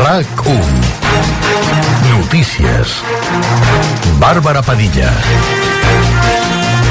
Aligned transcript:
RAC1 0.00 0.64
Notícies. 2.08 3.02
Bàrbara 4.18 4.62
Padilla 4.62 5.12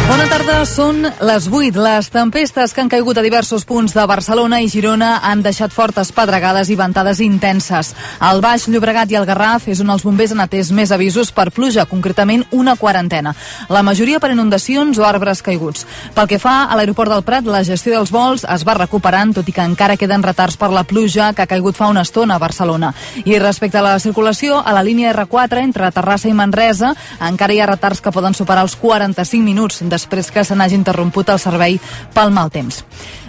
Bona 0.10 0.26
tarda, 0.26 0.64
són 0.66 1.04
les 1.06 1.46
8. 1.46 1.76
Les 1.78 2.08
tempestes 2.10 2.72
que 2.74 2.82
han 2.82 2.90
caigut 2.90 3.20
a 3.20 3.22
diversos 3.22 3.62
punts 3.70 3.94
de 3.94 4.02
Barcelona 4.10 4.58
i 4.66 4.70
Girona 4.74 5.20
han 5.22 5.44
deixat 5.46 5.70
fortes 5.70 6.10
pedregades 6.18 6.72
i 6.74 6.78
ventades 6.80 7.20
intenses. 7.22 7.92
Al 8.18 8.42
Baix 8.42 8.66
Llobregat 8.74 9.14
i 9.14 9.20
el 9.20 9.28
Garraf 9.30 9.68
és 9.70 9.84
on 9.84 9.94
els 9.94 10.02
bombers 10.02 10.34
han 10.34 10.42
atès 10.42 10.72
més 10.74 10.90
avisos 10.90 11.30
per 11.30 11.52
pluja, 11.54 11.86
concretament 11.86 12.42
una 12.58 12.74
quarantena. 12.76 13.36
La 13.70 13.84
majoria 13.86 14.18
per 14.18 14.32
inundacions 14.34 14.98
o 14.98 15.06
arbres 15.06 15.44
caiguts. 15.46 15.86
Pel 16.18 16.32
que 16.34 16.42
fa 16.42 16.64
a 16.64 16.80
l'aeroport 16.80 17.14
del 17.14 17.22
Prat, 17.28 17.46
la 17.46 17.62
gestió 17.62 17.94
dels 17.94 18.10
vols 18.10 18.48
es 18.50 18.66
va 18.66 18.80
recuperant, 18.80 19.36
tot 19.38 19.46
i 19.46 19.54
que 19.54 19.62
encara 19.62 19.94
queden 19.94 20.26
retards 20.26 20.58
per 20.58 20.72
la 20.74 20.88
pluja 20.90 21.30
que 21.38 21.46
ha 21.46 21.52
caigut 21.54 21.78
fa 21.78 21.92
una 21.94 22.02
estona 22.02 22.40
a 22.40 22.42
Barcelona. 22.42 22.96
I 23.30 23.38
respecte 23.38 23.78
a 23.78 23.86
la 23.86 23.94
circulació, 24.02 24.58
a 24.58 24.74
la 24.74 24.82
línia 24.82 25.14
R4 25.14 25.62
entre 25.68 25.94
Terrassa 25.94 26.34
i 26.34 26.34
Manresa 26.34 26.96
encara 27.30 27.54
hi 27.54 27.62
ha 27.62 27.70
retards 27.70 28.02
que 28.02 28.16
poden 28.18 28.34
superar 28.34 28.66
els 28.66 28.74
45 28.74 29.46
minuts 29.46 29.84
després 30.00 30.32
que 30.32 30.46
se 30.48 30.56
n'hagi 30.56 30.78
interromput 30.80 31.34
el 31.34 31.42
servei 31.42 31.80
pel 32.16 32.32
mal 32.32 32.52
temps. 32.54 32.84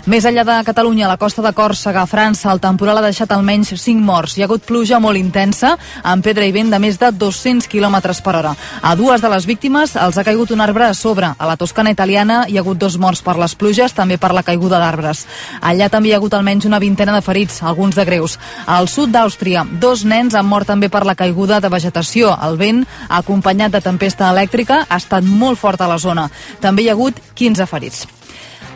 Més 0.08 0.24
enllà 0.24 0.46
de 0.48 0.54
Catalunya, 0.64 1.04
a 1.04 1.10
la 1.10 1.18
costa 1.20 1.42
de 1.44 1.50
Còrsega, 1.52 2.06
França, 2.08 2.48
el 2.48 2.60
temporal 2.60 2.96
ha 2.96 3.04
deixat 3.04 3.34
almenys 3.34 3.74
5 3.76 4.00
morts. 4.00 4.38
Hi 4.38 4.42
ha 4.42 4.46
hagut 4.46 4.64
pluja 4.64 4.96
molt 4.96 5.18
intensa, 5.20 5.74
amb 6.02 6.24
pedra 6.24 6.46
i 6.48 6.54
vent 6.54 6.70
de 6.72 6.78
més 6.80 6.96
de 6.96 7.10
200 7.12 7.66
km 7.68 7.98
per 8.24 8.34
hora. 8.38 8.54
A 8.80 8.94
dues 8.96 9.20
de 9.20 9.28
les 9.28 9.44
víctimes 9.44 9.92
els 10.00 10.16
ha 10.16 10.24
caigut 10.24 10.54
un 10.56 10.62
arbre 10.64 10.86
a 10.86 10.94
sobre. 10.94 11.34
A 11.36 11.46
la 11.46 11.58
Toscana 11.60 11.92
italiana 11.92 12.46
hi 12.48 12.56
ha 12.56 12.62
hagut 12.64 12.78
dos 12.80 12.96
morts 12.96 13.20
per 13.20 13.36
les 13.36 13.54
pluges, 13.54 13.92
també 13.92 14.16
per 14.16 14.32
la 14.32 14.42
caiguda 14.42 14.78
d'arbres. 14.80 15.26
Allà 15.60 15.90
també 15.92 16.08
hi 16.08 16.14
ha 16.14 16.20
hagut 16.22 16.34
almenys 16.34 16.64
una 16.64 16.80
vintena 16.80 17.12
de 17.12 17.20
ferits, 17.20 17.60
alguns 17.62 17.98
de 17.98 18.06
greus. 18.08 18.38
Al 18.66 18.88
sud 18.88 19.12
d'Àustria, 19.12 19.66
dos 19.68 20.06
nens 20.08 20.34
han 20.34 20.48
mort 20.48 20.66
també 20.66 20.88
per 20.88 21.04
la 21.04 21.14
caiguda 21.14 21.60
de 21.60 21.68
vegetació. 21.68 22.32
El 22.40 22.56
vent, 22.56 22.86
acompanyat 23.10 23.76
de 23.76 23.84
tempesta 23.84 24.32
elèctrica, 24.32 24.86
ha 24.88 24.96
estat 24.96 25.28
molt 25.28 25.60
fort 25.60 25.84
a 25.84 25.90
la 25.92 26.00
zona. 26.00 26.30
També 26.60 26.86
hi 26.86 26.88
ha 26.88 26.96
hagut 26.96 27.20
15 27.34 27.68
ferits. 27.68 28.06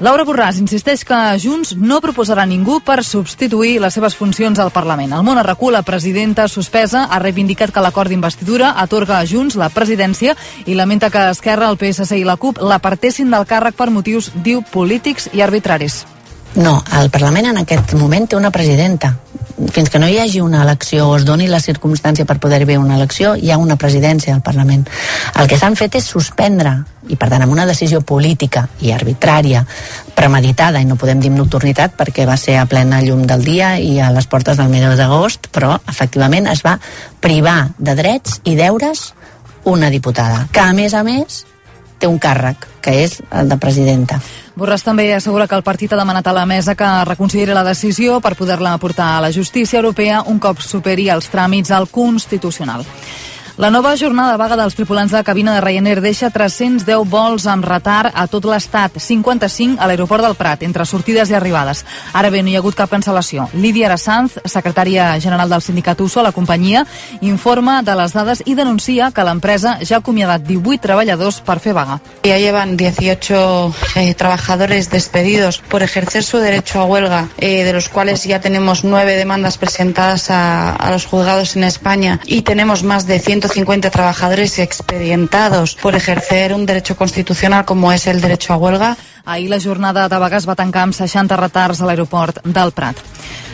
Laura 0.02 0.24
Borràs 0.26 0.56
insisteix 0.58 1.04
que 1.06 1.16
Junts 1.38 1.76
no 1.78 2.00
proposarà 2.02 2.42
ningú 2.50 2.80
per 2.82 3.04
substituir 3.06 3.76
les 3.78 3.94
seves 3.94 4.16
funcions 4.18 4.58
al 4.58 4.72
Parlament. 4.74 5.12
El 5.14 5.22
món 5.22 5.38
Arracú, 5.38 5.70
la 5.70 5.84
presidenta 5.86 6.48
suspesa, 6.50 7.04
ha 7.06 7.20
reivindicat 7.22 7.70
que 7.70 7.84
l'acord 7.84 8.10
d'investidura 8.10 8.72
atorga 8.82 9.20
a 9.20 9.28
Junts 9.30 9.54
la 9.54 9.70
presidència 9.70 10.34
i 10.66 10.74
lamenta 10.74 11.12
que 11.14 11.28
Esquerra, 11.30 11.70
el 11.70 11.78
PSC 11.78 12.18
i 12.18 12.26
la 12.26 12.34
CUP 12.36 12.58
l'apartessin 12.58 13.30
del 13.30 13.46
càrrec 13.46 13.78
per 13.78 13.92
motius, 13.94 14.32
diu, 14.34 14.64
polítics 14.72 15.30
i 15.32 15.46
arbitraris. 15.46 16.02
No, 16.58 16.80
el 16.98 17.10
Parlament 17.14 17.52
en 17.52 17.62
aquest 17.62 17.94
moment 17.94 18.26
té 18.26 18.36
una 18.36 18.50
presidenta. 18.50 19.14
Fins 19.54 19.90
que 19.90 20.00
no 20.02 20.08
hi 20.10 20.18
hagi 20.18 20.40
una 20.42 20.62
elecció 20.64 21.06
o 21.08 21.16
es 21.16 21.24
doni 21.24 21.46
la 21.46 21.60
circumstància 21.62 22.26
per 22.26 22.40
poder 22.42 22.62
haver 22.64 22.78
una 22.78 22.96
elecció, 22.96 23.34
hi 23.36 23.52
ha 23.52 23.58
una 23.58 23.76
presidència 23.78 24.34
al 24.34 24.42
Parlament. 24.42 24.82
El 25.38 25.46
que 25.50 25.58
s'han 25.60 25.78
fet 25.78 25.94
és 26.00 26.08
suspendre, 26.10 26.74
i 27.08 27.16
per 27.20 27.28
tant 27.30 27.44
amb 27.44 27.54
una 27.54 27.66
decisió 27.68 28.00
política 28.02 28.66
i 28.82 28.90
arbitrària, 28.90 29.64
premeditada, 30.16 30.82
i 30.82 30.88
no 30.88 30.98
podem 30.98 31.22
dir 31.22 31.30
nocturnitat 31.30 31.94
perquè 31.98 32.26
va 32.26 32.36
ser 32.40 32.58
a 32.58 32.66
plena 32.66 33.02
llum 33.04 33.26
del 33.30 33.46
dia 33.46 33.76
i 33.78 33.98
a 34.00 34.10
les 34.14 34.26
portes 34.26 34.58
del 34.58 34.72
mes 34.72 34.98
d'agost, 34.98 35.50
però 35.54 35.78
efectivament 35.90 36.50
es 36.50 36.64
va 36.66 36.78
privar 37.20 37.70
de 37.78 37.94
drets 37.94 38.40
i 38.44 38.56
deures 38.58 39.12
una 39.64 39.90
diputada, 39.90 40.46
que 40.52 40.60
a 40.60 40.72
més 40.76 40.94
a 40.94 41.02
més 41.06 41.44
té 42.04 42.10
un 42.10 42.20
càrrec, 42.20 42.66
que 42.84 42.92
és 43.06 43.16
el 43.32 43.48
de 43.48 43.56
presidenta. 43.60 44.20
Borràs 44.54 44.84
també 44.84 45.08
assegura 45.16 45.48
que 45.48 45.56
el 45.56 45.64
partit 45.66 45.92
ha 45.92 45.98
demanat 45.98 46.28
a 46.28 46.36
la 46.36 46.44
mesa 46.46 46.76
que 46.76 46.90
reconsideri 47.08 47.56
la 47.56 47.64
decisió 47.64 48.20
per 48.20 48.36
poder-la 48.36 48.76
portar 48.78 49.14
a 49.16 49.22
la 49.24 49.32
justícia 49.32 49.80
europea 49.80 50.20
un 50.28 50.38
cop 50.38 50.60
superi 50.60 51.08
els 51.08 51.30
tràmits 51.32 51.72
al 51.72 51.88
Constitucional. 51.88 52.84
La 53.56 53.70
nova 53.70 53.92
jornada 53.94 54.34
vaga 54.34 54.56
dels 54.58 54.74
tripulants 54.74 55.12
de 55.14 55.20
cabina 55.22 55.52
de 55.54 55.60
Ryanair 55.62 56.00
deixa 56.02 56.26
310 56.34 57.04
vols 57.06 57.44
amb 57.46 57.62
retard 57.62 58.10
a 58.10 58.24
tot 58.26 58.48
l'estat, 58.50 58.96
55 58.98 59.78
a 59.78 59.86
l'aeroport 59.86 60.24
del 60.26 60.34
Prat, 60.34 60.64
entre 60.66 60.82
sortides 60.82 61.30
i 61.30 61.36
arribades. 61.38 61.84
Ara 62.18 62.32
bé, 62.34 62.40
no 62.42 62.50
hi 62.50 62.56
ha 62.56 62.58
hagut 62.58 62.74
cap 62.74 62.90
cancel·lació. 62.90 63.46
Lídia 63.54 63.86
Arasanz, 63.86 64.40
secretària 64.50 65.12
general 65.22 65.54
del 65.54 65.62
sindicat 65.62 66.02
USO 66.02 66.24
la 66.26 66.32
companyia, 66.34 66.82
informa 67.20 67.76
de 67.86 67.94
les 67.94 68.16
dades 68.16 68.42
i 68.44 68.56
denuncia 68.58 69.12
que 69.14 69.22
l'empresa 69.22 69.76
ja 69.84 70.00
ha 70.00 70.02
acomiadat 70.02 70.42
18 70.50 70.82
treballadors 70.88 71.38
per 71.46 71.60
fer 71.62 71.76
vaga. 71.78 72.00
Ya 72.26 72.40
llevan 72.42 72.76
18 72.76 73.38
eh, 73.94 74.14
trabajadores 74.18 74.90
despedidos 74.90 75.62
por 75.70 75.84
ejercer 75.84 76.24
su 76.24 76.38
derecho 76.38 76.80
a 76.80 76.86
huelga, 76.86 77.28
eh, 77.38 77.62
de 77.62 77.72
los 77.72 77.88
cuales 77.88 78.24
ya 78.24 78.40
tenemos 78.40 78.82
nueve 78.82 79.14
demandas 79.14 79.58
presentadas 79.58 80.28
a, 80.32 80.74
a 80.74 80.90
los 80.90 81.06
juzgados 81.06 81.54
en 81.54 81.62
España 81.62 82.18
y 82.26 82.42
tenemos 82.42 82.82
más 82.82 83.06
de 83.06 83.20
150 83.44 83.90
trabajadores 83.90 84.58
expedientados 84.58 85.74
por 85.74 85.94
ejercer 85.94 86.54
un 86.54 86.64
derecho 86.64 86.96
constitucional 86.96 87.66
como 87.66 87.92
es 87.92 88.06
el 88.06 88.22
derecho 88.22 88.54
a 88.54 88.56
huelga. 88.56 88.96
Ahir 89.26 89.50
la 89.50 89.60
jornada 89.60 90.08
de 90.08 90.18
vaga 90.18 90.38
es 90.38 90.48
va 90.48 90.56
tancar 90.56 90.86
amb 90.88 90.96
60 90.96 91.36
retards 91.36 91.82
a 91.82 91.84
l'aeroport 91.84 92.40
del 92.44 92.72
Prat. 92.72 92.96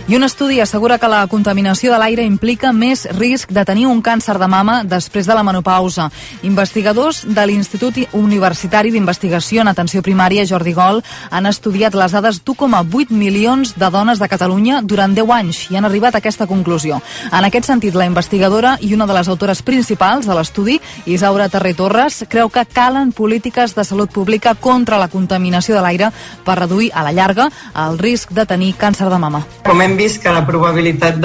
I 0.09 0.17
un 0.17 0.25
estudi 0.25 0.59
assegura 0.61 0.99
que 0.99 1.09
la 1.09 1.27
contaminació 1.31 1.93
de 1.93 1.99
l'aire 2.01 2.25
implica 2.27 2.73
més 2.73 3.05
risc 3.19 3.53
de 3.55 3.65
tenir 3.65 3.87
un 3.87 4.01
càncer 4.03 4.39
de 4.41 4.49
mama 4.51 4.81
després 4.85 5.27
de 5.29 5.35
la 5.37 5.45
menopausa. 5.47 6.09
Investigadors 6.43 7.23
de 7.29 7.45
l'Institut 7.47 8.01
Universitari 8.19 8.91
d'Investigació 8.91 9.63
en 9.63 9.71
Atenció 9.71 10.03
Primària 10.03 10.47
Jordi 10.49 10.73
Gol 10.75 11.03
han 11.31 11.47
estudiat 11.47 11.95
les 11.95 12.13
dades 12.17 12.41
d'1,8 12.43 13.15
milions 13.15 13.77
de 13.79 13.91
dones 13.91 14.19
de 14.19 14.29
Catalunya 14.29 14.81
durant 14.83 15.15
10 15.15 15.31
anys 15.37 15.63
i 15.71 15.79
han 15.79 15.87
arribat 15.87 16.17
a 16.17 16.23
aquesta 16.25 16.49
conclusió. 16.51 16.99
En 17.31 17.47
aquest 17.47 17.71
sentit, 17.71 17.95
la 17.95 18.09
investigadora 18.09 18.77
i 18.81 18.95
una 18.95 19.07
de 19.07 19.15
les 19.15 19.29
autores 19.29 19.63
principals 19.63 20.27
de 20.27 20.35
l'estudi, 20.35 20.81
Isaura 21.07 21.49
Terré 21.49 21.75
Torres, 21.75 22.25
creu 22.29 22.51
que 22.51 22.67
calen 22.67 23.13
polítiques 23.13 23.77
de 23.77 23.85
salut 23.85 24.11
pública 24.11 24.55
contra 24.55 24.99
la 24.99 25.09
contaminació 25.09 25.77
de 25.77 25.87
l'aire 25.87 26.11
per 26.45 26.59
reduir 26.59 26.91
a 26.95 27.07
la 27.07 27.13
llarga 27.13 27.51
el 27.87 27.99
risc 27.99 28.33
de 28.35 28.47
tenir 28.47 28.75
càncer 28.75 29.11
de 29.11 29.19
mama. 29.19 29.45
Com 29.67 29.81
hem 29.83 30.00
vist 30.01 30.23
que 30.23 30.33
la 30.33 30.43
probabilitat 30.49 31.21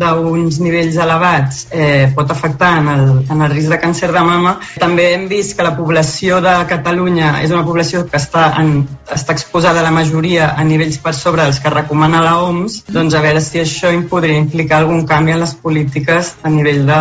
d'uns 0.00 0.60
nivells 0.64 0.96
elevats 1.04 1.66
eh, 1.70 2.08
pot 2.16 2.30
afectar 2.32 2.72
en 2.80 2.90
el, 2.94 3.06
en 3.28 3.44
el 3.44 3.52
risc 3.52 3.72
de 3.74 3.80
càncer 3.82 4.10
de 4.14 4.24
mama, 4.24 4.56
també 4.80 5.10
hem 5.14 5.28
vist 5.30 5.56
que 5.56 5.66
la 5.66 5.74
població 5.76 6.40
de 6.44 6.54
Catalunya 6.70 7.36
és 7.44 7.52
una 7.52 7.64
població 7.66 8.06
que 8.08 8.20
està, 8.20 8.48
en, 8.62 8.80
està 9.12 9.36
exposada 9.36 9.84
la 9.84 9.94
majoria 9.94 10.54
a 10.56 10.64
nivells 10.64 11.00
per 11.04 11.14
sobre 11.16 11.44
dels 11.44 11.60
que 11.60 11.72
recomana 11.72 12.24
la 12.24 12.38
OMS, 12.42 12.82
doncs 12.92 13.16
a 13.16 13.24
veure 13.24 13.42
si 13.44 13.60
això 13.62 13.92
podria 14.10 14.40
implicar 14.40 14.82
algun 14.82 15.04
canvi 15.08 15.36
en 15.36 15.42
les 15.44 15.54
polítiques 15.60 16.36
a 16.42 16.52
nivell 16.52 16.86
de 16.88 17.00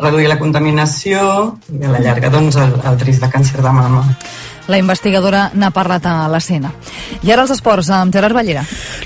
reduir 0.00 0.28
la 0.30 0.38
contaminació 0.40 1.20
i 1.76 1.84
a 1.84 1.90
la 1.92 2.00
llarga 2.00 2.30
doncs, 2.32 2.56
el, 2.56 2.78
el 2.88 3.02
risc 3.04 3.22
de 3.22 3.30
càncer 3.32 3.60
de 3.62 3.72
mama. 3.74 4.04
La 4.70 4.78
investigadora 4.78 5.48
n'ha 5.58 5.72
parlat 5.74 6.04
a 6.06 6.14
l'escena. 6.30 6.70
I 7.26 7.32
ara 7.32 7.42
els 7.42 7.50
esports, 7.56 7.90
amb 7.90 8.14
Gerard 8.14 8.36
Ballera. 8.36 8.62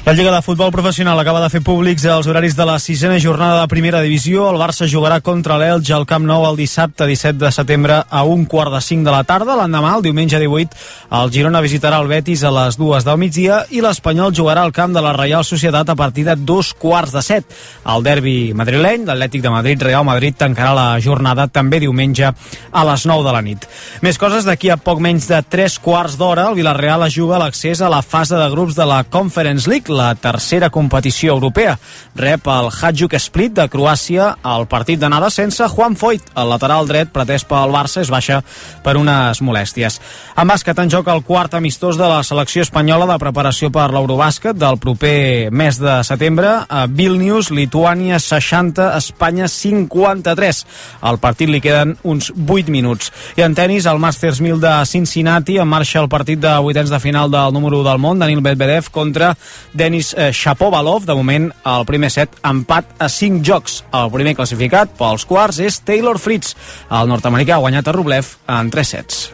La 0.07 0.13
Lliga 0.13 0.31
de 0.31 0.43
Futbol 0.43 0.71
Professional 0.71 1.19
acaba 1.19 1.41
de 1.41 1.49
fer 1.49 1.63
públics 1.65 2.03
els 2.05 2.27
horaris 2.29 2.53
de 2.59 2.65
la 2.69 2.75
sisena 2.77 3.17
jornada 3.17 3.63
de 3.63 3.69
primera 3.73 4.03
divisió. 4.05 4.51
El 4.51 4.59
Barça 4.61 4.85
jugarà 4.85 5.23
contra 5.25 5.57
l'Elge 5.57 5.95
al 5.97 6.05
Camp 6.05 6.27
Nou 6.29 6.43
el 6.45 6.59
dissabte 6.59 7.07
17 7.09 7.39
de 7.41 7.49
setembre 7.49 8.03
a 8.05 8.21
un 8.29 8.43
quart 8.45 8.75
de 8.75 8.83
cinc 8.85 9.07
de 9.07 9.15
la 9.15 9.23
tarda. 9.25 9.57
L'endemà, 9.57 9.95
el 9.97 10.05
diumenge 10.05 10.37
18, 10.43 10.77
el 11.17 11.33
Girona 11.33 11.63
visitarà 11.65 12.03
el 12.05 12.11
Betis 12.11 12.43
a 12.45 12.53
les 12.53 12.77
dues 12.77 13.07
del 13.07 13.17
migdia 13.17 13.63
i 13.73 13.81
l'Espanyol 13.81 14.35
jugarà 14.37 14.67
al 14.69 14.75
camp 14.77 14.93
de 14.93 15.01
la 15.01 15.15
Reial 15.17 15.47
Societat 15.49 15.89
a 15.89 15.97
partir 15.97 16.27
de 16.29 16.37
dos 16.37 16.75
quarts 16.77 17.17
de 17.17 17.25
set. 17.25 17.57
El 17.89 18.05
derbi 18.05 18.53
madrileny, 18.53 19.09
l'Atlètic 19.09 19.41
de 19.41 19.55
Madrid, 19.57 19.89
Real 19.89 20.05
Madrid, 20.05 20.37
tancarà 20.37 20.77
la 20.77 20.87
jornada 21.01 21.49
també 21.49 21.81
diumenge 21.81 22.29
a 22.29 22.85
les 22.91 23.07
9 23.09 23.25
de 23.25 23.35
la 23.39 23.43
nit. 23.49 23.65
Més 24.05 24.21
coses, 24.21 24.45
d'aquí 24.45 24.69
a 24.69 24.77
poc 24.77 25.01
menys 25.01 25.33
de 25.33 25.41
3 25.41 25.81
quarts 25.81 26.21
d'hora, 26.21 26.51
el 26.53 26.61
Villarreal 26.61 27.09
es 27.09 27.17
juga 27.17 27.41
l'accés 27.41 27.81
a 27.81 27.89
la 27.89 28.05
fase 28.05 28.37
de 28.37 28.53
grups 28.53 28.77
de 28.77 28.85
la 28.85 29.01
Conference 29.09 29.65
League, 29.71 29.94
la 29.95 30.15
tercera 30.15 30.71
competició 30.71 31.33
europea. 31.35 31.79
Rep 32.15 32.47
el 32.51 32.69
Hajduk 32.75 33.15
Split 33.19 33.55
de 33.57 33.69
Croàcia 33.71 34.35
al 34.43 34.67
partit 34.69 35.01
d'anada 35.01 35.31
sense 35.31 35.67
Juan 35.71 35.97
Foyt. 35.97 36.33
El 36.37 36.51
lateral 36.51 36.89
dret 36.91 37.13
pretès 37.15 37.47
pel 37.49 37.73
Barça 37.75 38.03
es 38.03 38.11
baixa 38.13 38.41
per 38.85 38.97
unes 39.01 39.41
molèsties. 39.43 40.01
En 40.37 40.51
bàsquet 40.51 40.79
en 40.83 40.91
joc 40.91 41.09
el 41.13 41.23
quart 41.27 41.55
amistós 41.55 41.99
de 42.01 42.09
la 42.11 42.23
selecció 42.27 42.65
espanyola 42.67 43.07
de 43.13 43.19
preparació 43.23 43.71
per 43.75 43.89
l'Eurobàsquet 43.95 44.59
del 44.59 44.79
proper 44.83 45.51
mes 45.55 45.79
de 45.81 45.97
setembre 46.07 46.53
a 46.69 46.85
Vilnius, 46.91 47.51
Lituània 47.55 48.19
60, 48.19 48.91
Espanya 48.99 49.49
53. 49.49 50.65
Al 51.03 51.21
partit 51.23 51.51
li 51.51 51.63
queden 51.65 51.97
uns 52.03 52.31
8 52.35 52.73
minuts. 52.73 53.13
I 53.39 53.47
en 53.47 53.55
tennis, 53.55 53.87
el 53.87 54.03
Masters 54.03 54.41
1000 54.45 54.61
de 54.63 54.75
Cincinnati 54.87 55.59
en 55.59 55.69
marxa 55.69 56.03
el 56.03 56.11
partit 56.11 56.41
de 56.41 56.53
vuitens 56.59 56.91
de 56.91 57.01
final 57.01 57.31
del 57.31 57.55
número 57.55 57.83
del 57.85 57.99
món, 57.99 58.19
Danil 58.19 58.43
Medvedev 58.43 58.91
contra 58.91 59.35
Denis 59.85 60.15
eh, 60.17 60.33
Shapovalov. 60.33 61.05
De 61.05 61.17
moment, 61.19 61.51
el 61.69 61.85
primer 61.85 62.09
set 62.13 62.39
empat 62.49 62.97
a 63.05 63.11
5 63.13 63.45
jocs. 63.45 63.83
El 63.93 64.09
primer 64.15 64.33
classificat 64.39 64.97
pels 64.97 65.29
quarts 65.29 65.61
és 65.61 65.83
Taylor 65.85 66.21
Fritz. 66.23 66.57
El 66.89 67.13
nord-americà 67.13 67.59
ha 67.59 67.65
guanyat 67.67 67.93
a 67.93 67.97
Rublev 67.99 68.35
en 68.49 68.73
3 68.73 68.97
sets. 68.97 69.25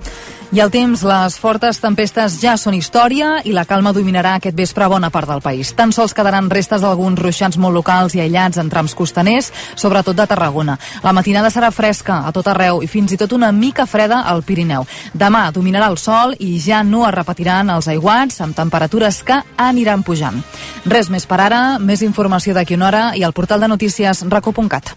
I 0.51 0.59
el 0.59 0.71
temps, 0.75 1.05
les 1.07 1.37
fortes 1.39 1.79
tempestes 1.79 2.41
ja 2.43 2.57
són 2.59 2.75
història 2.75 3.37
i 3.47 3.53
la 3.55 3.63
calma 3.71 3.93
dominarà 3.95 4.33
aquest 4.35 4.57
vespre 4.59 4.89
bona 4.91 5.07
part 5.15 5.31
del 5.31 5.43
país. 5.45 5.71
Tan 5.79 5.93
sols 5.95 6.11
quedaran 6.11 6.49
restes 6.51 6.83
d'alguns 6.83 7.21
ruixants 7.23 7.55
molt 7.55 7.79
locals 7.79 8.17
i 8.19 8.23
aïllats 8.25 8.59
en 8.59 8.67
trams 8.67 8.97
costaners, 8.99 9.53
sobretot 9.79 10.19
de 10.19 10.27
Tarragona. 10.27 10.75
La 11.05 11.13
matinada 11.15 11.53
serà 11.55 11.71
fresca 11.71 12.25
a 12.27 12.33
tot 12.35 12.51
arreu 12.51 12.83
i 12.83 12.91
fins 12.91 13.15
i 13.15 13.21
tot 13.21 13.31
una 13.37 13.53
mica 13.55 13.87
freda 13.87 14.25
al 14.27 14.43
Pirineu. 14.43 14.89
Demà 15.15 15.45
dominarà 15.55 15.87
el 15.87 16.01
sol 16.03 16.35
i 16.41 16.57
ja 16.59 16.83
no 16.83 17.05
es 17.07 17.15
repetiran 17.15 17.71
els 17.71 17.87
aiguats 17.87 18.43
amb 18.43 18.59
temperatures 18.59 19.23
que 19.23 19.39
aniran 19.55 20.03
pujant. 20.03 20.43
Res 20.83 21.15
més 21.15 21.31
per 21.31 21.45
ara, 21.47 21.63
més 21.79 22.03
informació 22.03 22.59
d'aquí 22.59 22.75
una 22.75 22.91
hora 22.91 23.05
i 23.15 23.23
al 23.23 23.37
portal 23.39 23.63
de 23.63 23.71
notícies 23.71 24.27
recu.cat. 24.27 24.97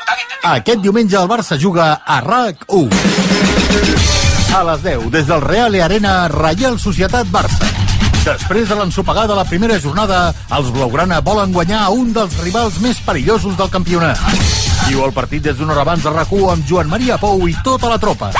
Aquest 0.51 0.81
diumenge 0.81 1.17
el 1.19 1.27
Barça 1.29 1.57
juga 1.59 2.01
a 2.05 2.21
RAC1. 2.23 2.89
A 4.57 4.63
les 4.67 4.81
10, 4.83 5.11
des 5.13 5.27
del 5.27 5.41
Real 5.41 5.75
Arena, 5.81 6.27
Reial 6.27 6.79
Societat 6.79 7.29
Barça. 7.31 7.69
Després 8.25 8.67
de 8.69 8.75
l'ensopegar 8.77 9.27
de 9.29 9.35
la 9.37 9.45
primera 9.49 9.79
jornada, 9.79 10.33
els 10.57 10.69
Blaugrana 10.75 11.21
volen 11.25 11.53
guanyar 11.53 11.85
a 11.85 11.89
un 11.89 12.11
dels 12.13 12.35
rivals 12.43 12.77
més 12.83 12.99
perillosos 13.05 13.57
del 13.57 13.71
campionat. 13.73 14.19
Viu 14.89 15.05
el 15.05 15.13
partit 15.15 15.41
des 15.47 15.57
d'una 15.57 15.73
hora 15.73 15.87
abans 15.87 16.03
de 16.03 16.13
rac 16.13 16.33
amb 16.33 16.67
Joan 16.67 16.89
Maria 16.89 17.17
Pou 17.17 17.47
i 17.47 17.55
tota 17.63 17.89
la 17.89 17.97
tropa. 17.97 18.31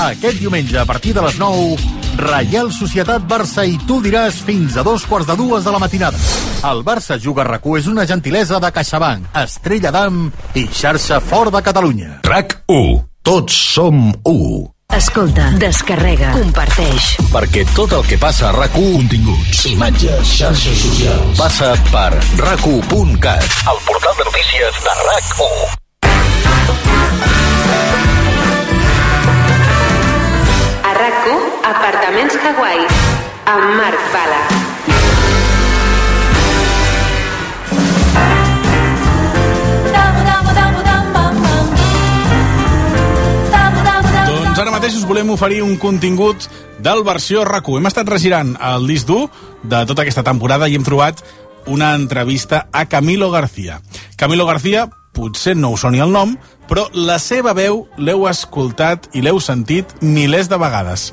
Aquest 0.00 0.40
diumenge, 0.40 0.78
a 0.78 0.84
partir 0.84 1.12
de 1.14 1.22
les 1.22 1.36
9, 1.38 1.76
Reial 2.18 2.72
Societat 2.74 3.22
Barça 3.30 3.62
i 3.66 3.76
tu 3.86 4.00
diràs 4.02 4.40
fins 4.42 4.76
a 4.76 4.82
dos 4.82 5.04
quarts 5.06 5.28
de 5.28 5.36
dues 5.38 5.64
de 5.64 5.70
la 5.70 5.78
matinada. 5.78 6.18
El 6.66 6.82
Barça 6.82 7.18
Juga 7.20 7.44
a 7.44 7.46
rac 7.52 7.66
és 7.78 7.86
una 7.86 8.06
gentilesa 8.06 8.58
de 8.58 8.70
CaixaBank, 8.74 9.30
Estrella 9.44 9.90
d'Am 9.94 10.32
i 10.58 10.66
xarxa 10.66 11.20
Fort 11.22 11.54
de 11.54 11.62
Catalunya. 11.62 12.20
RAC1. 12.26 13.04
Tots 13.24 13.54
som 13.74 14.10
u. 14.26 14.66
Escolta, 14.94 15.48
descarrega, 15.62 16.34
comparteix. 16.34 17.14
Perquè 17.32 17.64
tot 17.74 17.94
el 17.94 18.04
que 18.10 18.18
passa 18.18 18.50
a 18.50 18.52
RAC1... 18.54 18.98
Continguts, 18.98 19.64
imatges, 19.70 20.34
xarxes 20.40 20.82
socials... 20.88 21.38
Passa 21.38 21.70
per 21.94 22.10
rac1.cat. 22.42 23.46
El 23.70 23.80
portal 23.86 24.14
de 24.18 24.28
notícies 24.32 24.84
de 24.84 24.92
RAC1. 25.06 25.82
RAC1, 31.14 31.42
Apartaments 31.62 32.34
Hawaii, 32.42 32.86
amb 33.46 33.76
Marc 33.78 34.00
Bala. 34.10 34.40
Doncs 44.26 44.58
ara 44.58 44.72
mateix 44.74 44.96
us 44.98 45.06
volem 45.06 45.30
oferir 45.30 45.62
un 45.62 45.76
contingut 45.78 46.48
del 46.82 47.04
versió 47.06 47.44
rac 47.46 47.68
Hem 47.68 47.86
estat 47.86 48.10
regirant 48.10 48.56
el 48.58 48.86
disc 48.90 49.06
dur 49.06 49.28
de 49.62 49.84
tota 49.86 50.02
aquesta 50.02 50.26
temporada 50.26 50.68
i 50.68 50.74
hem 50.74 50.82
trobat 50.82 51.22
una 51.66 51.94
entrevista 51.94 52.66
a 52.72 52.86
Camilo 52.86 53.30
García. 53.30 53.80
Camilo 54.16 54.46
García, 54.46 54.88
potser 55.14 55.54
no 55.56 55.70
us 55.74 55.84
soni 55.86 56.02
el 56.02 56.12
nom, 56.12 56.34
però 56.68 56.88
la 56.94 57.18
seva 57.22 57.54
veu 57.56 57.84
l'heu 57.96 58.26
escoltat 58.30 59.08
i 59.14 59.22
l'heu 59.22 59.40
sentit 59.40 59.94
milers 60.02 60.50
de 60.50 60.58
vegades. 60.60 61.12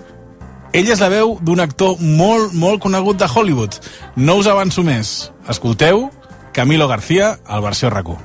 Ell 0.71 0.87
és 0.87 1.01
la 1.03 1.09
veu 1.11 1.35
d'un 1.43 1.59
actor 1.59 1.99
molt, 1.99 2.53
molt 2.55 2.79
conegut 2.83 3.19
de 3.19 3.27
Hollywood. 3.27 3.75
No 4.15 4.37
us 4.39 4.47
avanço 4.47 4.83
més. 4.87 5.31
Escolteu 5.51 6.07
Camilo 6.55 6.87
García 6.87 7.39
al 7.45 7.61
versió 7.61 7.89
rac 7.89 8.07
Uno 8.07 8.19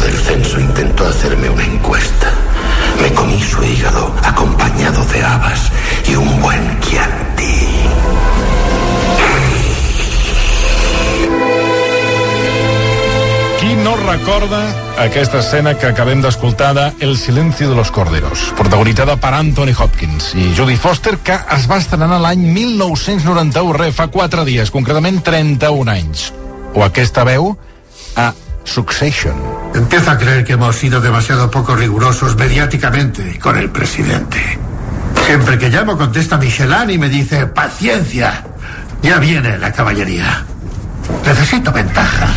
del 0.00 0.16
censo 0.24 0.60
intentó 0.60 1.06
hacerme 1.06 1.50
una 1.50 1.64
encuesta. 1.64 2.32
Me 3.02 3.12
comí 3.12 3.42
su 3.42 3.62
hígado 3.62 4.14
acompañado 4.22 5.04
de 5.04 5.22
habas 5.22 5.70
y 6.08 6.16
un 6.16 6.40
buen 6.40 6.80
Chianti. 6.80 7.65
Recorda 14.04 14.60
aquesta 14.98 15.38
escena 15.38 15.74
que 15.78 15.86
acabem 15.86 16.20
d'escoltar 16.22 16.72
de 16.74 16.86
El 17.00 17.16
silencio 17.16 17.68
de 17.70 17.76
los 17.76 17.90
corderos, 17.90 18.52
protagonitzada 18.56 19.16
per 19.20 19.32
Anthony 19.34 19.74
Hopkins 19.76 20.32
i 20.34 20.52
Judy 20.56 20.76
Foster, 20.76 21.18
que 21.18 21.36
es 21.56 21.66
va 21.70 21.78
estrenar 21.82 22.18
l'any 22.20 22.42
1991, 22.52 23.72
re, 23.76 23.92
fa 23.92 24.08
4 24.12 24.44
dies, 24.48 24.72
concretament 24.74 25.22
31 25.24 25.92
anys. 25.92 26.30
O 26.74 26.84
aquesta 26.84 27.24
veu 27.24 27.54
a 28.16 28.32
Succession. 28.64 29.36
Empiezo 29.74 30.10
a 30.10 30.18
creer 30.18 30.44
que 30.44 30.54
hemos 30.54 30.76
sido 30.76 31.00
demasiado 31.00 31.50
poco 31.50 31.76
rigurosos 31.76 32.36
mediáticamente 32.36 33.38
con 33.38 33.56
el 33.56 33.70
presidente. 33.70 34.40
Siempre 35.26 35.58
que 35.58 35.70
llamo 35.70 35.96
contesta 35.96 36.36
Michelin 36.36 36.90
y 36.90 36.98
me 36.98 37.08
dice, 37.08 37.46
paciencia, 37.46 38.44
ya 39.02 39.18
viene 39.18 39.58
la 39.58 39.72
caballería. 39.72 40.44
Necesito 41.24 41.72
ventaja. 41.72 42.28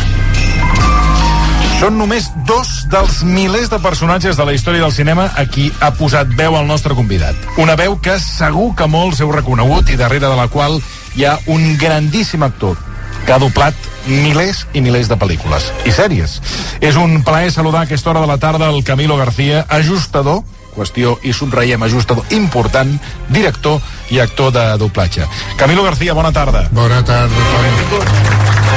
Són 1.80 1.94
només 1.96 2.26
dos 2.44 2.82
dels 2.92 3.22
milers 3.24 3.70
de 3.72 3.78
personatges 3.80 4.36
de 4.36 4.44
la 4.44 4.52
història 4.52 4.82
del 4.82 4.92
cinema 4.92 5.30
a 5.32 5.46
qui 5.48 5.70
ha 5.80 5.88
posat 5.96 6.28
veu 6.36 6.52
al 6.58 6.66
nostre 6.68 6.92
convidat. 6.92 7.38
Una 7.56 7.72
veu 7.72 7.94
que 8.04 8.18
segur 8.20 8.74
que 8.76 8.84
molts 8.84 9.22
heu 9.24 9.32
reconegut 9.32 9.88
i 9.88 9.96
darrere 9.96 10.28
de 10.28 10.36
la 10.36 10.44
qual 10.52 10.76
hi 11.16 11.24
ha 11.24 11.38
un 11.48 11.78
grandíssim 11.80 12.44
actor 12.44 12.76
que 13.24 13.32
ha 13.32 13.40
doblat 13.40 13.88
milers 14.04 14.66
i 14.76 14.82
milers 14.84 15.08
de 15.08 15.16
pel·lícules 15.16 15.70
i 15.88 15.94
sèries. 15.96 16.36
És 16.84 17.00
un 17.00 17.22
plaer 17.24 17.48
saludar 17.48 17.86
a 17.86 17.88
aquesta 17.88 18.12
hora 18.12 18.26
de 18.26 18.28
la 18.28 18.36
tarda 18.36 18.68
el 18.68 18.84
Camilo 18.84 19.16
García, 19.16 19.64
ajustador, 19.72 20.42
qüestió 20.76 21.16
i 21.24 21.32
subratllem 21.32 21.88
ajustador 21.88 22.28
important, 22.36 22.92
director 23.32 23.80
i 24.12 24.20
actor 24.20 24.52
de 24.52 24.66
doblatge. 24.84 25.24
Camilo 25.56 25.88
García, 25.88 26.12
bona 26.12 26.28
tarda. 26.30 26.68
Bona 26.76 27.00
tarda, 27.00 27.48
Toni. 27.56 28.69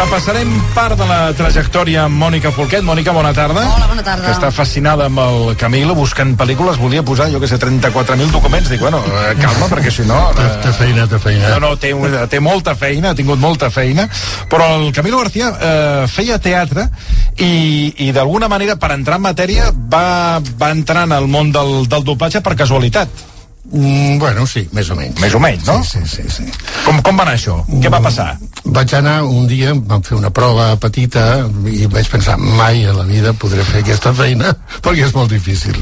Repassarem 0.00 0.48
part 0.72 0.96
de 0.96 1.04
la 1.04 1.16
trajectòria 1.36 2.06
amb 2.06 2.16
Mònica 2.22 2.48
Folquet. 2.56 2.80
Mònica, 2.80 3.12
bona 3.12 3.34
tarda. 3.36 3.66
Hola, 3.68 3.88
bona 3.90 4.04
tarda. 4.06 4.24
Que 4.24 4.32
està 4.32 4.48
fascinada 4.54 5.10
amb 5.10 5.20
el 5.20 5.56
Camilo, 5.60 5.92
buscant 5.98 6.32
pel·lícules. 6.40 6.78
Volia 6.80 7.02
posar, 7.04 7.26
jo 7.28 7.40
que 7.42 7.50
sé, 7.50 7.58
34.000 7.60 8.32
documents. 8.32 8.70
Dic, 8.72 8.80
bueno, 8.80 9.02
eh, 9.04 9.34
calma, 9.36 9.68
perquè 9.74 9.92
si 9.92 10.06
no... 10.08 10.16
Té, 10.38 10.46
té 10.64 10.72
feina, 10.78 11.04
té 11.10 11.20
feina. 11.20 11.50
No, 11.52 11.60
no, 11.66 11.72
té, 11.76 11.92
té 12.32 12.40
molta 12.40 12.74
feina, 12.80 13.12
ha 13.12 13.18
tingut 13.18 13.42
molta 13.42 13.68
feina, 13.74 14.08
però 14.48 14.70
el 14.78 14.88
Camilo 14.96 15.20
García 15.20 15.52
eh, 15.52 16.06
feia 16.08 16.40
teatre 16.40 16.88
i, 17.36 17.52
i 18.06 18.08
d'alguna 18.16 18.48
manera, 18.48 18.78
per 18.80 18.94
entrar 18.96 19.20
en 19.20 19.28
matèria, 19.28 19.68
va, 19.68 20.40
va 20.40 20.72
entrar 20.72 21.04
en 21.10 21.18
el 21.18 21.28
món 21.28 21.52
del, 21.52 21.82
del 21.92 22.08
doblatge 22.08 22.40
per 22.40 22.56
casualitat. 22.56 23.28
Mm, 23.70 24.18
bueno, 24.18 24.46
sí, 24.48 24.64
més 24.72 24.88
o 24.90 24.96
menys. 24.98 25.20
Més 25.20 25.34
o 25.36 25.40
menys, 25.42 25.66
no? 25.68 25.76
Sí, 25.84 26.00
sí, 26.08 26.24
sí. 26.24 26.48
sí. 26.48 26.70
Com, 26.86 26.98
com 27.04 27.20
va 27.20 27.28
anar 27.28 27.36
això? 27.36 27.60
Mm, 27.68 27.84
Què 27.84 27.92
va 27.92 28.00
passar? 28.02 28.32
Vaig 28.64 28.92
anar 28.94 29.22
un 29.24 29.46
dia, 29.48 29.72
vam 29.74 30.02
fer 30.04 30.16
una 30.18 30.30
prova 30.34 30.74
petita 30.80 31.46
i 31.70 31.86
vaig 31.90 32.08
pensar, 32.12 32.36
mai 32.36 32.84
a 32.84 32.92
la 32.92 33.06
vida 33.08 33.32
podré 33.32 33.64
fer 33.64 33.80
aquesta 33.80 34.12
feina 34.16 34.52
perquè 34.84 35.06
és 35.06 35.14
molt 35.16 35.32
difícil. 35.32 35.76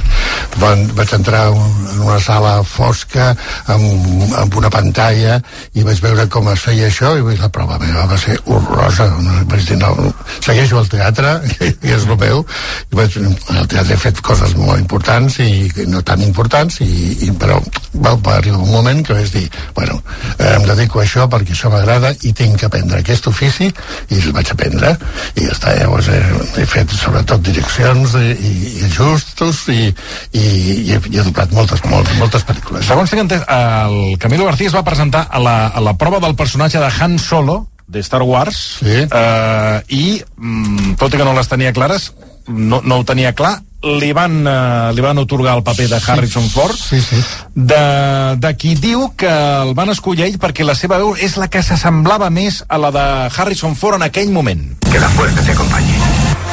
Van, 0.62 0.84
vaig 0.98 1.12
entrar 1.14 1.48
un, 1.54 1.74
en 1.92 2.04
una 2.06 2.18
sala 2.22 2.54
fosca 2.62 3.32
amb, 3.74 4.32
amb 4.38 4.58
una 4.60 4.70
pantalla 4.70 5.40
i 5.74 5.84
vaig 5.86 6.00
veure 6.04 6.28
com 6.30 6.48
es 6.52 6.62
feia 6.68 6.86
això 6.88 7.16
i 7.18 7.36
la 7.38 7.50
prova 7.52 7.78
meva 7.82 8.06
va 8.10 8.18
ser 8.18 8.38
horrorosa. 8.46 9.08
Vaig 9.50 9.66
dir, 9.68 9.78
no, 9.82 10.12
segueixo 10.38 10.78
al 10.78 10.88
teatre, 10.90 11.34
que 11.82 11.94
és 11.96 12.06
el 12.06 12.16
meu, 12.20 12.44
i 12.92 12.98
vaig, 12.98 13.18
al 13.54 13.68
teatre 13.70 13.96
he 13.96 14.02
fet 14.06 14.22
coses 14.24 14.54
molt 14.58 14.78
importants 14.78 15.40
i 15.44 15.68
no 15.90 16.02
tan 16.06 16.22
importants, 16.24 16.80
i, 16.84 17.18
i 17.26 17.32
però 17.38 17.58
va, 17.94 18.14
va 18.14 18.38
arribar 18.38 18.62
un 18.62 18.72
moment 18.72 19.02
que 19.04 19.16
vaig 19.18 19.32
dir, 19.34 19.46
bueno, 19.74 20.00
em 20.38 20.66
dedico 20.68 21.02
a 21.02 21.06
això 21.06 21.26
perquè 21.30 21.54
això 21.54 21.72
m'agrada 21.72 22.14
i 22.22 22.32
tinc 22.36 22.60
que 22.62 22.67
aprendre 22.68 23.00
aquest 23.00 23.26
ofici 23.30 23.68
i 23.68 24.20
el 24.20 24.32
vaig 24.36 24.52
aprendre 24.54 24.94
i 25.34 25.46
ja 25.46 25.54
està, 25.54 25.74
llavors 25.78 26.10
he, 26.12 26.18
he 26.62 26.66
fet 26.68 26.92
sobretot 26.94 27.42
direccions 27.44 28.14
i, 28.20 28.30
i, 28.34 28.52
i 28.78 28.84
ajustos 28.88 29.64
i, 29.74 29.80
i, 29.88 30.44
i, 30.44 30.92
he, 30.94 31.00
i 31.00 31.18
he 31.18 31.26
doblat 31.26 31.54
moltes, 31.56 31.82
moltes, 31.88 32.14
moltes 32.20 32.46
pel·lícules. 32.48 32.86
Segons 32.88 33.12
tinc 33.12 33.24
entès, 33.26 33.44
el 33.48 34.16
Camilo 34.22 34.48
García 34.48 34.70
es 34.70 34.76
va 34.76 34.86
presentar 34.86 35.26
a 35.30 35.42
la, 35.42 35.56
a 35.68 35.82
la 35.84 35.96
prova 35.98 36.22
del 36.24 36.36
personatge 36.38 36.80
de 36.82 36.92
Han 37.00 37.18
Solo, 37.18 37.64
de 37.88 38.00
Star 38.04 38.22
Wars, 38.22 38.78
sí. 38.82 38.98
eh, 39.08 39.78
i, 39.96 40.04
mm, 40.36 40.98
tot 41.00 41.14
i 41.14 41.20
que 41.20 41.24
no 41.24 41.32
les 41.36 41.48
tenia 41.48 41.72
clares, 41.72 42.12
no, 42.48 42.82
no 42.84 43.00
ho 43.00 43.06
tenia 43.08 43.32
clar, 43.36 43.58
li 43.82 44.12
van, 44.12 44.40
eh, 44.46 44.90
li 44.94 45.02
van 45.04 45.18
otorgar 45.18 45.56
el 45.56 45.62
paper 45.62 45.88
de 45.88 46.00
Harrison 46.04 46.42
sí, 46.42 46.50
Ford 46.50 46.74
sí, 46.74 47.00
sí. 47.00 47.22
De, 47.54 48.34
de 48.36 48.54
qui 48.58 48.74
diu 48.74 49.12
que 49.16 49.30
el 49.30 49.74
van 49.78 49.94
escollir 49.94 50.26
ell 50.26 50.38
perquè 50.42 50.66
la 50.66 50.74
seva 50.74 50.98
veu 50.98 51.14
és 51.14 51.38
la 51.38 51.46
que 51.46 51.62
s'assemblava 51.62 52.30
més 52.30 52.64
a 52.68 52.78
la 52.78 52.90
de 52.90 53.06
Harrison 53.30 53.76
Ford 53.78 54.00
en 54.00 54.08
aquell 54.08 54.34
moment. 54.34 54.66
Que 54.90 54.98
la 54.98 55.08
fuerza 55.14 55.42
te 55.42 55.52
acompañe. 55.52 56.47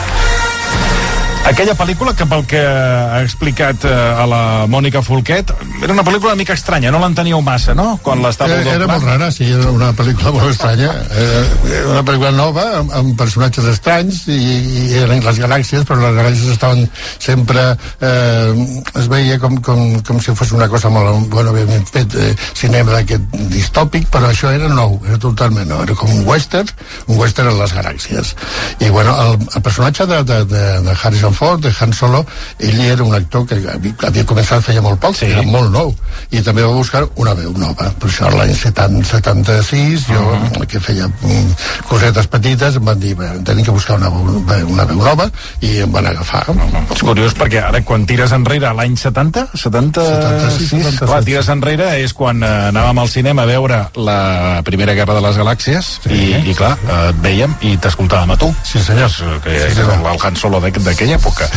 Aquella 1.45 1.75
pel·lícula, 1.77 2.15
que 2.17 2.25
pel 2.25 2.41
que 2.49 2.59
ha 2.65 3.19
explicat 3.21 3.83
eh, 3.85 3.93
a 3.93 4.23
la 4.25 4.41
Mònica 4.65 5.03
Folquet, 5.05 5.51
era 5.83 5.93
una 5.93 6.01
pel·lícula 6.01 6.33
una 6.33 6.39
mica 6.39 6.55
estranya, 6.57 6.89
no 6.89 6.97
l'enteníeu 7.03 7.41
massa, 7.45 7.75
no?, 7.77 7.99
quan 8.01 8.23
l'estava 8.23 8.55
Era, 8.57 8.73
era 8.79 8.87
molt 8.89 9.05
rara, 9.05 9.29
sí, 9.31 9.45
era 9.53 9.69
una 9.69 9.91
pel·lícula 9.93 10.33
molt 10.33 10.49
estranya. 10.55 10.89
Era, 11.13 11.43
era 11.69 11.91
una 11.93 12.01
pel·lícula 12.07 12.31
nova, 12.33 12.63
amb, 12.79 12.95
amb 12.97 13.13
personatges 13.19 13.67
estranys, 13.69 14.23
i, 14.33 14.39
i 14.39 14.87
eren 15.03 15.21
les 15.21 15.41
galàxies, 15.43 15.85
però 15.85 15.99
les 16.01 16.17
galàxies 16.17 16.55
estaven 16.55 16.81
sempre... 17.21 17.67
Eh, 18.01 18.81
es 18.95 19.09
veia 19.11 19.37
com, 19.41 19.59
com, 19.61 19.85
com 20.07 20.19
si 20.23 20.33
fos 20.37 20.55
una 20.55 20.69
cosa 20.71 20.89
molt... 20.89 21.29
Bueno, 21.29 21.53
havíem 21.53 21.85
fet 21.91 22.17
eh, 22.17 22.31
cinema 22.57 22.97
d'aquest 22.97 23.37
distòpic, 23.53 24.09
però 24.13 24.31
això 24.31 24.49
era 24.55 24.71
nou, 24.71 24.97
era 25.05 25.21
totalment 25.21 25.69
nou. 25.69 25.85
Era 25.85 25.97
com 25.99 26.09
un 26.09 26.25
western, 26.25 26.73
un 27.05 27.21
western 27.21 27.53
en 27.53 27.61
les 27.61 27.77
galàxies. 27.77 28.33
I, 28.79 28.89
bueno, 28.89 29.13
el, 29.27 29.37
el 29.45 29.65
personatge 29.65 30.09
de, 30.09 30.23
de, 30.25 30.41
de, 30.49 30.65
de 30.89 30.97
Harrison 30.97 31.34
Ford, 31.35 31.61
de 31.61 31.73
Han 31.79 31.93
Solo, 31.93 32.25
ell 32.59 32.79
era 32.81 33.03
un 33.03 33.13
actor 33.15 33.45
que 33.49 33.59
havia, 33.59 34.25
començat 34.25 34.63
feia 34.65 34.81
molt 34.81 34.99
poc, 35.03 35.17
sí. 35.19 35.29
era 35.31 35.43
molt 35.43 35.71
nou, 35.73 35.93
i 36.31 36.41
també 36.45 36.63
va 36.65 36.73
buscar 36.73 37.03
una 37.21 37.35
veu 37.37 37.53
nova. 37.57 37.91
Per 37.99 38.09
això 38.09 38.31
l'any 38.33 38.53
76, 38.55 40.07
jo, 40.09 40.21
uh 40.21 40.35
-huh. 40.35 40.67
que 40.67 40.79
feia 40.79 41.07
mm, 41.07 41.55
cosetes 41.89 42.27
petites, 42.27 42.75
em 42.75 42.85
van 42.85 42.99
dir, 42.99 43.15
bé, 43.15 43.29
tenim 43.43 43.65
que 43.65 43.71
buscar 43.71 43.97
una 43.97 44.09
veu, 44.09 44.67
una 44.67 44.85
veu 44.85 45.03
nova, 45.03 45.29
i 45.61 45.79
em 45.81 45.91
van 45.91 46.07
agafar. 46.07 46.43
Uh 46.47 46.55
-huh. 46.55 46.95
És 46.95 47.01
curiós 47.01 47.35
perquè 47.35 47.63
ara 47.63 47.81
quan 47.81 48.05
tires 48.05 48.31
enrere 48.31 48.73
l'any 48.73 48.95
70, 48.97 49.47
70, 49.53 50.01
76, 50.01 50.69
76, 50.69 50.99
clar, 50.99 51.23
tires 51.23 51.49
enrere 51.49 51.99
és 52.01 52.13
quan 52.13 52.41
eh, 52.43 52.69
anàvem 52.71 52.99
al 52.99 53.09
cinema 53.09 53.43
a 53.43 53.45
veure 53.45 53.89
la 53.95 54.61
Primera 54.63 54.93
Guerra 54.93 55.13
de 55.13 55.21
les 55.21 55.37
Galàxies 55.37 55.99
sí. 56.03 56.09
i, 56.13 56.51
i 56.51 56.53
clar, 56.53 56.77
eh, 56.87 57.09
et 57.09 57.21
veiem 57.21 57.55
i 57.61 57.77
t'escoltàvem 57.77 58.31
a 58.31 58.37
tu. 58.37 58.53
Sí, 58.63 58.79
senyor. 58.79 59.09
Que 59.43 59.59
sí, 59.59 59.65
és 59.71 59.77
el, 59.77 59.91
Han 60.25 60.35
Solo 60.35 60.59
d'aqu- 60.61 60.81
d'aquella 60.83 61.19
època. 61.25 61.49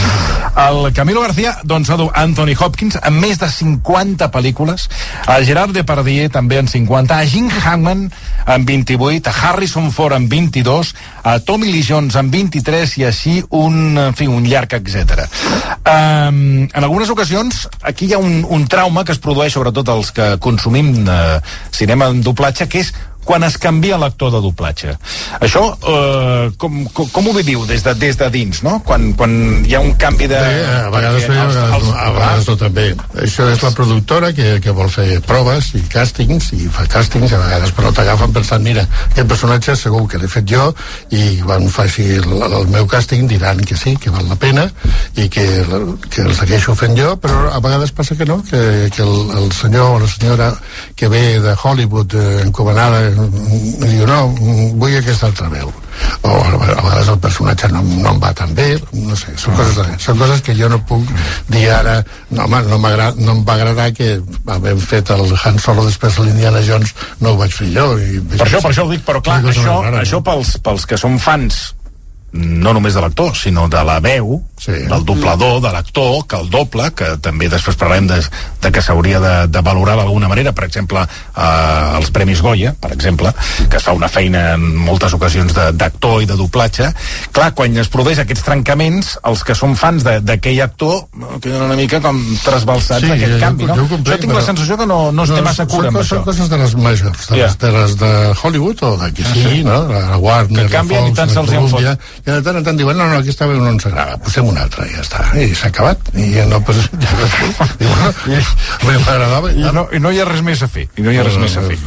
El 0.69 0.93
Camilo 0.93 1.21
García, 1.21 1.59
doncs, 1.65 1.91
Anthony 1.91 2.55
Hopkins 2.59 2.99
amb 3.03 3.21
més 3.23 3.39
de 3.39 3.49
50 3.49 4.31
pel·lícules, 4.33 4.89
a 5.27 5.39
Gerard 5.45 5.75
Depardieu 5.77 6.29
també 6.33 6.59
en 6.59 6.69
50, 6.69 7.15
a 7.15 7.27
Jim 7.29 7.51
Hammond 7.53 8.13
amb 8.49 8.67
28, 8.67 9.29
a 9.29 9.35
Harrison 9.51 9.91
Ford 9.93 10.17
amb 10.17 10.31
22, 10.33 10.95
a 11.23 11.39
Tommy 11.45 11.71
Lee 11.73 11.85
Jones 11.87 12.17
amb 12.17 12.33
23 12.33 12.97
i 12.99 13.07
així 13.07 13.37
un, 13.51 13.99
en 13.99 14.17
fi, 14.17 14.27
un 14.27 14.49
llarg 14.49 14.79
etc. 14.81 15.29
Um, 15.85 16.67
en 16.67 16.83
algunes 16.83 17.11
ocasions 17.13 17.67
aquí 17.83 18.09
hi 18.09 18.17
ha 18.17 18.23
un, 18.23 18.43
un 18.49 18.67
trauma 18.69 19.05
que 19.05 19.15
es 19.15 19.23
produeix 19.23 19.55
sobretot 19.55 19.89
els 19.93 20.11
que 20.17 20.35
consumim 20.43 21.07
eh, 21.09 21.39
cinema 21.71 22.09
en 22.11 22.23
doblatge 22.25 22.69
que 22.69 22.83
és 22.83 22.93
quan 23.29 23.45
es 23.45 23.59
canvia 23.61 23.99
l'actor 24.01 24.31
de 24.33 24.41
doblatge. 24.41 24.95
Això, 25.45 25.61
eh, 25.85 26.49
com, 26.57 26.79
com, 26.97 27.09
com 27.13 27.27
ho 27.29 27.35
viviu 27.37 27.67
des 27.69 27.83
de, 27.85 27.93
des 28.01 28.17
de 28.17 28.31
dins, 28.33 28.63
no? 28.65 28.79
Quan, 28.87 29.11
quan 29.19 29.35
hi 29.69 29.75
ha 29.77 29.83
un 29.85 29.93
canvi 30.01 30.27
de... 30.31 30.39
Bé, 30.41 30.63
a 30.79 30.89
vegades 30.95 31.27
bé, 31.29 31.37
els- 31.43 31.59
els- 31.77 31.91
a 31.93 32.07
vegades 32.17 32.49
no 32.49 32.57
també. 32.57 32.87
Això 33.27 33.51
és 33.53 33.61
la 33.67 33.73
productora 33.77 34.33
que, 34.33 34.47
que 34.65 34.73
vol 34.73 34.89
fer 34.89 35.21
proves 35.29 35.69
i 35.77 35.83
càstings, 35.93 36.49
i 36.57 36.71
fa 36.73 36.87
càstings 36.89 37.35
a 37.37 37.43
vegades, 37.43 37.75
però 37.77 37.93
t'agafen 37.93 38.33
pensant, 38.33 38.65
mira, 38.65 38.87
aquest 39.11 39.29
personatge 39.29 39.77
segur 39.77 40.07
que 40.09 40.19
l'he 40.23 40.31
fet 40.33 40.49
jo, 40.49 40.71
i 41.13 41.37
quan 41.45 41.69
faci 41.69 42.09
el, 42.23 42.33
el 42.49 42.67
meu 42.73 42.89
càsting 42.89 43.29
diran 43.29 43.61
que 43.61 43.77
sí, 43.77 43.93
que 44.01 44.11
val 44.15 44.25
la 44.33 44.37
pena, 44.41 44.65
i 45.21 45.29
que, 45.29 45.45
que 46.09 46.25
el 46.25 46.33
segueixo 46.39 46.75
fent 46.79 46.97
jo, 46.97 47.13
però 47.21 47.51
a 47.53 47.61
vegades 47.61 47.93
passa 47.93 48.17
que 48.17 48.25
no, 48.25 48.41
que, 48.49 48.89
que 48.95 49.05
el, 49.05 49.37
el 49.43 49.53
senyor 49.53 49.99
o 49.99 50.01
la 50.07 50.09
senyora 50.09 50.51
que 50.97 51.09
ve 51.13 51.25
de 51.45 51.55
Hollywood 51.63 52.15
eh, 52.17 52.41
encomanada 52.47 53.05
diu, 53.27 54.07
no, 54.09 54.19
vull 54.79 54.97
aquesta 54.99 55.27
altra 55.31 55.49
veu 55.53 55.71
o 56.23 56.31
a 56.31 56.51
vegades 56.55 57.09
el 57.11 57.19
personatge 57.19 57.69
no, 57.73 57.81
no 57.83 58.13
em 58.13 58.21
va 58.23 58.31
tan 58.37 58.53
bé, 58.55 58.69
no 58.95 59.17
sé, 59.19 59.33
són, 59.41 59.57
coses, 59.59 59.77
de- 59.81 59.97
són 60.03 60.19
coses 60.21 60.43
que 60.47 60.55
jo 60.55 60.69
no 60.71 60.79
puc 60.87 61.03
dir 61.51 61.65
ara, 61.75 61.97
no, 62.31 62.45
home, 62.45 62.61
no, 62.71 62.79
no 62.79 63.33
em 63.35 63.41
va 63.49 63.57
agradar 63.57 63.89
que 63.97 64.21
havent 64.47 64.79
fet 64.83 65.11
el 65.15 65.25
Han 65.43 65.59
Solo 65.59 65.85
després 65.89 66.19
a 66.19 66.27
l'Indiana 66.27 66.63
Jones 66.63 66.95
no 67.21 67.33
ho 67.35 67.41
vaig 67.41 67.51
fer 67.57 67.73
jo. 67.75 67.89
I, 67.99 68.21
Per 68.37 68.47
això, 68.47 68.61
per 68.63 68.71
això 68.71 68.87
ho 68.87 68.93
dic, 68.93 69.03
però 69.09 69.23
clar, 69.25 69.41
això, 69.51 69.81
això 70.05 70.23
pels, 70.23 70.55
pels 70.63 70.87
que 70.87 70.99
som 71.01 71.19
fans 71.19 71.59
no 72.33 72.73
només 72.77 72.95
de 72.95 73.01
l'actor, 73.01 73.35
sinó 73.37 73.69
de 73.73 73.81
la 73.85 73.99
veu, 74.05 74.43
sí. 74.61 74.73
del 74.91 75.05
doblador, 75.05 75.63
de 75.65 75.71
l'actor, 75.73 76.27
que 76.29 76.37
el 76.37 76.51
doble, 76.51 76.91
que 76.95 77.15
també 77.25 77.49
després 77.49 77.77
parlarem 77.81 78.07
de, 78.11 78.19
de 78.61 78.71
que 78.75 78.83
s'hauria 78.85 79.21
de, 79.21 79.33
de 79.49 79.63
valorar 79.65 79.97
d'alguna 79.97 80.29
manera, 80.29 80.53
per 80.53 80.65
exemple, 80.69 81.01
eh, 81.01 81.97
els 81.97 82.11
Premis 82.13 82.43
Goya, 82.45 82.75
per 82.81 82.93
exemple, 82.93 83.33
que 83.71 83.77
es 83.81 83.83
fa 83.87 83.95
una 83.97 84.09
feina 84.13 84.53
en 84.59 84.67
moltes 84.77 85.15
ocasions 85.17 85.55
de- 85.57 85.73
d'actor 85.73 86.23
i 86.23 86.27
de 86.29 86.37
doblatge. 86.37 86.91
Clar, 87.33 87.55
quan 87.55 87.77
es 87.81 87.89
produeix 87.89 88.19
aquests 88.21 88.45
trencaments, 88.45 89.15
els 89.25 89.43
que 89.45 89.55
som 89.57 89.75
fans 89.77 90.05
de- 90.05 90.21
d'aquell 90.21 90.61
actor 90.67 91.07
no, 91.15 91.39
queden 91.41 91.63
una 91.63 91.77
mica 91.81 92.01
com 92.05 92.21
trasbalsats 92.45 93.01
Sí, 93.01 93.09
d'aquest 93.09 93.33
jo- 93.33 93.41
canvi, 93.41 93.65
no? 93.65 93.75
jo 93.75 93.87
comprenc, 93.89 94.09
jo 94.19 94.21
tinc 94.27 94.35
la 94.35 94.43
sensació 94.45 94.77
que 94.77 94.87
no, 94.87 95.01
no 95.13 95.25
es 95.25 95.31
té 95.33 95.41
massa 95.41 95.65
són 95.65 95.73
cura 95.75 95.89
amb 95.89 95.99
això. 96.03 96.17
Són 96.21 96.25
coses 96.29 96.49
de 96.53 96.59
les 96.59 96.75
majors, 96.77 97.27
de, 97.31 97.37
les, 97.41 97.59
de 97.59 97.73
les 97.73 97.97
de 98.05 98.13
Hollywood 98.43 98.83
o 98.83 98.97
de 98.99 99.13
qui 99.15 99.25
Ah, 99.25 99.33
sigui, 99.35 99.57
sí? 99.59 99.65
no? 99.65 99.81
La 99.89 100.17
Warner, 100.19 100.67
Que 100.67 100.73
canvien 100.77 101.03
la 101.05 101.09
i 101.09 101.15
Fox, 101.15 101.17
tant 101.17 101.29
la 101.29 101.35
se'ls 101.35 101.51
i 102.29 102.31
de 102.31 102.43
tant 102.45 102.59
en 102.61 102.65
tant 102.67 102.77
diuen, 102.77 102.99
no, 102.99 103.07
no, 103.09 103.21
aquesta 103.23 103.47
veu 103.49 103.57
no 103.63 103.71
ens 103.73 103.87
agrada, 103.89 104.19
posem 104.21 104.45
una 104.45 104.67
altra, 104.67 104.85
i 104.85 104.93
ja 104.93 105.01
està, 105.01 105.23
i 105.41 105.47
s'ha 105.57 105.71
acabat, 105.73 106.11
i 106.13 106.27
ja 106.35 106.45
no, 106.51 106.61
pues, 106.61 106.83
ja, 107.01 107.15
bueno, 107.81 108.11
a 108.11 108.85
mi 108.85 108.97
m'agradava, 108.99 109.53
I 109.57 109.73
no, 109.73 109.87
I 109.97 110.03
no 110.05 110.13
hi 110.13 110.21
ha 110.21 110.29
res 110.29 110.45
més 110.45 110.61
a 110.61 110.69
fer. 110.69 110.85
I 111.01 111.07
no 111.07 111.15
hi 111.15 111.17
ha 111.17 111.25
res 111.25 111.39
més 111.41 111.57
a 111.57 111.65
fer. 111.65 111.79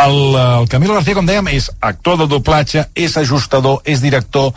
El, 0.00 0.18
el 0.42 0.66
Camilo 0.72 0.98
García, 0.98 1.14
com 1.14 1.28
dèiem, 1.28 1.52
és 1.54 1.70
actor 1.86 2.18
de 2.18 2.26
doblatge, 2.34 2.88
és 3.06 3.18
ajustador, 3.22 3.78
és 3.86 4.02
director... 4.02 4.50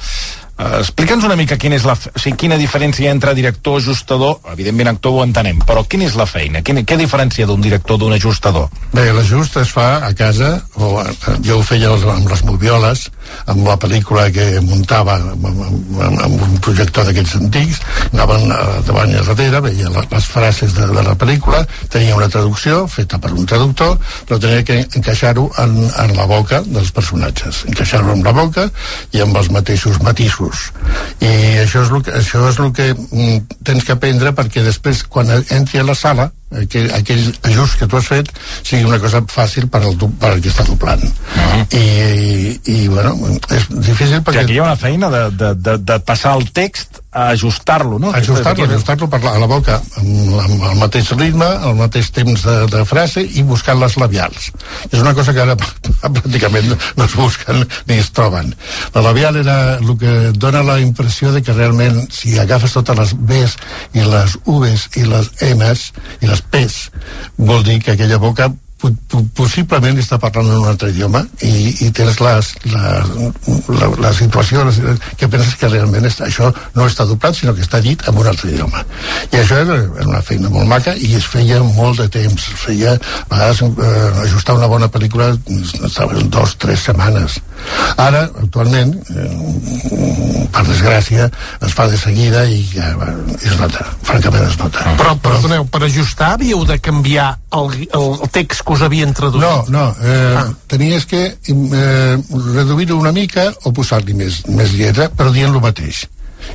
Uh, 0.59 0.81
Explica'ns 0.81 1.23
una 1.23 1.37
mica 1.39 1.55
quina 1.55 1.77
és 1.79 1.85
la, 1.87 1.93
o 1.95 2.19
sigui, 2.19 2.35
quina 2.41 2.57
diferència 2.59 3.13
entre 3.13 3.31
director, 3.37 3.77
ajustador, 3.79 4.41
evidentment 4.51 4.89
actor 4.91 5.13
ho 5.15 5.21
entenem, 5.23 5.61
però 5.63 5.85
quina 5.87 6.03
és 6.03 6.17
la 6.19 6.25
feina? 6.27 6.59
Quina, 6.67 6.81
què 6.83 6.97
diferència 6.99 7.45
d'un 7.47 7.61
director 7.63 7.95
d'un 8.01 8.11
ajustador? 8.11 8.65
Bé, 8.91 9.05
l'ajust 9.15 9.55
es 9.61 9.71
fa 9.71 9.85
a 10.03 10.09
casa, 10.19 10.49
o 10.75 10.89
eh, 10.99 11.13
jo 11.47 11.61
ho 11.61 11.63
feia 11.63 11.93
amb 11.95 12.27
les 12.27 12.43
movioles, 12.43 13.05
amb 13.47 13.63
la 13.69 13.77
pel·lícula 13.79 14.25
que 14.35 14.49
muntava 14.65 15.15
amb, 15.21 15.47
amb, 15.47 16.19
amb, 16.25 16.43
un 16.49 16.59
projector 16.65 17.07
d'aquests 17.07 17.37
antics, 17.39 17.79
anaven 18.11 18.51
a 18.51 18.59
davant 18.89 19.15
i 19.15 19.19
a 19.21 19.23
darrere, 19.29 19.63
veia 19.69 19.93
la- 19.95 20.03
les 20.11 20.27
frases 20.27 20.75
de, 20.75 20.89
de 20.91 21.05
la 21.07 21.15
pel·lícula, 21.15 21.63
tenia 21.87 22.19
una 22.19 22.27
traducció 22.27 22.83
feta 22.91 23.15
per 23.23 23.31
un 23.31 23.47
traductor, 23.47 23.95
però 24.27 24.41
tenia 24.43 24.67
que 24.67 24.81
encaixar-ho 24.99 25.47
en, 25.63 25.79
en 26.03 26.15
la 26.19 26.27
boca 26.27 26.59
dels 26.67 26.91
personatges, 26.91 27.63
encaixar-ho 27.71 28.11
en 28.11 28.27
la 28.27 28.35
boca 28.35 28.67
i 29.15 29.23
amb 29.23 29.39
els 29.39 29.47
mateixos 29.55 30.03
matisos. 30.03 30.48
I 31.19 31.31
això 31.63 31.83
és 31.83 31.91
el 31.91 32.03
que, 32.05 32.15
això 32.19 32.43
és 32.49 32.59
el 32.59 32.73
que 32.75 32.91
mm, 32.95 33.59
tens 33.67 33.85
que 33.85 33.95
aprendre 33.95 34.33
perquè 34.37 34.63
després, 34.65 35.03
quan 35.07 35.31
entri 35.37 35.81
a 35.81 35.87
la 35.87 35.97
sala, 35.97 36.29
aquell, 36.49 36.89
aquell 36.95 37.25
ajust 37.51 37.79
que 37.79 37.87
tu 37.87 37.99
has 37.99 38.07
fet 38.09 38.31
sigui 38.61 38.85
una 38.87 38.99
cosa 39.01 39.21
fàcil 39.29 39.69
per 39.69 39.83
al, 39.83 39.97
per 40.21 40.33
al 40.33 40.41
que 40.41 40.51
està 40.51 40.65
doblant. 40.67 41.03
I, 41.69 41.83
i, 41.83 42.59
I, 42.73 42.79
bueno, 42.87 43.15
és 43.53 43.69
difícil 43.69 44.19
Que 44.19 44.25
perquè... 44.31 44.45
aquí 44.45 44.57
hi 44.57 44.63
ha 44.63 44.69
una 44.69 44.79
feina 44.79 45.11
de, 45.13 45.23
de, 45.37 45.53
de, 45.55 45.77
de 45.91 45.99
passar 46.05 46.37
el 46.39 46.49
text 46.55 47.01
a 47.11 47.29
ajustar-lo, 47.29 47.97
no? 47.97 48.11
ajustar-lo, 48.13 48.65
ajustar-lo 48.65 49.07
per 49.09 49.23
la, 49.23 49.31
a 49.33 49.39
la 49.41 49.47
boca 49.49 49.79
amb, 49.97 50.35
amb 50.43 50.65
el 50.69 50.75
mateix 50.77 51.09
ritme, 51.17 51.45
al 51.45 51.73
mateix 51.79 52.11
temps 52.13 52.43
de, 52.45 52.57
de 52.69 52.83
frase 52.85 53.23
i 53.25 53.41
buscant 53.41 53.79
les 53.81 53.95
labials. 53.97 54.51
És 54.91 54.99
una 55.01 55.15
cosa 55.17 55.33
que 55.33 55.41
ara 55.41 55.55
pràcticament 56.17 56.69
no 56.69 57.07
es 57.07 57.15
busquen 57.17 57.65
ni 57.89 57.97
es 57.97 58.11
troben. 58.13 58.53
La 58.93 59.01
labial 59.01 59.41
era 59.41 59.57
el 59.79 59.95
que 59.97 60.13
dona 60.37 60.61
la 60.65 60.77
impressió 60.83 61.33
de 61.33 61.41
que 61.41 61.55
realment 61.57 62.03
si 62.13 62.37
agafes 62.37 62.77
totes 62.77 63.01
les 63.01 63.15
Bs 63.17 63.57
i 63.97 64.05
les 64.05 64.37
Vs 64.45 64.85
i 65.01 65.07
les 65.09 65.33
Ms 65.49 65.87
i 66.21 66.29
les 66.29 66.38
Ps 66.41 66.89
vol 67.37 67.63
dir 67.67 67.79
que 67.83 67.95
aquella 67.95 68.19
boca 68.21 68.49
possiblement 69.35 69.97
està 69.99 70.17
parlant 70.21 70.47
en 70.47 70.61
un 70.61 70.69
altre 70.71 70.89
idioma 70.93 71.21
i, 71.43 71.73
i 71.83 71.89
tens 71.95 72.19
les, 72.23 72.51
la, 72.71 73.01
la, 73.75 73.89
la 74.05 74.11
situació 74.15 74.63
que 75.19 75.27
penses 75.27 75.57
que 75.59 75.67
realment 75.67 76.07
està, 76.07 76.29
això 76.29 76.47
no 76.77 76.87
està 76.87 77.03
doblat 77.09 77.35
sinó 77.35 77.53
que 77.57 77.65
està 77.65 77.81
dit 77.83 78.05
en 78.07 78.15
un 78.15 78.29
altre 78.31 78.53
idioma. 78.53 78.85
I 79.33 79.41
això 79.41 79.59
era, 79.65 79.81
era 79.83 80.07
una 80.07 80.23
feina 80.23 80.51
molt 80.53 80.71
maca 80.71 80.95
i 80.95 81.11
es 81.19 81.27
feia 81.27 81.59
molt 81.65 81.99
de 81.99 82.07
temps. 82.13 82.47
Es 82.53 82.63
feia 82.63 82.95
a 82.95 83.33
vegades 83.33 83.63
eh, 83.67 84.23
ajustar 84.23 84.55
una 84.55 84.71
bona 84.71 84.87
pel·lícula 84.91 85.33
estava 85.83 86.15
en 86.15 86.31
dos, 86.31 86.55
tres 86.61 86.87
setmanes 86.87 87.41
ara, 87.99 88.23
actualment 88.41 88.93
eh, 89.13 90.45
per 90.53 90.63
desgràcia 90.67 91.29
es 91.65 91.75
fa 91.75 91.87
de 91.91 91.97
seguida 91.99 92.45
i 92.49 92.61
ja, 92.71 92.91
es 93.37 93.57
nota, 93.59 93.85
francament 94.07 94.45
es 94.47 94.57
nota 94.61 94.85
Però, 94.99 95.15
perdoneu, 95.23 95.65
per 95.71 95.83
ajustar 95.87 96.33
havíeu 96.37 96.63
de 96.67 96.79
canviar 96.83 97.31
el, 97.55 97.73
el 97.97 98.29
text 98.35 98.63
que 98.65 98.75
us 98.75 98.85
havien 98.85 99.13
traduït? 99.15 99.43
No, 99.43 99.65
no, 99.73 99.89
eh, 100.03 100.37
ah. 100.41 100.47
tenies 100.71 101.07
que 101.09 101.25
eh, 101.33 102.15
reduir-ho 102.53 102.99
una 102.99 103.13
mica 103.15 103.49
o 103.63 103.73
posar-li 103.75 104.15
més, 104.17 104.43
més 104.49 104.73
lletra, 104.75 105.09
però 105.09 105.33
dient 105.35 105.53
el 105.53 105.61
mateix. 105.63 106.05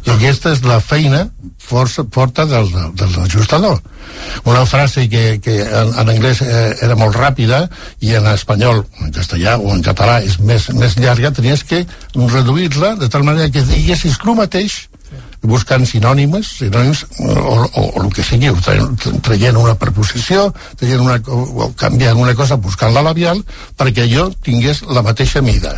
I 0.07 0.11
aquesta 0.15 0.53
és 0.55 0.63
la 0.65 0.81
feina 0.81 1.27
força, 1.65 2.05
forta 2.13 2.45
del, 2.49 2.71
del, 2.99 3.15
ajustador. 3.25 3.81
Una 4.45 4.65
frase 4.67 5.09
que, 5.09 5.41
que 5.43 5.59
en, 5.65 5.93
en 6.01 6.11
anglès 6.13 6.41
eh, 6.45 6.75
era 6.85 6.97
molt 6.97 7.17
ràpida 7.17 7.65
i 8.05 8.15
en 8.19 8.27
espanyol, 8.33 8.85
en 9.01 9.13
castellà 9.15 9.57
o 9.59 9.73
en 9.75 9.83
català 9.85 10.21
és 10.25 10.39
més, 10.41 10.69
més 10.77 10.97
llarga, 11.01 11.33
tenies 11.33 11.65
que 11.65 11.85
reduir-la 12.15 12.95
de 13.01 13.09
tal 13.09 13.25
manera 13.25 13.51
que 13.51 13.65
diguessis 13.65 14.19
el 14.25 14.37
mateix 14.39 14.85
buscant 15.45 15.85
sinònimes, 15.85 16.49
sinònims 16.63 17.03
o, 17.21 17.33
o, 17.37 17.57
o 17.81 18.03
el 18.03 18.13
que 18.17 18.25
sigui, 18.25 18.49
tra- 18.65 18.87
traient 19.27 19.59
una 19.61 19.75
preposició, 19.77 20.47
traient 20.81 21.03
una, 21.05 21.19
o, 21.29 21.43
o 21.67 21.73
canviant 21.77 22.17
una 22.21 22.33
cosa, 22.35 22.57
buscant 22.57 22.95
la 22.97 23.03
labial, 23.05 23.43
perquè 23.77 24.07
jo 24.09 24.31
tingués 24.45 24.81
la 24.89 25.03
mateixa 25.05 25.43
mida. 25.45 25.77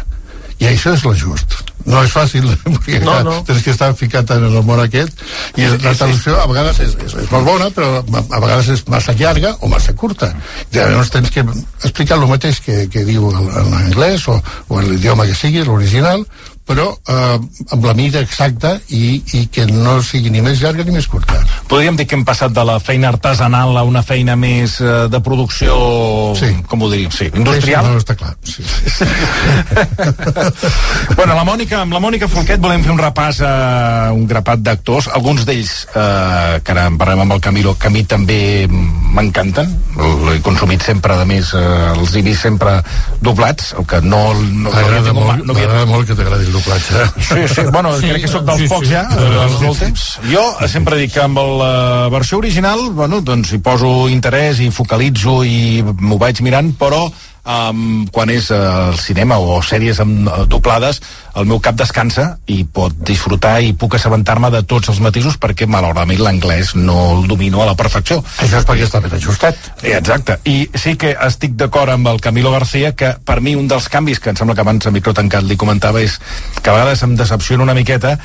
I 0.59 0.71
això 0.71 0.95
és 0.97 1.05
l'ajust. 1.05 1.57
No 1.87 2.01
és 2.03 2.11
fàcil, 2.11 2.49
perquè 2.65 2.99
No, 3.05 3.15
no, 3.27 3.37
tens 3.47 3.63
que 3.63 3.71
estar 3.75 3.93
ficat 3.99 4.33
en 4.35 4.49
el 4.49 4.57
món 4.67 4.81
aquest, 4.83 5.21
i 5.55 5.69
la 5.69 5.93
traducció 5.95 6.35
a 6.41 6.47
vegades 6.51 6.81
és, 6.83 6.97
és, 7.05 7.15
és 7.23 7.31
molt 7.31 7.47
bona, 7.47 7.69
però 7.75 8.01
a, 8.01 8.41
vegades 8.41 8.73
és 8.75 8.83
massa 8.91 9.15
llarga 9.19 9.55
o 9.61 9.71
massa 9.71 9.95
curta. 9.95 10.33
Llavors 10.75 11.13
tens 11.15 11.31
que 11.35 11.45
explicar 11.47 12.19
el 12.19 12.27
mateix 12.31 12.61
que, 12.65 12.83
que 12.91 13.05
diu 13.07 13.29
en, 13.31 13.47
en 13.63 13.79
anglès 13.85 14.27
o, 14.33 14.41
o 14.41 14.81
en 14.81 14.91
l'idioma 14.91 15.29
que 15.29 15.39
sigui, 15.39 15.63
l'original, 15.67 16.27
però 16.67 16.99
eh, 17.09 17.39
amb 17.71 17.85
la 17.87 17.95
mida 17.95 18.19
exacta 18.25 18.81
i, 18.91 19.23
i 19.39 19.47
que 19.53 19.67
no 19.71 20.03
sigui 20.03 20.31
ni 20.35 20.41
més 20.43 20.61
llarga 20.63 20.83
ni 20.85 20.91
més 20.97 21.07
curta. 21.11 21.35
Podríem 21.71 21.97
dir 21.99 22.07
que 22.11 22.17
hem 22.19 22.25
passat 22.27 22.51
de 22.55 22.65
la 22.67 22.79
feina 22.83 23.09
artesanal 23.15 23.77
a 23.79 23.83
una 23.87 24.03
feina 24.07 24.35
més 24.37 24.81
eh, 24.83 25.07
de 25.13 25.21
producció, 25.23 25.73
sí. 26.39 26.51
com 26.67 26.83
ho 26.83 26.91
diríem, 26.91 27.11
sí, 27.15 27.27
industrial. 27.33 27.85
Sí, 27.87 27.87
sí, 27.87 27.93
no, 27.95 27.99
està 28.03 28.15
clar. 28.19 28.35
Sí. 28.43 28.63
bueno, 31.17 31.35
la 31.35 31.45
Mònica, 31.47 31.81
amb 31.85 31.93
la 31.95 32.01
Mònica 32.03 32.27
Folquet 32.31 32.61
volem 32.63 32.83
fer 32.85 32.93
un 32.95 32.99
repàs 33.01 33.41
a 33.47 33.53
un 34.15 34.27
grapat 34.27 34.59
d'actors, 34.67 35.09
alguns 35.15 35.45
d'ells 35.47 35.73
eh, 35.93 36.61
que 36.67 36.73
ara 36.75 36.87
en 36.91 36.99
parlem 36.99 37.21
amb 37.27 37.33
el 37.37 37.41
Camilo, 37.47 37.73
que 37.79 37.89
a 37.91 37.93
mi 37.95 38.03
també 38.09 38.39
m'encanten, 38.71 39.67
l'he 40.27 40.41
consumit 40.45 40.83
sempre, 40.85 41.13
a 41.23 41.25
més, 41.29 41.47
eh, 41.55 41.93
els 41.95 42.15
he 42.17 42.23
vist 42.27 42.43
sempre 42.47 42.71
doblats, 43.23 43.73
el 43.79 43.85
que 43.87 43.99
no... 44.03 44.23
no, 44.35 44.71
M'agrada 44.71 45.13
no, 45.13 45.21
molt, 45.21 45.45
no, 45.45 45.53
havia- 45.55 45.69
m'agrada 45.71 45.87
molt 45.91 46.05
que 46.11 46.15
t'agradi 46.19 46.45
el 46.51 46.56
doblatge. 46.57 47.05
Sí, 47.27 47.47
sí, 47.53 47.67
bueno, 47.71 47.95
sí, 48.01 48.11
crec 48.11 48.25
que 48.25 48.33
sóc 48.33 48.45
dels 48.49 48.65
sí, 48.65 48.69
pocs 48.71 48.89
sí. 48.89 48.95
ja, 48.95 49.05
eh, 49.13 49.39
als 49.45 49.61
últims. 49.61 50.09
Jo 50.31 50.45
sempre 50.71 50.99
dic 51.01 51.15
que 51.15 51.23
amb 51.25 51.41
la 51.61 51.73
versió 52.13 52.41
original, 52.41 52.89
bueno, 52.97 53.23
doncs 53.25 53.55
hi 53.55 53.63
poso 53.63 53.95
interès 54.13 54.61
i 54.65 54.73
focalitzo 54.75 55.43
i 55.47 55.83
m'ho 55.85 56.21
vaig 56.21 56.43
mirant, 56.47 56.73
però 56.81 57.07
um, 57.47 58.07
quan 58.13 58.31
és 58.31 58.51
eh, 58.51 58.59
al 58.59 58.99
cinema 59.01 59.39
o 59.39 59.61
sèries 59.65 60.01
amb, 60.03 60.27
eh, 60.29 60.45
doblades, 60.51 61.01
el 61.37 61.47
meu 61.49 61.61
cap 61.63 61.77
descansa 61.79 62.27
i 62.53 62.63
pot 62.65 62.95
disfrutar 63.07 63.59
i 63.63 63.75
puc 63.77 63.97
assabentar-me 63.99 64.51
de 64.55 64.63
tots 64.69 64.91
els 64.93 65.01
matisos 65.05 65.37
perquè 65.41 65.69
malauradament 65.71 66.23
l'anglès 66.23 66.75
no 66.77 66.97
el 67.17 67.27
domino 67.31 67.63
a 67.63 67.69
la 67.71 67.77
perfecció. 67.79 68.23
Això 68.43 68.61
és 68.61 68.69
perquè 68.69 68.87
està 68.89 69.03
ben 69.05 69.15
ajustat. 69.19 69.71
Eh, 69.83 69.95
Exacte. 69.97 70.39
I 70.45 70.71
sí 70.75 70.97
que 71.01 71.15
estic 71.29 71.57
d'acord 71.61 71.93
amb 71.93 72.09
el 72.13 72.21
Camilo 72.25 72.53
García 72.55 72.95
que 72.97 73.15
per 73.25 73.41
mi 73.41 73.55
un 73.55 73.69
dels 73.69 73.89
canvis, 73.93 74.21
que 74.21 74.33
em 74.33 74.41
sembla 74.41 74.57
que 74.57 74.65
abans 74.65 74.87
a 74.87 74.95
micro 74.95 75.15
tancat 75.15 75.45
li 75.45 75.61
comentava, 75.61 76.03
és 76.03 76.19
que 76.63 76.71
a 76.71 76.75
vegades 76.75 77.05
em 77.07 77.17
decepciona 77.17 77.67
una 77.67 77.77
miqueta 77.77 78.17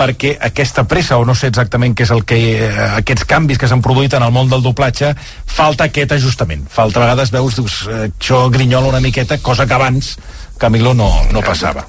perquè 0.00 0.34
aquesta 0.50 0.86
pressa, 0.88 1.20
o 1.20 1.26
no 1.28 1.36
sé 1.36 1.50
exactament 1.52 1.94
què 1.96 2.06
és 2.06 2.12
el 2.14 2.24
que, 2.24 2.40
eh, 2.56 2.90
aquests 3.02 3.28
canvis 3.28 3.60
que 3.60 3.68
s'han 3.68 3.84
produït 3.84 4.16
en 4.16 4.24
el 4.24 4.32
món 4.32 4.48
del 4.48 4.64
doblatge, 4.64 5.12
falta 5.46 5.90
aquest 5.90 6.16
ajustament. 6.16 6.64
Falta 6.72 7.00
a 7.00 7.06
vegades 7.08 7.32
veus, 7.34 7.56
dius, 7.60 7.82
eh, 7.88 8.06
això 8.08 8.46
grinyola 8.50 8.94
una 8.94 9.04
miqueta, 9.04 9.38
cosa 9.38 9.66
que 9.66 9.76
abans 9.76 10.16
Camilo 10.60 10.92
no, 10.92 11.08
no 11.32 11.40
passava. 11.40 11.86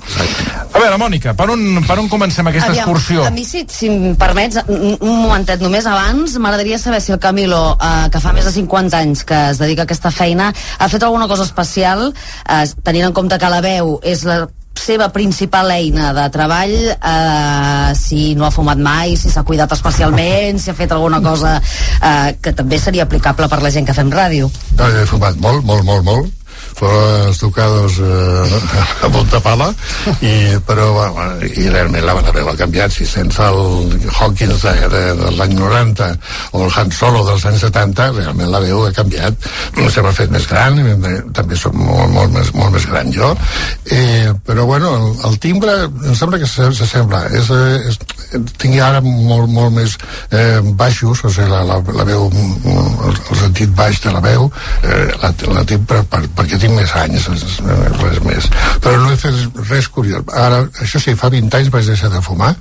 A 0.72 0.80
veure, 0.80 0.96
Mònica, 0.96 1.34
per 1.36 1.50
on, 1.52 1.82
per 1.84 1.98
on 2.00 2.08
comencem 2.08 2.48
aquesta 2.48 2.70
Aviam, 2.72 2.88
excursió? 2.88 3.26
A 3.28 3.34
mi, 3.36 3.44
si, 3.44 3.66
si 3.68 3.90
em 3.92 4.16
permets, 4.16 4.62
un, 4.64 4.96
un 4.96 5.18
momentet 5.26 5.60
només 5.60 5.86
abans, 5.92 6.38
m'agradaria 6.40 6.80
saber 6.80 7.02
si 7.04 7.12
el 7.12 7.20
Camilo, 7.20 7.60
eh, 7.76 8.08
que 8.14 8.24
fa 8.24 8.32
més 8.32 8.48
de 8.48 8.56
50 8.56 9.04
anys 9.04 9.26
que 9.28 9.42
es 9.52 9.60
dedica 9.60 9.84
a 9.84 9.90
aquesta 9.90 10.14
feina, 10.16 10.54
ha 10.80 10.88
fet 10.88 11.04
alguna 11.04 11.28
cosa 11.28 11.44
especial, 11.44 12.14
eh, 12.48 12.64
tenint 12.88 13.10
en 13.10 13.20
compte 13.20 13.38
que 13.38 13.52
la 13.52 13.60
veu 13.66 13.98
és 14.08 14.24
la 14.24 14.46
seva 14.78 15.12
principal 15.14 15.70
eina 15.76 16.10
de 16.18 16.26
treball 16.34 16.74
eh, 16.90 17.92
si 17.98 18.34
no 18.36 18.48
ha 18.48 18.52
fumat 18.54 18.82
mai 18.82 19.16
si 19.20 19.30
s'ha 19.30 19.46
cuidat 19.46 19.72
especialment 19.76 20.60
si 20.60 20.72
ha 20.72 20.78
fet 20.78 20.92
alguna 20.96 21.22
cosa 21.22 21.58
eh, 21.62 22.36
que 22.42 22.56
també 22.58 22.80
seria 22.82 23.06
aplicable 23.06 23.50
per 23.52 23.62
la 23.62 23.72
gent 23.72 23.88
que 23.88 23.98
fem 23.98 24.12
ràdio. 24.12 24.50
No, 24.78 24.88
he 24.88 25.08
fumat 25.10 25.38
molt, 25.44 25.66
molt, 25.66 25.86
molt, 25.86 26.08
molt 26.08 26.41
però 26.80 27.30
estocados 27.30 28.00
eh, 28.00 28.62
a 29.06 29.10
punta 29.12 29.42
pala 29.44 29.70
i, 30.20 30.58
però 30.68 30.92
bueno, 30.94 31.40
i 31.46 31.68
realment 31.70 32.06
la, 32.06 32.16
veu 32.32 32.50
ha 32.52 32.56
canviat 32.58 32.94
si 32.94 33.06
sense 33.08 33.42
el 33.42 34.12
Hawkins 34.12 34.64
de, 34.66 34.74
de, 34.92 35.04
de 35.20 35.32
l'any 35.38 35.56
90 35.58 36.10
o 36.58 36.66
el 36.66 36.74
Han 36.76 36.92
Solo 36.96 37.24
dels 37.28 37.46
anys 37.50 37.66
70 37.68 38.10
realment 38.18 38.52
la 38.52 38.62
veu 38.64 38.86
ha 38.86 38.94
canviat. 38.96 39.50
Se 39.92 40.04
m'ha 40.04 40.14
fet 40.16 40.32
més 40.34 40.48
gran 40.50 40.80
també 41.36 41.58
soc 41.60 41.76
molt, 41.78 42.12
molt, 42.14 42.34
més, 42.36 42.52
molt 42.58 42.76
més 42.76 42.88
gran 42.90 43.12
jo. 43.16 43.34
Eh, 43.86 44.32
però 44.46 44.66
bueno 44.70 44.94
el, 44.98 45.08
el 45.32 45.40
timbre 45.44 45.78
em 45.88 46.16
sembla 46.18 46.40
que 46.42 46.50
s'assembla. 46.50 47.26
És, 47.38 47.52
és, 47.92 48.00
tinc 48.62 48.78
ara 48.82 49.02
molt, 49.04 49.50
molt 49.52 49.74
més 49.76 49.98
eh, 50.32 50.60
baixos 50.78 51.24
o 51.26 51.32
sigui 51.32 51.50
la, 51.52 51.62
la, 51.68 51.80
la 51.98 52.06
veu 52.08 52.28
el, 52.32 53.18
el 53.18 53.40
sentit 53.40 53.74
baix 53.76 54.00
de 54.04 54.14
la 54.14 54.22
veu 54.24 54.48
eh, 54.84 55.10
la, 55.22 55.34
la 55.56 55.66
tinc 55.68 55.88
per, 55.90 56.02
per, 56.12 56.22
perquè 56.38 56.60
tinc 56.62 56.78
més 56.78 56.96
anys 57.02 57.28
res 57.32 58.22
més 58.28 58.50
però 58.84 58.96
no 59.02 59.12
he 59.12 59.20
fet 59.20 59.62
res 59.70 59.90
curiós 59.92 60.24
ara, 60.46 60.64
això 60.84 61.02
sí, 61.02 61.18
fa 61.18 61.32
20 61.34 61.60
anys 61.60 61.74
vaig 61.74 61.92
deixar 61.94 62.14
de 62.14 62.24
fumar 62.26 62.54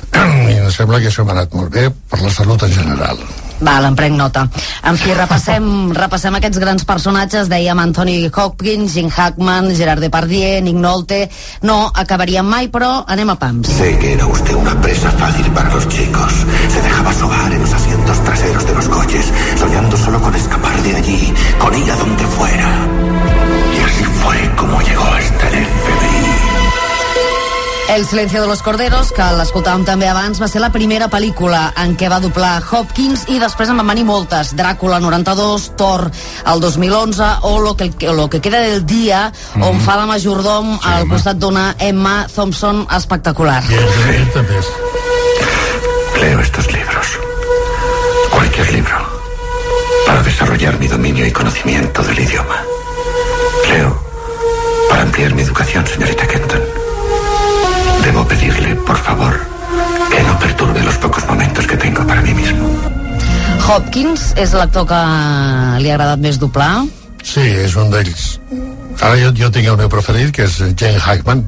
i 0.52 0.58
em 0.58 0.70
sembla 0.74 1.00
que 1.00 1.12
això 1.12 1.26
m'ha 1.26 1.36
anat 1.38 1.56
molt 1.56 1.72
bé 1.74 1.88
per 2.10 2.22
la 2.24 2.34
salut 2.34 2.68
en 2.68 2.76
general 2.80 3.20
Val, 3.62 3.84
em 3.86 3.94
prenc 3.94 4.18
nota. 4.18 4.42
En 4.90 4.96
fi, 4.98 5.12
repassem, 5.14 5.66
repassem 6.02 6.34
aquests 6.38 6.58
grans 6.62 6.86
personatges, 6.88 7.50
dèiem 7.52 7.78
Anthony 7.78 8.26
Hopkins, 8.26 8.96
Jim 8.96 9.10
Hackman, 9.10 9.70
Gerard 9.78 10.02
Depardieu, 10.02 10.60
Nick 10.66 10.78
Nolte... 10.78 11.22
No 11.62 11.76
acabaríem 11.94 12.46
mai, 12.48 12.66
però 12.72 13.04
anem 13.06 13.30
a 13.30 13.36
pams. 13.38 13.70
Sé 13.76 13.92
que 14.00 14.14
era 14.16 14.26
usted 14.26 14.54
una 14.58 14.74
presa 14.82 15.12
fácil 15.20 15.46
para 15.54 15.72
los 15.74 15.86
chicos. 15.88 16.32
Se 16.74 16.82
dejaba 16.82 17.12
sobar 17.14 17.52
en 17.52 17.60
los 17.60 17.72
asientos 17.72 18.24
traseros 18.24 18.66
de 18.66 18.74
los 18.74 18.88
coches, 18.88 19.32
soñando 19.60 19.96
solo 19.96 20.20
con 20.20 20.34
escapar 20.34 20.82
de 20.82 20.96
allí, 20.96 21.34
con 21.58 21.78
ir 21.78 21.90
a 21.90 21.96
donde 21.96 22.26
fuera. 22.34 23.11
Fue 24.24 24.50
como 24.56 24.80
llegó 24.82 25.04
hasta 25.04 25.48
el 25.48 25.66
FBI. 25.66 26.22
El 27.92 28.06
silencio 28.06 28.40
de 28.40 28.46
los 28.46 28.62
corderos, 28.62 29.10
que 29.12 29.24
l'escoltàvem 29.36 29.82
també 29.84 30.06
abans, 30.08 30.38
va 30.40 30.46
ser 30.48 30.62
la 30.62 30.70
primera 30.72 31.10
pel·lícula 31.12 31.74
en 31.82 31.92
què 32.00 32.08
va 32.08 32.22
doblar 32.24 32.62
Hopkins 32.64 33.26
i 33.28 33.36
després 33.42 33.68
en 33.68 33.76
van 33.76 33.90
venir 33.92 34.06
moltes. 34.08 34.54
Dràcula 34.56 34.96
92, 35.02 35.66
Thor 35.76 36.06
el 36.48 36.62
2011 36.64 37.28
o 37.50 37.58
Lo 37.60 37.76
que, 37.76 37.90
lo 38.00 38.30
que 38.30 38.40
queda 38.40 38.62
del 38.64 38.86
dia, 38.86 39.30
mm. 39.54 39.62
on 39.62 39.80
fa 39.84 39.98
la 40.00 40.06
majordom 40.08 40.72
sí, 40.78 40.88
al 40.88 41.04
costat 41.10 41.36
d'una 41.36 41.74
Emma 41.78 42.26
Thompson 42.34 42.86
espectacular. 42.96 43.62
Leo 46.20 46.40
estos 46.40 46.72
libros. 46.72 47.18
Cualquier 48.30 48.72
libro. 48.72 48.96
Para 50.06 50.22
desarrollar 50.22 50.78
mi 50.78 50.88
dominio 50.88 51.26
y 51.26 51.32
conocimiento 51.32 52.02
del 52.02 52.20
idioma. 52.20 52.64
Leo 53.68 54.01
ampliar 55.12 55.34
mi 55.34 55.42
educación, 55.42 55.86
señorita 55.86 56.26
Kenton. 56.26 56.62
Debo 58.02 58.26
pedirle, 58.26 58.74
por 58.76 58.96
favor, 58.96 59.38
que 60.10 60.22
no 60.22 60.38
perturbe 60.38 60.82
los 60.82 60.96
pocos 60.96 61.26
momentos 61.26 61.66
que 61.66 61.76
tengo 61.76 62.06
para 62.06 62.22
mí 62.22 62.32
mismo. 62.32 62.66
Hopkins 63.68 64.32
és 64.40 64.54
l'actor 64.56 64.86
que 64.88 65.00
li 65.84 65.92
ha 65.92 65.98
agradat 65.98 66.22
més 66.24 66.40
doblar? 66.40 66.86
Sí, 67.20 67.44
és 67.44 67.76
un 67.76 67.92
d'ells. 67.92 68.24
Ara 69.02 69.16
jo, 69.18 69.32
jo 69.34 69.48
tinc 69.50 69.66
el 69.66 69.76
meu 69.80 69.88
preferit, 69.90 70.30
que 70.34 70.44
és 70.46 70.58
Jane 70.78 71.00
Hackman. 71.02 71.42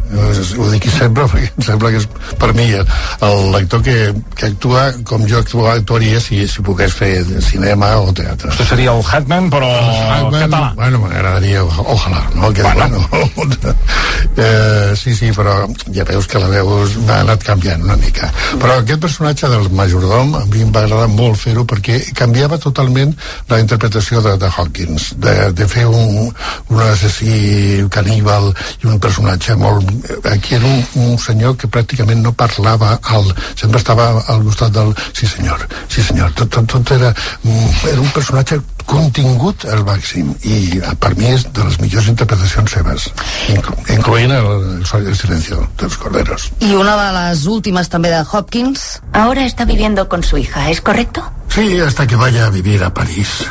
Ho 0.59 0.69
dic 0.73 0.88
sempre, 0.90 1.27
perquè 1.31 1.51
em 1.53 1.67
sembla 1.69 1.93
que 1.95 2.01
és 2.03 2.09
per 2.40 2.51
mi 2.57 2.67
el 2.75 3.37
lector 3.55 3.83
que, 3.87 3.97
que 4.35 4.49
actua 4.51 4.88
com 5.07 5.23
jo 5.31 5.38
actua, 5.38 5.77
actuaria 5.79 6.19
si, 6.23 6.43
si 6.51 6.64
pogués 6.67 6.95
fer 6.99 7.12
cinema 7.47 7.93
o 8.03 8.11
teatre. 8.17 8.51
Això 8.51 8.67
seria 8.73 8.95
el 8.97 9.05
Hackman, 9.07 9.47
però 9.53 9.69
Hackman, 9.71 10.40
català. 10.49 10.73
Bueno, 10.81 11.03
m'agradaria, 11.05 11.62
ojalà, 11.64 12.25
no? 12.35 12.51
Que, 12.53 12.62
Bueno. 12.75 13.07
bueno. 13.37 13.75
eh, 14.37 14.95
sí, 14.99 15.14
sí, 15.14 15.31
però 15.37 15.55
ja 15.95 16.05
veus 16.09 16.27
que 16.27 16.43
la 16.43 16.51
veu 16.51 16.73
m'ha 17.07 17.21
anat 17.23 17.45
canviant 17.47 17.85
una 17.87 17.97
mica. 18.01 18.33
Però 18.59 18.81
aquest 18.81 19.01
personatge 19.07 19.51
del 19.53 19.71
majordom 19.71 20.35
a 20.40 20.45
mi 20.51 20.64
em 20.67 20.73
va 20.75 20.83
agradar 20.88 21.09
molt 21.12 21.38
fer-ho 21.38 21.62
perquè 21.71 22.01
canviava 22.19 22.59
totalment 22.59 23.14
la 23.53 23.61
interpretació 23.62 24.23
de, 24.25 24.35
de 24.43 24.51
Hawkins, 24.51 25.12
de, 25.23 25.37
de 25.55 25.69
fer 25.71 25.87
un, 25.87 26.33
un 26.73 26.83
assassí 26.88 27.43
caníbal 27.90 28.50
i 28.83 28.90
un 28.90 29.00
personatge 29.00 29.57
molt... 29.61 29.88
Aquí 30.30 30.57
era 30.59 30.66
un, 30.66 30.85
un 31.04 31.18
senyor 31.18 31.57
que 31.61 31.70
pràcticament 31.70 32.22
no 32.24 32.33
parlava, 32.33 32.98
al, 33.14 33.30
sempre 33.54 33.80
estava 33.83 34.11
al 34.26 34.44
costat 34.46 34.74
del... 34.76 34.94
Sí 35.14 35.28
senyor, 35.30 35.66
sí 35.88 36.02
senyor, 36.02 36.33
tot, 36.38 36.52
tot, 36.54 36.70
tot 36.70 36.94
era, 36.96 37.12
mm, 37.42 37.74
era 37.92 38.00
un 38.00 38.12
personatge 38.14 38.61
contingut 38.85 39.64
al 39.72 39.85
màxim 39.87 40.35
i 40.44 40.57
eh, 40.76 40.92
per 41.00 41.14
mi 41.16 41.30
és 41.33 41.46
de 41.57 41.64
les 41.64 41.78
millors 41.80 42.11
interpretacions 42.12 42.74
seves 42.76 43.07
inclo 43.54 43.76
incloent 43.94 44.35
el, 44.37 44.50
el, 44.76 45.07
el 45.09 45.16
silencio 45.16 45.62
dels 45.80 45.96
corderos 46.02 46.50
I 46.61 46.74
una 46.76 46.96
de 47.00 47.09
les 47.16 47.46
últimes 47.48 47.88
també 47.92 48.12
de 48.12 48.20
Hopkins. 48.30 49.00
Ahora 49.12 49.44
está 49.44 49.64
viviendo 49.64 50.09
con 50.09 50.22
su 50.22 50.38
hija, 50.38 50.70
¿es 50.70 50.80
correcto? 50.80 51.24
Sí, 51.48 51.78
hasta 51.80 52.07
que 52.07 52.16
vaya 52.16 52.46
a 52.46 52.50
vivir 52.50 52.83
a 52.83 52.92
París. 52.92 53.46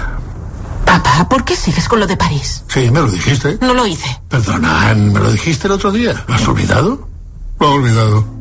Papá, 0.94 1.28
¿por 1.28 1.44
qué 1.44 1.56
sigues 1.56 1.90
con 1.90 2.00
lo 2.00 2.06
de 2.06 2.16
París? 2.16 2.64
Sí, 2.68 2.92
me 2.92 3.00
lo 3.00 3.10
dijiste. 3.10 3.58
No 3.62 3.74
lo 3.74 3.88
hice. 3.88 4.22
Perdona, 4.30 4.94
me 4.94 5.20
lo 5.20 5.32
dijiste 5.32 5.66
el 5.66 5.74
otro 5.74 5.92
día. 5.92 6.24
¿Lo 6.28 6.36
has 6.36 6.48
olvidado? 6.48 7.10
Lo 7.60 7.68
he 7.68 7.74
olvidado. 7.74 8.33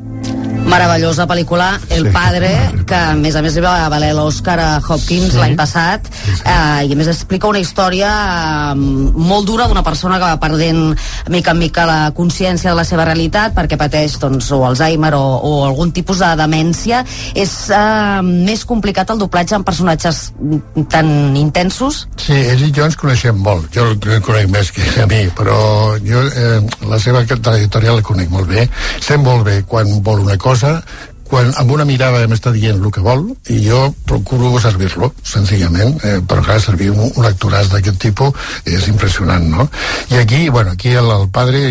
Meravellosa 0.66 1.26
pel·lícula 1.28 1.78
El 1.90 2.06
Sí. 2.06 2.12
Padre, 2.12 2.50
que 2.86 2.94
a 2.94 3.14
més 3.14 3.34
a 3.36 3.42
més 3.42 3.54
li 3.54 3.60
va 3.64 3.88
valer 3.92 4.12
l'Oscar 4.14 4.58
a 4.60 4.70
Hopkins 4.80 5.32
Sí. 5.32 5.38
l'any 5.38 5.56
passat 5.56 6.06
eh, 6.44 6.86
i 6.86 6.92
a 6.92 6.96
més 6.96 7.08
explica 7.08 7.48
una 7.48 7.58
història 7.60 8.08
eh, 8.72 8.74
molt 8.74 9.46
dura 9.46 9.66
d'una 9.68 9.82
persona 9.82 10.18
que 10.18 10.24
va 10.24 10.38
perdent 10.40 10.96
mica 11.28 11.50
en 11.52 11.58
mica 11.58 11.84
la 11.86 12.12
consciència 12.16 12.70
de 12.70 12.76
la 12.76 12.84
seva 12.84 13.04
realitat 13.04 13.54
perquè 13.54 13.76
pateix 13.78 14.18
doncs, 14.22 14.50
o 14.52 14.62
Alzheimer 14.66 15.12
o, 15.14 15.22
o 15.42 15.52
algun 15.66 15.92
tipus 15.92 16.18
de 16.22 16.30
demència 16.40 17.02
és 17.34 17.52
eh, 17.70 18.22
més 18.22 18.64
complicat 18.64 19.10
el 19.10 19.18
doblatge 19.20 19.54
en 19.58 19.64
personatges 19.64 20.32
tan 20.88 21.36
intensos 21.36 22.06
Sí, 22.16 22.32
ell 22.32 22.62
i 22.62 22.72
jo 22.72 22.84
ens 22.86 22.96
coneixem 22.96 23.36
molt. 23.42 23.66
Jo 23.74 23.88
el 23.90 24.20
conec 24.22 24.46
més 24.52 24.70
que 24.72 24.84
a 25.02 25.06
mi, 25.10 25.24
però 25.36 25.56
jo 26.06 26.20
eh, 26.28 26.60
la 26.88 26.98
seva 27.02 27.24
trajectòria 27.26 27.96
la 27.96 28.02
conec 28.06 28.30
molt 28.30 28.46
bé. 28.46 28.68
Sé 29.02 29.16
molt 29.18 29.42
bé 29.48 29.56
quan 29.66 29.88
vol 30.06 30.20
una 30.22 30.36
cosa, 30.38 30.61
quan 31.32 31.48
amb 31.56 31.70
una 31.72 31.86
mirada 31.88 32.26
m'està 32.28 32.50
dient 32.52 32.76
el 32.76 32.90
que 32.92 33.00
vol 33.00 33.22
i 33.48 33.54
jo 33.64 33.78
procuro 34.04 34.50
servir-lo 34.60 35.14
senzillament, 35.24 35.94
eh, 36.04 36.18
però 36.28 36.42
clar, 36.44 36.58
servir 36.60 36.90
un, 36.92 37.06
un 37.16 37.24
actoràs 37.24 37.70
d'aquest 37.72 37.96
tipus 38.02 38.36
és 38.68 38.84
impressionant, 38.90 39.46
no? 39.48 39.64
I 40.12 40.18
aquí, 40.20 40.42
bueno, 40.52 40.74
aquí 40.76 40.92
el, 40.92 41.08
el 41.08 41.24
padre 41.32 41.62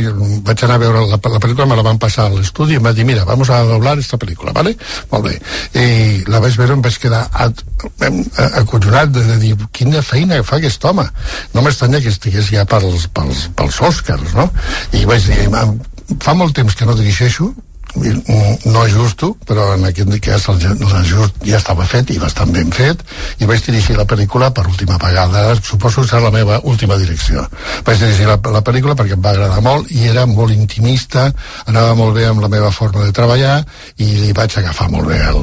vaig 0.47 0.63
anar 0.65 0.79
a 0.79 0.81
veure 0.81 1.03
la, 1.11 1.19
la 1.35 1.41
pel·lícula, 1.43 1.67
me 1.69 1.77
la 1.77 1.85
van 1.85 2.01
passar 2.01 2.25
a 2.25 2.33
l'estudi 2.33 2.73
i 2.73 2.81
em 2.81 2.89
va 2.89 2.95
dir, 2.97 3.05
mira, 3.05 3.23
vamos 3.23 3.53
a 3.53 3.61
doblar 3.69 3.99
esta 4.01 4.17
pel·lícula, 4.17 4.51
¿vale? 4.57 4.73
Molt 5.11 5.29
bé. 5.29 5.37
I 5.77 6.25
la 6.25 6.41
vaig 6.41 6.57
veure 6.57 6.79
em 6.79 6.81
vaig 6.81 6.97
quedar 6.97 7.27
at, 7.45 7.61
acollonat 8.63 9.13
de, 9.13 9.27
de 9.29 9.39
dir, 9.45 9.55
quina 9.77 10.01
feina 10.01 10.41
que 10.41 10.47
fa 10.49 10.57
aquest 10.57 10.83
home. 10.89 11.05
No 11.53 11.61
m'estranya 11.61 12.01
que 12.01 12.09
estigués 12.09 12.49
ja 12.49 12.65
pels, 12.65 13.11
pels, 13.13 13.45
pels 13.53 13.81
Oscars, 13.93 14.33
no? 14.33 14.49
I 14.97 15.05
vaig 15.05 15.27
dir, 15.29 15.43
"Em- 15.53 15.77
fa 16.19 16.33
molt 16.33 16.55
temps 16.57 16.73
que 16.75 16.85
no 16.89 16.97
dirigeixo, 16.97 17.53
mm, 17.95 18.71
no 18.71 18.81
ajusto, 18.81 19.35
però 19.47 19.73
en 19.75 19.85
aquest 19.85 20.15
cas 20.23 20.47
el- 20.49 20.77
l'ajust 20.91 21.35
ja 21.45 21.57
estava 21.57 21.85
fet 21.85 22.09
i 22.11 22.19
bastant 22.19 22.51
ben 22.53 22.71
fet 22.71 23.01
i 23.39 23.45
vaig 23.49 23.63
dirigir 23.65 23.97
la 23.97 24.05
pel·lícula 24.05 24.51
per 24.53 24.65
última 24.67 24.97
vegada 25.01 25.55
suposo 25.61 26.01
que 26.01 26.07
serà 26.07 26.21
la 26.23 26.31
meva 26.31 26.59
última 26.63 26.97
direcció 26.97 27.45
vaig 27.85 27.99
dirigir 27.99 28.27
la, 28.27 28.37
la 28.51 28.61
pel·lícula 28.61 28.95
perquè 28.95 29.13
em 29.17 29.21
va 29.23 29.31
agradar 29.35 29.61
molt 29.61 29.91
i 29.91 30.07
era 30.07 30.25
molt 30.25 30.51
intimista 30.53 31.31
anava 31.65 31.95
molt 31.95 32.15
bé 32.15 32.25
amb 32.27 32.41
la 32.41 32.49
meva 32.49 32.71
forma 32.71 33.05
de 33.05 33.11
treballar 33.15 33.63
i 33.97 34.05
li 34.05 34.31
vaig 34.33 34.57
agafar 34.57 34.89
molt 34.91 35.07
bé 35.09 35.19
el, 35.31 35.41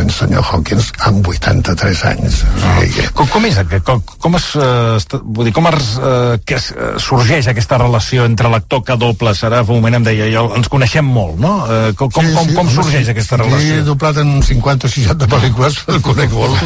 anys 0.00 0.20
senyor 0.22 0.44
Hawkins 0.50 0.92
amb 1.06 1.26
83 1.26 2.04
anys 2.12 2.42
o 2.44 2.80
sigui, 2.80 3.06
Com, 3.14 3.26
com 3.28 3.44
és 3.46 3.58
aquest? 3.60 3.84
Com, 3.84 4.00
com 4.22 4.36
es, 4.38 4.50
eh, 4.56 5.18
vull 5.24 5.48
dir, 5.48 5.52
com 5.56 5.66
es, 5.70 5.90
eh, 5.98 6.38
que 6.46 6.56
es, 6.56 6.70
eh, 6.72 6.92
sorgeix 7.02 7.48
aquesta 7.50 7.78
relació 7.80 8.24
entre 8.28 8.48
l'actor 8.52 8.82
que 8.86 8.96
doble? 9.00 9.34
Serà, 9.36 9.60
un 9.62 9.80
moment 9.80 9.98
em 10.00 10.04
deia, 10.06 10.28
jo, 10.32 10.46
ens 10.56 10.68
coneixem 10.72 11.04
molt, 11.04 11.36
no? 11.42 11.54
Eh, 11.66 11.89
com, 11.96 12.10
com, 12.10 12.30
com, 12.34 12.52
com 12.56 12.70
sorgeix 12.72 13.06
sí, 13.06 13.12
aquesta 13.14 13.36
sí, 13.36 13.42
relació? 13.42 13.76
He 13.76 13.84
doblat 13.86 14.20
en 14.22 14.32
50 14.46 14.88
o 14.88 14.92
60 14.94 15.28
pel·lícules, 15.30 15.78
el 15.94 16.00
conec 16.04 16.34
molt. 16.34 16.64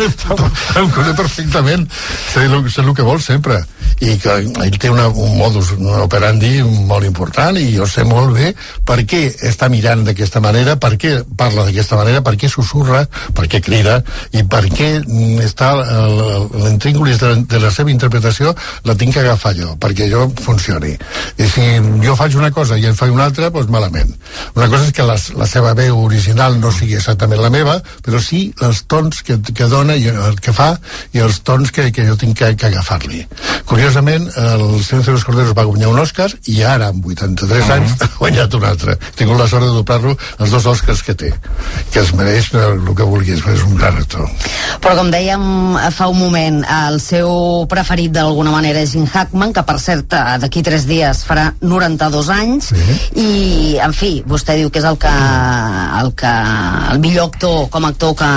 el 0.80 0.90
conec 0.94 1.16
perfectament. 1.18 1.88
Sé 2.32 2.46
el, 2.46 2.58
sé 2.72 2.84
el 2.84 2.92
que 2.96 3.06
vol 3.06 3.22
sempre. 3.22 3.62
I 4.04 4.16
que 4.20 4.34
ell 4.66 4.78
té 4.80 4.90
una, 4.92 5.06
un 5.08 5.36
modus 5.38 5.70
operandi 6.02 6.60
molt 6.66 7.06
important 7.08 7.56
i 7.56 7.70
jo 7.72 7.86
sé 7.88 8.04
molt 8.04 8.34
bé 8.36 8.50
per 8.84 8.98
què 9.08 9.22
està 9.48 9.70
mirant 9.72 10.02
d'aquesta 10.04 10.42
manera, 10.44 10.76
per 10.76 10.96
què 11.00 11.14
parla 11.38 11.64
d'aquesta 11.64 11.96
manera, 11.96 12.20
per 12.26 12.34
què 12.36 12.50
susurra, 12.52 13.06
per 13.36 13.46
què 13.48 13.62
crida 13.64 14.02
i 14.36 14.44
per 14.44 14.66
què 14.68 14.90
està 15.46 15.72
l'intríngulis 16.52 17.22
de, 17.22 17.32
de 17.48 17.62
la 17.62 17.72
seva 17.72 17.92
interpretació 17.94 18.52
la 18.84 18.96
tinc 18.98 19.16
que 19.16 19.24
agafar 19.24 19.54
jo, 19.56 19.72
perquè 19.80 20.10
jo 20.12 20.26
funcioni. 20.42 20.92
I 21.40 21.48
si 21.50 21.66
jo 22.04 22.16
faig 22.18 22.36
una 22.36 22.52
cosa 22.52 22.76
i 22.76 22.84
ell 22.84 22.96
fa 22.98 23.08
una 23.12 23.30
altra, 23.30 23.50
doncs 23.54 23.72
malament. 23.72 24.12
Una 24.56 24.70
cosa 24.72 24.86
és 24.86 24.92
que 24.96 25.04
la, 25.04 25.18
la 25.36 25.46
seva 25.48 25.74
veu 25.76 25.98
original 26.00 26.54
no 26.56 26.70
sigui 26.72 26.96
exactament 26.96 27.42
la 27.44 27.50
meva, 27.52 27.74
però 28.04 28.16
sí 28.24 28.46
els 28.64 28.86
tons 28.88 29.20
que, 29.26 29.36
que 29.52 29.66
dona 29.68 29.98
i 30.00 30.08
el 30.08 30.38
que 30.40 30.54
fa 30.56 30.70
i 31.12 31.20
els 31.20 31.42
tons 31.44 31.68
que, 31.76 31.90
que 31.92 32.06
jo 32.08 32.16
tinc 32.16 32.38
que, 32.40 32.48
que 32.56 32.70
agafar-li. 32.70 33.20
Curiosament, 33.68 34.30
el 34.32 34.64
Silencio 34.80 35.12
de 35.12 35.16
los 35.18 35.26
Corderos 35.28 35.52
va 35.58 35.66
guanyar 35.68 35.90
un 35.92 36.00
Òscar 36.00 36.30
i 36.48 36.62
ara, 36.64 36.88
amb 36.94 37.04
83 37.04 37.72
anys, 37.74 37.96
ha 38.00 38.08
guanyat 38.16 38.56
un 38.56 38.64
altre. 38.64 38.96
He 38.96 39.18
tingut 39.18 39.40
la 39.42 39.48
sort 39.50 39.66
de 39.66 39.74
doblar-lo 39.74 40.14
els 40.16 40.54
dos 40.56 40.70
Òscars 40.72 41.04
que 41.04 41.16
té, 41.20 41.32
que 41.92 42.00
es 42.00 42.14
mereix 42.16 42.48
el 42.56 42.80
que 42.96 43.04
vulguis, 43.04 43.44
però 43.44 43.58
és 43.58 43.66
un 43.66 43.76
gran 43.76 44.00
actor. 44.00 44.24
Però 44.80 44.96
com 44.96 45.12
dèiem 45.12 45.44
eh, 45.82 45.90
fa 45.92 46.08
un 46.08 46.20
moment, 46.22 46.62
el 46.86 46.96
seu 47.04 47.66
preferit 47.68 48.14
d'alguna 48.16 48.54
manera 48.54 48.80
és 48.80 48.96
Jim 48.96 49.04
Hackman, 49.04 49.52
que 49.52 49.66
per 49.68 49.76
cert 49.84 50.16
eh, 50.16 50.38
d'aquí 50.40 50.64
tres 50.64 50.88
dies 50.88 51.26
farà 51.28 51.50
92 51.60 52.32
anys, 52.38 52.72
sí. 52.72 52.98
i 53.20 53.28
en 53.84 53.92
fi, 53.96 54.14
vostè 54.24 54.45
diu 54.54 54.70
que 54.70 54.78
és 54.78 54.86
el 54.86 54.98
que 55.02 55.10
el, 55.10 56.12
que, 56.14 56.32
el 56.92 57.00
millor 57.02 57.30
actor 57.32 57.68
com 57.72 57.84
a 57.84 57.88
actor 57.88 58.14
que... 58.14 58.28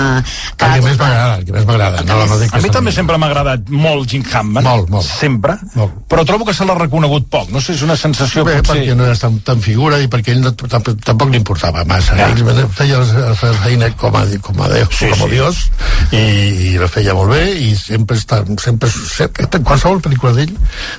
que 0.56 0.66
El 0.66 0.80
que 0.80 0.86
més 0.88 0.98
m'agrada, 0.98 1.36
el 1.38 1.44
que 1.46 1.54
més 1.54 1.66
m'agrada. 1.68 2.02
No, 2.08 2.18
no 2.26 2.38
A 2.50 2.60
mi 2.64 2.72
també 2.74 2.92
sempre 2.92 3.18
m'ha 3.20 3.30
agradat 3.30 3.70
molt 3.70 4.10
Jim 4.10 4.24
Hammond. 4.26 4.66
Molt, 4.66 4.90
molt. 4.90 5.06
Sempre. 5.06 5.56
Molt. 5.76 6.00
Però 6.10 6.24
trobo 6.26 6.48
que 6.48 6.54
se 6.56 6.66
l'ha 6.66 6.76
reconegut 6.78 7.28
poc. 7.30 7.50
No 7.54 7.62
sé, 7.62 7.76
és 7.78 7.84
una 7.86 7.96
sensació 8.00 8.44
Bé, 8.48 8.58
potser... 8.58 8.80
perquè 8.80 8.96
no 8.98 9.06
era 9.06 9.18
tan, 9.20 9.38
tan 9.46 9.62
figura 9.62 10.00
i 10.02 10.10
perquè 10.10 10.34
ell 10.34 10.42
no, 10.44 10.54
tampoc, 10.56 10.98
tampoc 11.06 11.30
li 11.30 11.40
importava 11.40 11.84
massa. 11.88 12.16
Ja. 12.18 12.30
Ell 12.34 12.64
feia 12.74 13.00
la 13.00 13.34
feina 13.62 13.90
com 14.00 14.16
a, 14.16 14.24
com 14.42 14.64
a 14.64 14.70
Déu, 14.72 14.88
Sí, 14.90 15.10
com 15.12 15.24
a 15.24 15.28
sí. 15.28 15.30
Dios, 15.36 15.62
i, 16.10 16.24
i 16.70 16.74
la 16.80 16.88
feia 16.90 17.14
molt 17.16 17.34
bé, 17.34 17.44
i 17.60 17.74
sempre 17.78 18.18
està, 18.18 18.40
sempre, 18.62 18.90
sempre 18.90 19.48
en 19.60 19.66
qualsevol 19.66 20.00
pel·lícula 20.04 20.32
d'ell 20.36 20.52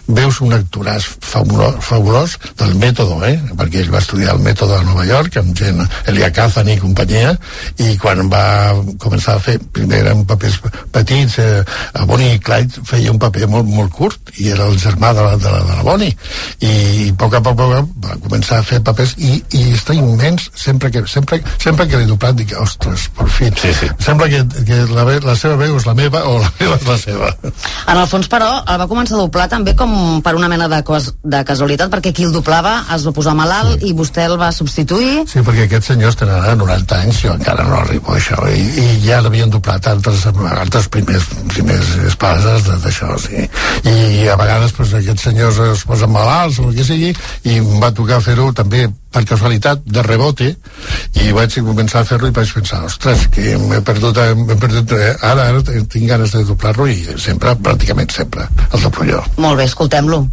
veus 0.08 0.40
un 0.46 0.56
actoràs 0.56 1.08
fabulós, 1.24 1.78
fabulós 1.86 2.38
del 2.60 2.76
mètode, 2.82 3.20
eh? 3.30 3.38
perquè 3.58 3.84
ell 3.84 3.94
va 3.94 4.02
estudiar 4.04 4.36
el 4.36 4.44
mètode 4.44 4.78
a 4.78 4.86
Nova 4.88 5.01
York, 5.08 5.38
amb 5.42 5.56
gent, 5.58 5.82
Elia 6.12 6.32
Kazan 6.34 6.70
i 6.72 6.78
companyia, 6.82 7.34
i 7.82 7.96
quan 8.02 8.30
va 8.32 8.74
començar 9.02 9.36
a 9.38 9.44
fer, 9.44 9.58
primer 9.74 10.02
eren 10.06 10.26
papers 10.30 10.60
petits, 10.92 11.38
eh, 11.40 11.64
a 11.94 12.06
Bonnie 12.10 12.36
i 12.36 12.40
Clyde 12.44 12.84
feia 12.88 13.12
un 13.12 13.20
paper 13.22 13.48
molt, 13.52 13.68
molt 13.70 13.92
curt, 13.96 14.34
i 14.40 14.50
era 14.54 14.68
el 14.70 14.78
germà 14.82 15.14
de 15.18 15.26
la, 15.26 15.36
de 15.38 15.52
la, 15.52 15.62
de 15.68 15.78
la 15.80 15.86
Bonnie, 15.88 16.16
i 16.62 17.12
poc 17.18 17.36
a 17.38 17.42
poc, 17.44 17.60
a 17.62 17.82
poc 17.82 17.90
va 18.06 18.18
començar 18.24 18.60
a 18.62 18.66
fer 18.68 18.82
papers, 18.86 19.16
i, 19.18 19.38
i 19.58 19.64
està 19.76 19.96
immens, 19.98 20.50
sempre 20.56 20.92
que, 20.92 21.04
sempre, 21.08 21.42
sempre 21.62 21.88
que 21.88 22.00
l'he 22.00 22.08
doblat, 22.10 22.36
dic, 22.38 22.54
ostres, 22.62 23.08
per 23.18 23.28
fi, 23.30 23.50
sí, 23.62 23.74
sí. 23.78 23.90
sembla 24.04 24.28
que, 24.32 24.44
que 24.68 24.82
la, 24.92 25.06
ve- 25.08 25.22
la 25.26 25.36
seva 25.40 25.58
veu 25.60 25.78
és 25.80 25.88
la 25.88 25.96
meva, 25.98 26.24
o 26.30 26.38
la 26.42 26.52
meva 26.60 26.78
és 26.80 26.88
la 26.88 26.98
seva. 27.02 27.32
En 27.92 27.98
el 27.98 28.08
fons, 28.12 28.28
però, 28.32 28.52
el 28.68 28.80
va 28.82 28.88
començar 28.92 29.18
a 29.18 29.22
doblar 29.24 29.48
també 29.52 29.76
com 29.78 30.22
per 30.24 30.36
una 30.38 30.50
mena 30.52 30.68
de, 30.72 30.82
cos, 30.88 31.12
de 31.24 31.44
casualitat, 31.48 31.92
perquè 31.94 32.14
qui 32.16 32.26
el 32.28 32.34
doblava 32.36 32.78
es 32.96 33.06
va 33.08 33.14
posar 33.16 33.34
malalt 33.38 33.80
sí. 33.82 33.90
i 33.92 33.96
vostè 33.98 34.26
el 34.30 34.38
va 34.42 34.52
substituir. 34.56 34.91
Sí, 35.30 35.44
perquè 35.46 35.68
aquests 35.68 35.92
senyors 35.94 36.18
tenen 36.20 36.40
ara 36.40 36.56
90 36.60 36.98
anys, 36.98 37.22
jo 37.26 37.36
encara 37.36 37.66
no 37.68 37.78
arribo 37.80 38.14
a 38.14 38.18
això, 38.20 38.40
i, 38.52 38.64
i 38.82 38.88
ja 39.06 39.22
l'havien 39.24 39.52
doblat 39.52 39.88
altres, 39.92 40.26
altres 40.28 40.90
primers, 40.92 41.28
primers 41.54 41.94
espases 42.10 42.68
d'això, 42.84 43.14
sí. 43.22 43.46
I 43.88 44.28
a 44.32 44.38
vegades 44.40 44.76
pues, 44.78 44.96
aquests 44.98 45.30
senyors 45.30 45.62
es 45.72 45.86
posen 45.88 46.12
malalts 46.12 46.60
o 46.60 46.70
el 46.70 46.76
que 46.76 46.88
sigui, 46.88 47.14
i 47.48 47.60
em 47.62 47.78
va 47.84 47.94
tocar 47.96 48.22
fer-ho 48.24 48.52
també 48.58 48.88
per 49.12 49.26
casualitat, 49.28 49.82
de 49.84 50.04
rebote, 50.06 50.54
i 51.20 51.34
vaig 51.36 51.58
començar 51.68 52.02
a 52.02 52.08
fer-lo 52.08 52.30
i 52.32 52.36
vaig 52.36 52.54
pensar, 52.56 52.84
ostres, 52.88 53.28
que 53.36 53.58
m'he 53.60 53.82
perdut, 53.88 54.22
perdut 54.54 54.96
eh, 54.96 55.12
ara, 55.28 55.50
ara 55.52 55.66
tinc 55.66 56.08
ganes 56.08 56.32
de 56.36 56.46
doblar-lo 56.48 56.88
i 56.88 57.02
sempre, 57.20 57.58
pràcticament 57.60 58.16
sempre, 58.16 58.48
el 58.72 58.88
doblo 58.88 59.12
jo. 59.12 59.26
Molt 59.44 59.60
bé, 59.60 59.68
escoltem-lo. 59.68 60.24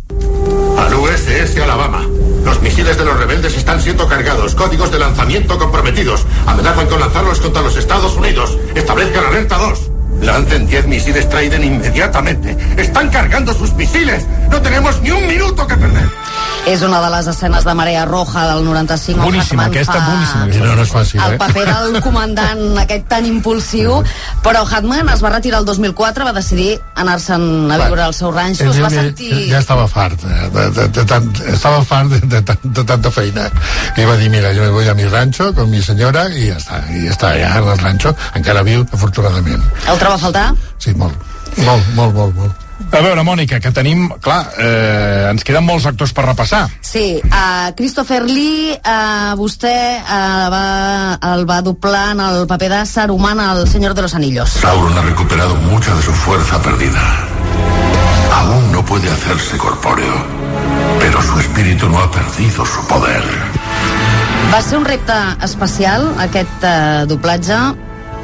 Al 0.78 0.94
USS 0.94 1.60
Alabama. 1.60 2.06
Los 2.44 2.62
misiles 2.62 2.96
de 2.96 3.04
los 3.04 3.18
rebeldes 3.18 3.56
están 3.56 3.80
siendo 3.80 4.06
cargados. 4.06 4.54
Códigos 4.54 4.92
de 4.92 5.00
lanzamiento 5.00 5.58
comprometidos. 5.58 6.24
Amenazan 6.46 6.86
con 6.86 7.00
lanzarlos 7.00 7.40
contra 7.40 7.62
los 7.62 7.76
Estados 7.76 8.14
Unidos. 8.14 8.56
Establezcan 8.74 9.24
alerta 9.26 9.58
2. 9.58 9.90
Lancen 10.22 10.66
10 10.66 10.86
misiles 10.86 11.28
Trident 11.28 11.64
inmediatamente. 11.64 12.56
Están 12.76 13.10
cargando 13.10 13.52
sus 13.54 13.74
misiles. 13.74 14.24
No 14.50 14.62
tenemos 14.62 15.00
ni 15.02 15.10
un 15.10 15.26
minuto 15.26 15.66
que 15.66 15.76
perder. 15.76 16.08
És 16.66 16.82
una 16.82 16.98
de 17.00 17.08
les 17.12 17.26
escenes 17.30 17.64
de 17.64 17.72
Marea 17.74 18.04
Roja 18.04 18.44
del 18.50 18.64
95. 18.64 19.20
on 19.20 19.26
Boníssima, 19.30 19.64
aquesta, 19.70 19.94
fa 19.94 20.10
boníssima. 20.10 20.66
No, 20.66 20.74
no 20.76 20.84
és 20.84 20.90
fàcil, 20.92 21.20
el 21.24 21.36
eh? 21.36 21.38
paper 21.40 21.64
del 21.68 21.98
comandant 22.04 22.60
aquest 22.84 23.06
tan 23.08 23.26
impulsiu, 23.28 24.02
però 24.44 24.64
Hatman 24.66 25.08
es 25.14 25.22
va 25.24 25.32
retirar 25.32 25.62
el 25.62 25.68
2004, 25.68 26.26
va 26.28 26.34
decidir 26.36 26.74
anar-se'n 27.00 27.72
a 27.72 27.80
viure 27.86 28.04
al 28.04 28.14
seu 28.16 28.32
ranxo, 28.34 28.68
es 28.68 28.82
va 28.82 28.92
sentir... 28.92 29.32
Ja 29.52 29.62
estava 29.62 29.88
fart, 29.88 30.26
eh, 30.28 30.50
de, 30.54 30.68
de, 30.76 30.86
de, 30.98 31.06
tant, 31.08 31.32
estava 31.54 31.80
fart 31.88 32.12
de, 32.12 32.42
de, 32.42 32.58
de 32.64 32.86
tanta 32.92 33.14
feina. 33.14 33.48
I 33.96 34.06
va 34.08 34.18
dir, 34.20 34.28
mira, 34.34 34.52
yo 34.52 34.66
me 34.66 34.70
voy 34.74 34.88
a 34.88 34.94
mi 34.98 35.08
rancho 35.08 35.54
con 35.54 35.70
mi 35.70 35.82
señora 35.82 36.28
i 36.28 36.50
ja 36.52 36.60
està, 36.60 36.84
i 36.92 37.06
ja 37.06 37.16
està, 37.16 37.34
ja 37.40 37.56
en 37.62 37.72
el 37.72 37.84
rancho, 37.84 38.14
encara 38.38 38.66
viu, 38.66 38.84
afortunadament. 38.92 39.64
El 39.88 40.00
troba 40.00 40.20
a 40.20 40.24
faltar? 40.28 40.48
Sí, 40.78 40.94
molt, 40.94 41.16
molt, 41.64 41.94
molt, 41.94 42.14
molt, 42.14 42.34
molt. 42.36 42.67
A 42.78 43.00
veure, 43.02 43.22
Mònica, 43.26 43.58
que 43.60 43.70
tenim... 43.74 44.06
Clar, 44.22 44.40
eh, 44.58 45.28
ens 45.30 45.44
queden 45.46 45.66
molts 45.66 45.86
actors 45.90 46.12
per 46.14 46.24
repassar. 46.24 46.64
Sí, 46.80 47.20
uh, 47.20 47.70
Christopher 47.76 48.22
Lee, 48.24 48.72
uh, 48.78 49.34
vostè 49.38 49.74
uh, 50.00 50.46
va, 50.52 50.62
el 51.32 51.44
va 51.48 51.58
doblar 51.66 52.12
en 52.14 52.22
el 52.24 52.46
paper 52.50 52.70
de 52.72 52.80
Saruman 52.86 53.40
al 53.42 53.66
Senyor 53.68 53.94
de 53.94 54.02
los 54.06 54.14
Anillos. 54.14 54.56
Sauron 54.62 54.96
ha 54.96 55.02
recuperado 55.02 55.54
mucha 55.68 55.94
de 55.94 56.02
su 56.02 56.12
fuerza 56.12 56.62
perdida. 56.62 57.02
Aún 58.34 58.72
no 58.72 58.84
puede 58.84 59.10
hacerse 59.10 59.58
corpóreo, 59.58 60.14
pero 61.00 61.20
su 61.22 61.38
espíritu 61.40 61.88
no 61.88 61.98
ha 61.98 62.10
perdido 62.10 62.64
su 62.64 62.86
poder. 62.86 63.22
Va 64.52 64.62
ser 64.62 64.78
un 64.78 64.86
repte 64.86 65.12
especial, 65.44 66.14
aquest 66.18 66.62
uh, 66.62 67.06
doblatge. 67.06 67.58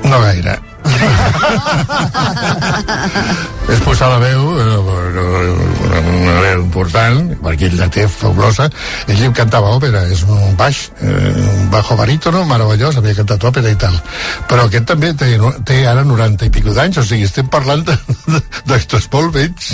No 0.05 0.21
gaire. 0.21 0.74
és 3.75 3.81
posar 3.85 4.09
la 4.13 4.19
veu 4.21 4.43
eh, 4.61 4.79
una, 4.85 6.01
una 6.01 6.41
veu 6.45 6.61
important 6.65 7.19
perquè 7.45 7.65
ell 7.71 7.79
la 7.79 7.89
té 7.93 8.03
fabulosa. 8.11 8.65
Ell 9.09 9.21
li 9.21 9.29
cantava 9.37 9.75
òpera, 9.77 10.01
és 10.13 10.21
un 10.29 10.57
baix 10.59 10.77
eh, 11.01 11.65
un 11.65 11.71
bajo 11.73 11.97
barítono 11.99 12.45
meravellós 12.49 12.99
havia 13.01 13.17
cantat 13.17 13.45
òpera 13.51 13.73
i 13.73 13.79
tal. 13.81 13.97
Però 14.51 14.67
aquest 14.69 14.87
també 14.91 15.13
té, 15.19 15.31
té 15.67 15.81
ara 15.89 16.05
90 16.07 16.49
i 16.49 16.53
pico 16.55 16.75
d'anys 16.77 17.01
o 17.01 17.07
sigui, 17.07 17.27
estem 17.29 17.49
parlant 17.53 17.85
d'actors 18.69 19.09
molt 19.13 19.35
vells 19.35 19.71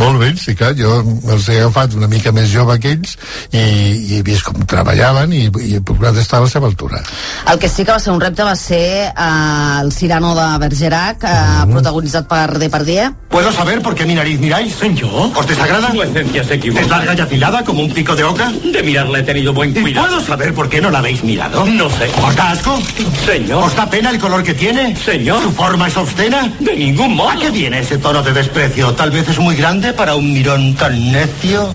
molt 0.00 0.20
vells, 0.20 0.46
i 0.50 0.56
clar, 0.58 0.72
jo 0.78 1.00
els 1.32 1.48
he 1.50 1.58
agafat 1.60 1.96
una 1.98 2.08
mica 2.10 2.32
més 2.34 2.50
jove 2.52 2.76
que 2.82 2.94
ells 2.96 3.16
i, 3.52 3.60
i 3.60 4.18
he 4.18 4.22
vist 4.26 4.44
com 4.46 4.58
treballaven 4.70 5.34
i, 5.36 5.44
i 5.64 5.76
he 5.78 5.82
procurat 5.84 6.18
estar 6.20 6.40
a 6.40 6.46
la 6.46 6.52
seva 6.52 6.68
altura. 6.70 7.02
El 7.50 7.60
que 7.60 7.70
sí 7.70 7.84
que 7.84 7.92
va 7.92 8.00
ser 8.02 8.14
un 8.14 8.22
repte 8.22 8.46
va 8.46 8.56
ser 8.58 9.10
uh, 9.10 9.80
el 9.82 9.92
Cirano 9.94 10.34
de 10.38 10.39
Bergerac, 10.58 11.22
uh, 11.24 11.70
protagonitzat 11.70 12.26
per 12.28 12.58
Depardieu. 12.58 13.14
¿Puedo 13.28 13.52
saber 13.52 13.80
por 13.80 13.94
qué 13.94 14.04
mi 14.06 14.14
nariz 14.14 14.40
miráis? 14.40 14.76
¿Yo? 14.94 15.30
¿Os 15.34 15.46
desagrada? 15.46 15.90
Su 15.92 16.02
esencia 16.02 16.42
se 16.44 16.54
equivoca. 16.54 16.80
¿Es 16.82 16.88
larga 16.88 17.14
y 17.14 17.20
afilada 17.20 17.64
como 17.64 17.82
un 17.82 17.92
pico 17.92 18.16
de 18.16 18.24
oca? 18.24 18.50
De 18.50 18.82
mirarla 18.82 19.20
he 19.20 19.22
tenido 19.22 19.52
buen 19.52 19.70
¿Y 19.76 19.80
cuidado. 19.80 20.08
puedo 20.08 20.20
saber 20.20 20.52
por 20.54 20.68
qué 20.68 20.80
no 20.80 20.90
la 20.90 20.98
habéis 20.98 21.22
mirado? 21.22 21.64
No 21.66 21.88
sé. 21.90 22.10
¿Os 22.22 22.34
da 22.36 22.50
asco? 22.50 22.78
Señor. 23.24 23.64
¿Os 23.64 23.76
da 23.76 23.88
pena 23.88 24.10
el 24.10 24.18
color 24.18 24.42
que 24.42 24.54
tiene? 24.54 24.96
Señor. 24.96 25.42
¿Su 25.42 25.52
forma 25.52 25.88
es 25.88 25.96
obscena? 25.96 26.52
De 26.58 26.76
ningún 26.76 27.14
modo. 27.14 27.30
¿A 27.30 27.36
qué 27.36 27.50
viene 27.50 27.80
ese 27.80 27.98
tono 27.98 28.22
de 28.22 28.32
desprecio? 28.32 28.92
¿Tal 28.94 29.10
vez 29.10 29.28
es 29.28 29.38
muy 29.38 29.54
grande 29.56 29.92
para 29.92 30.14
un 30.16 30.32
mirón 30.32 30.74
tan 30.74 31.12
necio? 31.12 31.74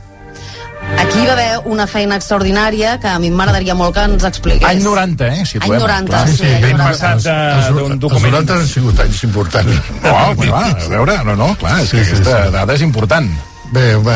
Aquí 1.02 1.20
hi 1.22 1.26
va 1.28 1.34
haver 1.34 1.50
una 1.72 1.86
feina 1.88 2.16
extraordinària 2.20 2.96
que 3.04 3.10
a 3.12 3.18
mi 3.20 3.30
m'agradaria 3.32 3.76
molt 3.78 3.96
que 3.98 4.04
ens 4.10 4.24
expliqués. 4.28 4.68
Any 4.70 4.82
90, 4.84 5.28
eh? 5.28 5.46
Situem. 5.46 5.76
Any 5.76 5.82
90, 5.84 6.12
Clar, 6.12 6.28
sí, 6.32 6.46
any 6.50 6.62
ben 6.64 6.78
90. 6.78 6.86
passat 6.86 7.28
els, 7.32 7.68
d'un 7.76 7.92
els 7.96 8.00
document... 8.06 8.32
90 8.38 8.56
han 8.60 8.70
sigut 8.70 9.02
anys 9.06 9.24
importants 9.28 9.92
Oh, 10.06 10.32
clar, 10.40 10.64
a 10.72 10.88
veure, 10.92 11.18
no, 11.28 11.36
no, 11.40 11.50
clar, 11.60 11.82
és 11.84 11.92
Sí, 11.92 11.98
que 12.00 12.06
sí, 12.06 12.16
aquesta 12.16 12.40
sí. 12.46 12.56
dada 12.56 12.78
és 12.80 12.86
important. 12.88 13.30
Bé, 13.76 13.96
va, 14.00 14.16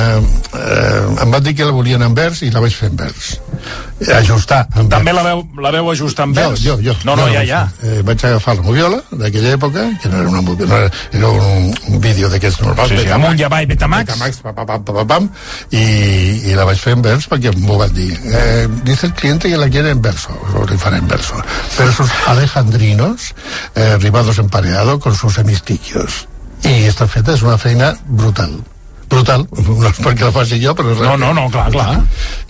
eh, 0.56 1.22
em 1.24 1.32
van 1.34 1.44
dir 1.44 1.52
que 1.56 1.66
la 1.68 1.74
volien 1.76 2.04
en 2.06 2.14
vers 2.16 2.40
i 2.48 2.50
la 2.54 2.62
vaig 2.64 2.72
fer 2.72 2.88
en 2.94 3.00
vers. 3.02 3.32
Ajustar 4.16 4.62
en 4.70 4.86
vers. 4.86 4.92
També 4.94 5.12
la 5.12 5.24
veu, 5.26 5.42
la 5.60 5.72
veu 5.76 5.90
ajustar 5.92 6.30
amb 6.30 6.40
vers? 6.40 6.62
Jo, 6.64 6.78
jo, 6.78 6.94
jo. 6.94 6.96
No, 7.04 7.18
no, 7.20 7.26
Jo 7.28 7.34
ja, 7.34 7.42
ja. 7.50 7.60
Eh, 7.84 8.00
vaig 8.08 8.24
agafar 8.30 8.56
la 8.56 8.64
moviola 8.64 9.02
d'aquella 9.12 9.58
època, 9.58 9.84
que 10.00 10.12
no 10.14 10.22
era 10.22 10.30
una 10.32 10.42
no 10.46 10.78
era, 10.78 10.88
era 11.12 11.34
un, 11.34 11.76
un 11.90 12.00
vídeo 12.00 12.32
d'aquests 12.32 12.62
normals. 12.64 12.94
Sí, 12.94 13.02
sí, 13.04 13.12
amb 13.18 13.28
un 13.34 13.36
Yabai 13.42 13.68
Betamax. 13.74 14.08
Betamax, 14.08 14.42
pa, 14.46 14.56
pa, 14.56 14.66
pam, 14.72 14.88
pa, 14.88 14.96
pa, 15.02 15.06
pam, 15.12 15.30
i, 15.76 15.84
i 16.48 16.56
la 16.56 16.70
vaig 16.72 16.80
fer 16.80 16.96
en 16.96 17.04
vers 17.10 17.28
perquè 17.28 17.52
m'ho 17.60 17.82
van 17.84 17.94
dir. 18.00 18.10
Eh, 18.32 18.66
dice 18.88 19.12
el 19.12 19.14
cliente 19.14 19.52
que 19.52 19.60
la 19.60 19.68
quiere 19.68 19.92
en 19.92 20.02
verso, 20.02 20.40
lo 20.56 20.66
faré 20.80 21.04
en 21.04 21.08
verso. 21.12 21.36
Versos 21.78 22.08
alejandrinos, 22.28 23.34
eh, 23.76 23.98
ribados 23.98 24.40
empareado 24.40 25.00
con 25.00 25.16
sus 25.16 25.38
hemistiquios. 25.38 26.28
I 26.64 26.88
està 26.88 27.08
feta, 27.08 27.36
és 27.36 27.44
una 27.44 27.60
feina 27.60 27.96
brutal 28.08 28.62
brutal, 29.10 29.46
no 29.50 29.90
és 29.90 30.00
perquè 30.04 30.28
la 30.28 30.34
faci 30.34 30.60
jo 30.62 30.74
però 30.78 30.94
No, 31.00 31.16
no, 31.18 31.32
no, 31.34 31.48
clar, 31.50 31.70
clar. 31.74 31.98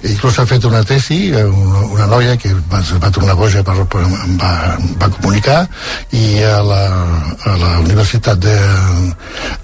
inclús 0.04 0.40
ha 0.40 0.46
fet 0.50 0.66
una 0.68 0.82
tesi 0.84 1.30
eh, 1.30 1.44
una, 1.44 1.84
una 1.96 2.08
noia 2.12 2.36
que 2.38 2.52
va, 2.72 2.82
va 3.04 3.12
tornar 3.16 3.36
boja 3.40 3.64
per, 3.64 3.78
per, 3.92 4.04
va, 4.42 4.52
va 5.02 5.10
comunicar 5.18 5.62
i 6.16 6.44
a 6.44 6.60
la, 6.66 6.82
a 7.46 7.56
la 7.64 7.72
Universitat 7.86 8.42
de, 8.44 8.58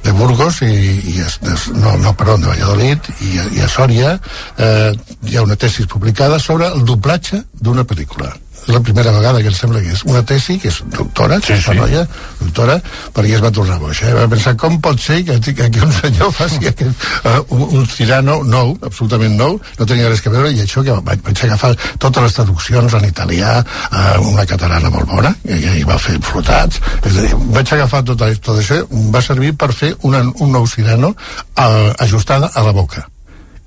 de 0.06 0.16
Burgos 0.16 0.62
i, 0.68 0.72
i 1.16 1.20
es, 1.26 1.40
no, 1.74 1.98
no, 1.98 2.16
perdó, 2.16 2.38
de 2.38 2.52
Valladolid 2.54 3.12
i, 3.20 3.36
i 3.60 3.66
a 3.66 3.70
Sòria 3.72 4.16
eh, 4.58 4.94
hi 5.28 5.38
ha 5.38 5.46
una 5.46 5.60
tesi 5.60 5.88
publicada 5.92 6.40
sobre 6.40 6.72
el 6.72 6.86
doblatge 6.88 7.44
d'una 7.60 7.84
pel·lícula 7.88 8.32
és 8.66 8.74
la 8.74 8.82
primera 8.82 9.12
vegada 9.14 9.42
que 9.42 9.52
em 9.52 9.56
sembla 9.56 9.82
que 9.84 9.94
és 9.94 10.02
una 10.10 10.24
tesi 10.26 10.58
que 10.62 10.72
és 10.72 10.80
doctora, 10.96 11.38
sí, 11.46 11.58
sí. 11.62 11.76
noia, 11.78 12.06
doctora, 12.40 12.80
perquè 13.14 13.36
es 13.38 13.44
va 13.44 13.52
tornar 13.54 13.78
boja. 13.82 14.10
Eh? 14.10 14.16
Va 14.18 14.26
pensar 14.32 14.56
com 14.58 14.80
pot 14.82 15.00
ser 15.02 15.22
que, 15.28 15.38
que, 15.54 15.84
un 15.86 15.94
senyor 15.94 16.34
faci 16.34 16.62
aquest, 16.72 17.06
uh, 17.24 17.38
un, 17.54 17.66
un 17.80 17.88
tirano 17.92 18.40
nou, 18.48 18.74
absolutament 18.90 19.38
nou, 19.38 19.60
no 19.80 19.90
tenia 19.90 20.10
res 20.10 20.24
que 20.26 20.34
veure, 20.34 20.52
i 20.52 20.64
això 20.66 20.84
que 20.86 20.98
vaig, 21.06 21.22
vaig 21.28 21.46
agafar 21.48 21.74
totes 22.02 22.28
les 22.28 22.38
traduccions 22.40 22.98
en 22.98 23.10
italià, 23.10 23.56
uh, 23.62 24.18
una 24.34 24.48
catalana 24.50 24.94
molt 24.94 25.10
bona, 25.14 25.36
i, 25.46 25.62
i 25.82 25.88
va 25.88 26.00
fer 26.02 26.18
flotats, 26.26 26.82
és 27.04 27.12
a 27.12 27.20
dir, 27.20 27.34
vaig 27.54 27.76
agafar 27.78 28.02
tot, 28.08 28.26
tot 28.42 28.56
això, 28.58 28.82
va 29.14 29.22
servir 29.26 29.54
per 29.60 29.72
fer 29.76 29.94
una, 30.08 30.26
un 30.42 30.56
nou 30.58 30.66
sireno 30.70 31.14
uh, 31.14 31.92
ajustada 32.02 32.50
a 32.54 32.66
la 32.66 32.74
boca 32.74 33.06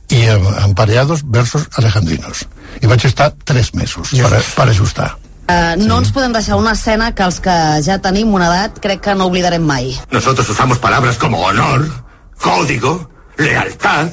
i 0.08 0.24
amb, 0.32 0.46
amb 0.64 0.76
pareados 0.76 1.22
versos 1.28 1.68
alejandrinos 1.76 2.46
i 2.82 2.86
vaig 2.86 3.08
estar 3.08 3.32
tres 3.44 3.74
mesos 3.74 4.14
per, 4.14 4.42
per 4.56 4.68
ajustar 4.68 5.14
Uh, 5.48 5.80
no 5.80 5.96
ens 6.02 6.10
podem 6.12 6.34
deixar 6.34 6.58
una 6.60 6.74
escena 6.76 7.06
que 7.16 7.24
els 7.24 7.38
que 7.40 7.52
ja 7.80 7.94
tenim 8.04 8.34
una 8.36 8.50
edat 8.50 8.82
crec 8.84 9.00
que 9.06 9.14
no 9.16 9.30
oblidarem 9.30 9.62
mai. 9.64 9.94
Nosotros 10.12 10.50
usamos 10.52 10.76
palabras 10.76 11.16
como 11.16 11.40
honor, 11.40 11.88
código, 12.36 13.08
lealtad. 13.38 14.10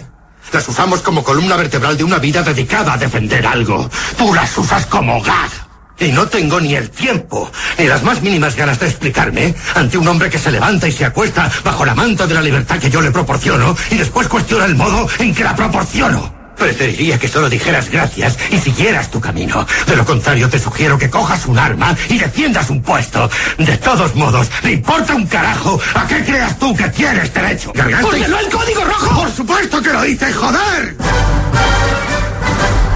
Las 0.54 0.70
usamos 0.70 1.02
como 1.02 1.26
columna 1.26 1.58
vertebral 1.58 1.98
de 1.98 2.06
una 2.06 2.20
vida 2.20 2.42
dedicada 2.42 2.94
a 2.94 2.98
defender 2.98 3.46
algo. 3.46 3.90
Tú 4.18 4.34
las 4.34 4.58
usas 4.58 4.86
como 4.86 5.22
gag. 5.22 5.52
Y 6.00 6.14
no 6.14 6.26
tengo 6.28 6.62
ni 6.62 6.74
el 6.76 6.90
tiempo, 6.90 7.52
ni 7.78 7.88
las 7.88 8.04
más 8.04 8.22
mínimas 8.22 8.56
ganas 8.56 8.80
de 8.80 8.88
explicarme 8.88 9.54
ante 9.76 9.98
un 9.98 10.08
hombre 10.08 10.30
que 10.30 10.40
se 10.40 10.52
levanta 10.52 10.88
y 10.88 10.94
se 10.94 11.04
acuesta 11.04 11.52
bajo 11.66 11.86
la 11.86 11.96
manta 11.96 12.28
de 12.28 12.34
la 12.34 12.42
libertad 12.42 12.80
que 12.80 12.90
yo 12.90 13.02
le 13.02 13.12
proporciono 13.12 13.76
y 13.92 13.96
después 13.96 14.30
cuestiona 14.30 14.66
el 14.66 14.76
modo 14.76 15.08
en 15.20 15.36
que 15.36 15.44
la 15.44 15.56
proporciono. 15.56 16.35
Preferiría 16.58 17.20
que 17.20 17.28
solo 17.28 17.50
dijeras 17.50 17.90
gracias 17.90 18.38
y 18.52 18.58
siguieras 18.58 19.12
tu 19.12 19.20
camino. 19.20 19.66
De 19.88 19.96
lo 19.96 20.06
contrario, 20.06 20.50
te 20.50 20.60
sugiero 20.60 20.98
que 20.98 21.10
cojas 21.10 21.46
un 21.46 21.60
arma 21.60 21.96
y 22.10 22.18
defiendas 22.18 22.70
un 22.70 22.82
puesto. 22.82 23.30
De 23.58 23.78
todos 23.78 24.16
modos, 24.16 24.50
¿le 24.64 24.74
importa 24.74 25.16
un 25.16 25.28
carajo 25.28 25.80
a 25.94 26.08
qué 26.08 26.24
creas 26.24 26.58
tú 26.58 26.76
que 26.76 26.90
tienes 26.90 27.34
derecho? 27.34 27.72
¿Garganta? 27.74 28.08
¡Porque 28.08 28.28
no 28.28 28.40
el 28.40 28.50
código 28.50 28.84
rojo! 28.84 29.22
¡Por 29.22 29.32
supuesto 29.32 29.82
que 29.82 29.94
lo 29.94 30.06
hice, 30.06 30.32
joder! 30.34 30.96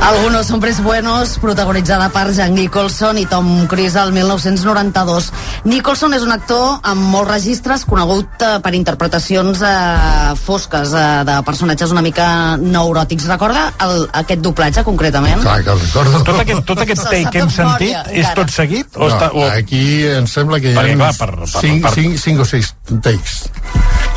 Algunos 0.02 0.50
hombres 0.50 0.82
buenos, 0.82 1.38
protagonitzada 1.38 2.10
per 2.10 2.32
Jack 2.34 2.50
Nicholson 2.52 3.18
i 3.20 3.26
Tom 3.28 3.68
Cruise 3.68 3.96
al 4.00 4.12
1992. 4.12 5.28
Nicholson 5.66 6.16
és 6.18 6.24
un 6.26 6.32
actor 6.34 6.80
amb 6.88 7.04
molts 7.12 7.30
registres, 7.30 7.84
conegut 7.86 8.42
eh, 8.42 8.56
per 8.64 8.72
interpretacions 8.74 9.62
eh, 9.62 10.34
fosques 10.40 10.96
eh, 10.98 11.04
de 11.30 11.36
personatges 11.46 11.92
una 11.94 12.02
mica 12.02 12.26
neuròtics. 12.58 13.28
Recorda 13.30 13.68
el, 13.86 14.08
aquest 14.24 14.42
doblatge, 14.42 14.84
concretament? 14.88 15.44
clar 15.46 15.60
que 15.68 15.76
el 15.76 15.84
recordo 15.84 16.24
Tot 16.24 16.42
aquest, 16.46 16.66
tot 16.72 16.84
aquest 16.88 17.06
take 17.06 17.30
que 17.36 17.44
hem 17.46 17.54
sentit 17.54 17.94
és 18.10 18.24
encara. 18.24 18.36
tot 18.42 18.56
seguit? 18.56 18.90
O 18.98 19.06
no, 19.06 19.14
està, 19.14 19.30
o... 19.36 19.46
aquí 19.52 19.84
em 20.16 20.26
sembla 20.32 20.64
que 20.64 20.74
hi 20.74 20.78
ha 20.78 20.82
Perquè, 20.82 20.98
clar, 20.98 21.12
uns 21.12 21.22
per- 21.22 21.36
per- 21.44 21.54
cinc, 21.60 21.84
per- 21.86 21.94
cinc, 22.00 22.18
cinc 22.24 22.42
o 22.48 22.50
sis 22.50 22.74
takes 23.04 23.42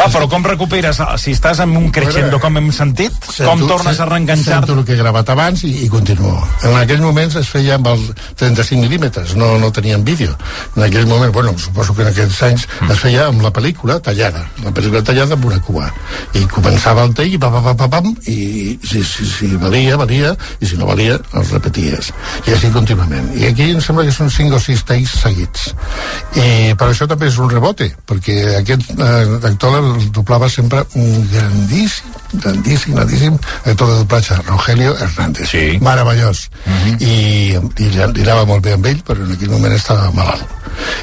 Clar, 0.07 0.09
però 0.13 0.27
com 0.31 0.45
recuperes, 0.45 0.99
si 1.23 1.33
estàs 1.35 1.61
en 1.65 1.73
un 1.79 1.89
crescendo 1.95 2.39
com 2.43 2.59
hem 2.59 2.69
sentit, 2.75 3.15
com 3.39 3.63
tornes 3.69 3.99
a 4.01 4.07
reenganxar-te? 4.09 4.67
Sento 4.67 4.77
el 4.79 4.85
que 4.87 4.95
he 4.95 4.99
gravat 5.01 5.31
abans 5.33 5.63
i, 5.67 5.73
i 5.87 5.89
continuo. 5.91 6.35
En 6.67 6.77
aquells 6.79 7.03
moments 7.05 7.37
es 7.41 7.49
feia 7.51 7.77
amb 7.79 7.89
els 7.91 8.11
35 8.39 8.83
mil·límetres, 8.83 9.35
no, 9.41 9.55
no 9.63 9.71
teníem 9.75 10.05
vídeo. 10.07 10.35
En 10.77 10.85
aquells 10.87 11.09
moments, 11.11 11.35
bueno, 11.35 11.55
suposo 11.59 11.95
que 11.97 12.05
en 12.05 12.11
aquests 12.13 12.43
anys 12.49 12.67
es 12.89 13.01
feia 13.03 13.27
amb 13.31 13.45
la 13.45 13.53
pel·lícula 13.55 13.99
tallada, 14.05 14.45
la 14.65 14.73
pel·lícula 14.75 15.03
tallada 15.07 15.39
amb 15.39 15.49
una 15.51 15.61
cua. 15.65 15.89
I 16.39 16.45
començava 16.53 17.07
el 17.07 17.15
take 17.17 17.37
i 17.39 17.41
pa, 17.43 17.51
pa, 17.55 17.63
pa, 17.69 17.77
pa, 17.83 17.91
pam, 17.97 18.13
i 18.31 18.77
si, 18.83 19.03
si, 19.07 19.29
si 19.31 19.53
valia, 19.63 19.99
valia, 20.01 20.35
i 20.61 20.71
si 20.71 20.81
no 20.81 20.91
valia, 20.91 21.19
els 21.39 21.55
repeties. 21.55 22.13
I 22.47 22.57
així 22.57 22.73
contínuament. 22.75 23.33
I 23.39 23.51
aquí 23.51 23.71
em 23.73 23.83
sembla 23.85 24.07
que 24.07 24.15
són 24.15 24.31
5 24.33 24.59
o 24.59 24.63
6 24.63 24.87
takes 24.91 25.17
seguits. 25.23 25.71
I 26.37 26.75
per 26.79 26.91
això 26.91 27.09
també 27.11 27.31
és 27.31 27.41
un 27.43 27.51
rebote, 27.53 27.91
perquè 28.07 28.56
aquest 28.61 28.91
eh, 28.97 29.49
actor 29.51 29.79
el 29.81 30.11
doblava 30.13 30.49
sempre 30.49 30.85
un 30.95 31.29
grandíssim, 31.33 32.13
grandíssim, 32.33 32.95
grandíssim 32.95 33.39
actor 33.65 33.89
de 33.89 33.99
doblatge, 34.03 34.37
Rogelio 34.47 34.97
Hernández. 34.97 35.49
Sí. 35.51 35.79
Meravellós. 35.81 36.49
I, 37.01 37.57
i 37.57 37.89
li, 37.91 38.03
anava 38.03 38.47
molt 38.47 38.65
bé 38.65 38.77
amb 38.77 38.87
ell, 38.87 39.03
però 39.07 39.25
en 39.25 39.35
aquell 39.37 39.53
moment 39.53 39.75
estava 39.77 40.11
malalt. 40.15 40.57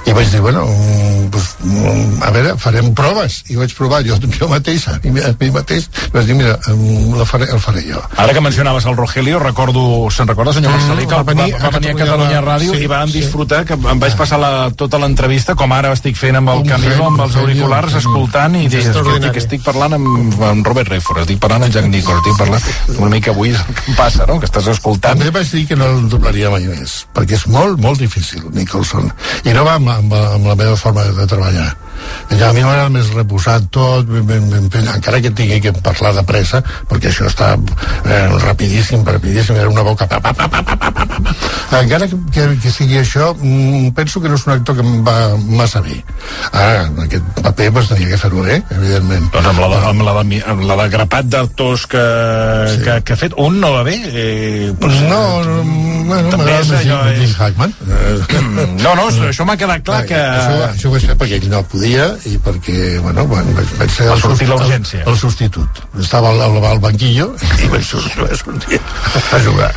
I 0.05 0.13
vaig 0.13 0.29
dir, 0.29 0.39
bueno, 0.41 0.65
mm, 0.67 1.29
pues, 1.31 1.55
mm, 1.63 2.21
a 2.21 2.29
veure, 2.31 2.57
farem 2.57 2.93
proves. 2.93 3.43
I 3.49 3.55
vaig 3.57 3.73
provar 3.75 4.03
jo, 4.05 4.17
jo 4.37 4.47
mateix, 4.51 4.87
a 4.87 4.99
mi, 5.03 5.21
a 5.21 5.31
mi 5.39 5.49
mateix, 5.51 5.87
vaig 6.13 6.27
dir, 6.27 6.35
mira, 6.35 6.57
mm, 6.67 7.15
la 7.17 7.25
faré, 7.25 7.47
el 7.51 7.59
faré 7.59 7.83
jo. 7.87 8.01
Ara 8.17 8.33
que 8.33 8.41
mencionaves 8.41 8.85
el 8.85 8.97
Rogelio, 8.97 9.39
recordo, 9.39 10.09
se'n 10.11 10.27
recorda, 10.27 10.53
senyor 10.53 10.75
Marcelí, 10.75 11.07
que 11.07 11.15
va, 11.15 11.23
va, 11.23 11.33
va 11.33 11.71
venir 11.77 11.93
a 11.93 11.95
Catalunya 12.03 12.41
Ràdio 12.43 12.75
sí, 12.75 12.83
i 12.83 12.91
vam 12.91 13.09
sí. 13.09 13.21
disfrutar, 13.21 13.63
que 13.65 13.73
em 13.73 13.99
vaig 13.99 14.17
passar 14.19 14.39
la, 14.39 14.69
tota 14.75 14.99
l'entrevista, 14.99 15.55
com 15.55 15.71
ara 15.71 15.93
estic 15.95 16.19
fent 16.19 16.41
amb 16.41 16.53
el 16.53 16.65
Camilo, 16.67 17.07
amb 17.07 17.23
els 17.25 17.39
auriculars, 17.43 17.97
escoltant, 17.99 18.57
i 18.57 18.67
dius, 18.71 18.89
escolti, 18.91 19.31
que 19.33 19.43
estic 19.43 19.63
parlant 19.65 19.97
amb, 19.99 20.39
amb 20.49 20.67
Robert 20.67 20.91
Redford, 20.93 21.23
estic 21.25 21.41
parlant 21.43 21.67
amb 21.67 21.75
Jack 21.75 21.89
Nicholson, 21.91 22.23
estic 22.23 22.39
parlant 22.39 22.99
una 22.99 23.11
mica 23.13 23.33
avui 23.33 23.53
és 23.53 23.61
el 23.61 23.77
que 23.77 23.85
em 23.91 23.99
passa, 23.99 24.27
no?, 24.29 24.39
que 24.41 24.49
estàs 24.49 24.69
escoltant. 24.73 25.19
També 25.19 25.33
vaig 25.35 25.53
dir 25.53 25.65
que 25.69 25.77
no 25.79 25.89
el 25.93 26.09
doblaria 26.11 26.51
mai 26.53 26.67
més, 26.71 27.03
perquè 27.15 27.37
és 27.39 27.47
molt, 27.51 27.79
molt 27.83 28.01
difícil, 28.01 28.45
Nicholson. 28.55 29.11
I 29.43 29.55
no 29.55 29.65
va 29.67 29.77
amb, 29.79 29.91
amb, 29.93 30.17
amb 30.37 30.51
la 30.51 30.59
meva 30.59 30.77
forma 30.79 31.05
de 31.13 31.27
treballar. 31.29 31.71
Ja 32.33 32.49
a 32.49 32.53
mi 32.55 32.63
m'agrada 32.65 32.89
més 32.89 33.11
reposat 33.13 33.67
tot, 33.73 34.07
ben, 34.09 34.25
ben, 34.49 34.69
ben, 34.73 34.87
encara 34.95 35.19
que 35.21 35.29
tingui 35.31 35.59
que 35.61 35.73
parlar 35.85 36.13
de 36.17 36.23
pressa, 36.27 36.63
perquè 36.89 37.11
això 37.11 37.27
està 37.29 37.53
eh, 38.05 38.27
rapidíssim, 38.43 39.03
rapidíssim, 39.05 39.55
era 39.59 39.69
una 39.69 39.83
boca... 39.85 40.07
Pa, 40.07 40.19
pa, 40.19 40.33
pa, 40.33 40.47
pa, 40.49 40.63
pa, 40.63 40.75
pa, 40.77 40.91
pa, 40.91 41.05
pa. 41.05 41.35
Encara 41.79 42.07
que, 42.09 42.17
que, 42.33 42.47
que 42.63 42.71
sigui 42.71 42.97
això, 43.01 43.31
mm, 43.37 43.91
penso 43.97 44.21
que 44.21 44.29
no 44.29 44.35
és 44.39 44.45
un 44.47 44.53
actor 44.55 44.75
que 44.77 44.83
em 44.85 45.03
va 45.05 45.15
massa 45.61 45.81
bé. 45.85 45.99
Ara, 46.51 46.83
en 46.87 46.99
aquest 47.05 47.39
paper 47.41 47.69
pues, 47.73 47.87
tenia 47.91 48.09
que 48.13 48.19
fer-ho 48.21 48.43
bé, 48.45 48.59
evidentment. 48.77 49.29
Doncs 49.33 49.49
amb 49.53 49.61
la, 49.63 49.69
de- 49.73 49.81
amb 49.93 50.05
la, 50.07 50.15
de, 50.23 50.41
amb 50.53 50.65
la 50.69 50.77
de 50.83 50.89
grapat 50.93 51.29
d'actors 51.33 51.85
que, 51.89 52.03
sí. 52.73 52.81
que, 52.85 52.97
que 53.07 53.13
ha 53.17 53.19
fet, 53.23 53.37
un 53.41 53.59
no 53.61 53.71
va 53.77 53.83
bé? 53.87 53.97
Eh, 54.13 54.73
però, 54.79 54.91
No, 55.03 55.21
no, 55.43 55.57
bueno, 56.07 56.29
També 56.33 56.45
m'agrada 56.45 56.61
és 56.61 56.69
més 56.71 56.85
Jim- 56.85 57.25
és- 57.27 57.37
Hackman. 57.39 57.73
No, 58.83 58.91
no, 58.99 59.05
això 59.29 59.45
m'ha 59.47 59.55
quedat 59.59 59.83
clar 59.85 60.01
que... 60.07 60.17
Això, 60.17 60.55
això 60.67 60.89
ho 60.89 60.93
vaig 60.93 61.05
fer 61.07 61.15
perquè 61.19 61.37
ell 61.39 61.47
no 61.51 61.61
podia 61.71 61.92
i 62.29 62.37
perquè, 62.41 62.97
bueno, 63.03 63.25
vaig, 63.29 63.49
vaig 63.79 63.91
ser 63.93 64.07
Va 64.09 64.15
el, 64.17 64.21
sortir 64.21 64.47
l'urgència. 64.49 65.03
el, 65.03 65.11
el 65.13 65.17
substitut. 65.19 65.81
Estava 66.01 66.31
al, 66.33 66.41
al, 66.41 66.57
al 66.73 66.79
banquillo 66.83 67.31
i 67.63 67.69
vaig 67.71 67.85
sortir, 67.85 68.23
vaig 68.23 68.37
sortir 68.41 68.79
a 68.79 69.41
jugar. 69.45 69.71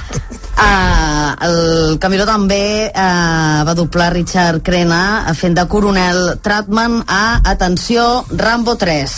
Uh, 0.57 1.35
el 1.44 1.98
Camilo 2.00 2.24
també 2.24 2.88
uh, 2.88 3.64
va 3.68 3.74
doblar 3.76 4.09
Richard 4.14 4.62
Crenna 4.64 5.35
fent 5.37 5.57
de 5.59 5.66
coronel 5.68 6.38
Tratman 6.42 7.02
a, 7.07 7.42
atenció, 7.44 8.24
Rambo 8.33 8.76
3. 8.81 9.16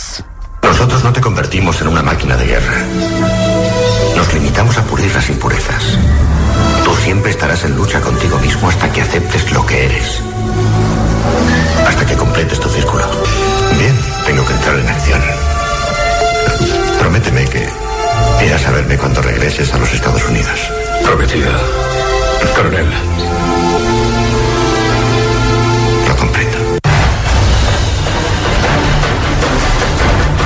Nosotros 0.63 1.03
no 1.03 1.13
te 1.13 1.21
convertimos 1.21 1.79
en 1.81 1.87
una 1.87 2.03
máquina 2.03 2.35
de 2.35 2.45
guerra. 2.45 2.83
Nos 4.17 4.33
limitamos 4.33 4.77
a 4.77 4.83
pulir 4.83 5.13
las 5.15 5.29
impurezas. 5.29 5.83
Tú 6.83 6.93
siempre 7.03 7.31
estarás 7.31 7.63
en 7.63 7.75
lucha 7.77 8.01
contigo 8.01 8.37
mismo 8.39 8.67
hasta 8.67 8.91
que 8.91 9.01
aceptes 9.01 9.49
lo 9.53 9.65
que 9.65 9.85
eres. 9.85 10.19
Hasta 11.89 12.05
que 12.05 12.15
completes 12.15 12.59
tu 12.59 12.69
círculo. 12.69 13.03
Bien, 13.79 13.95
tengo 14.25 14.45
que 14.45 14.53
entrar 14.53 14.77
en 14.79 14.87
acción. 14.87 15.21
Prométeme 16.99 17.45
que 17.45 17.67
irás 18.45 18.65
a 18.67 18.71
verme 18.71 18.95
cuando 18.97 19.21
regreses 19.23 19.73
a 19.73 19.77
los 19.79 19.91
Estados 19.91 20.23
Unidos. 20.29 20.71
Prometido. 21.03 21.49
Coronel. 22.55 22.85
Lo 26.07 26.15
comprendo. 26.15 26.57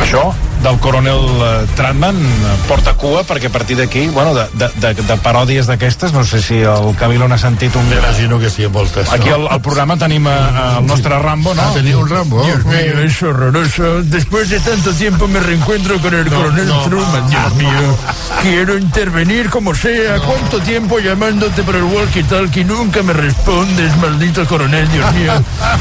Això 0.01 0.23
del 0.63 0.79
coronel 0.79 1.19
eh, 1.43 1.65
Tratman 1.75 2.15
eh, 2.15 2.53
porta 2.69 2.93
cua 2.95 3.23
perquè 3.27 3.49
a 3.49 3.51
partir 3.51 3.75
d'aquí, 3.77 4.07
bueno, 4.07 4.31
de, 4.33 4.45
de, 4.55 4.69
de, 4.79 4.93
de 5.03 5.17
paròdies 5.19 5.67
d'aquestes, 5.67 6.13
no 6.15 6.23
sé 6.23 6.39
si 6.41 6.61
el 6.63 6.93
Camilo 6.99 7.27
n'ha 7.27 7.37
sentit 7.37 7.75
un... 7.75 7.89
Imagino 7.91 8.39
que 8.39 8.49
sí, 8.49 8.65
moltes. 8.71 9.11
Aquí 9.11 9.29
al, 9.29 9.47
al 9.51 9.59
programa 9.61 9.97
tenim 9.99 10.27
eh, 10.27 10.37
el 10.79 10.87
nostre 10.87 11.19
Rambo, 11.19 11.53
no? 11.53 11.61
Ah, 11.61 11.73
tenia 11.75 11.97
un 11.97 12.07
Rambo. 12.07 12.43
Dios 12.45 12.63
mío, 12.65 12.99
es 13.03 13.21
horroroso. 13.21 14.03
Después 14.03 14.49
de 14.49 14.59
tanto 14.61 14.93
tiempo 14.93 15.27
me 15.27 15.41
reencuentro 15.41 15.99
con 15.99 16.13
el 16.13 16.27
coronel 16.29 16.71
Truman. 16.85 17.29
Dios 17.29 17.55
mío, 17.59 17.97
quiero 18.41 18.77
intervenir 18.77 19.49
como 19.49 19.75
sea. 19.75 20.19
¿Cuánto 20.19 20.61
tiempo 20.61 20.99
llamándote 20.99 21.63
por 21.63 21.75
el 21.75 21.83
walkie-talkie? 21.83 22.65
Nunca 22.65 23.03
me 23.03 23.11
respondes, 23.11 23.95
maldito 23.97 24.45
coronel, 24.47 24.89
Dios 24.91 25.13
mío. 25.13 25.33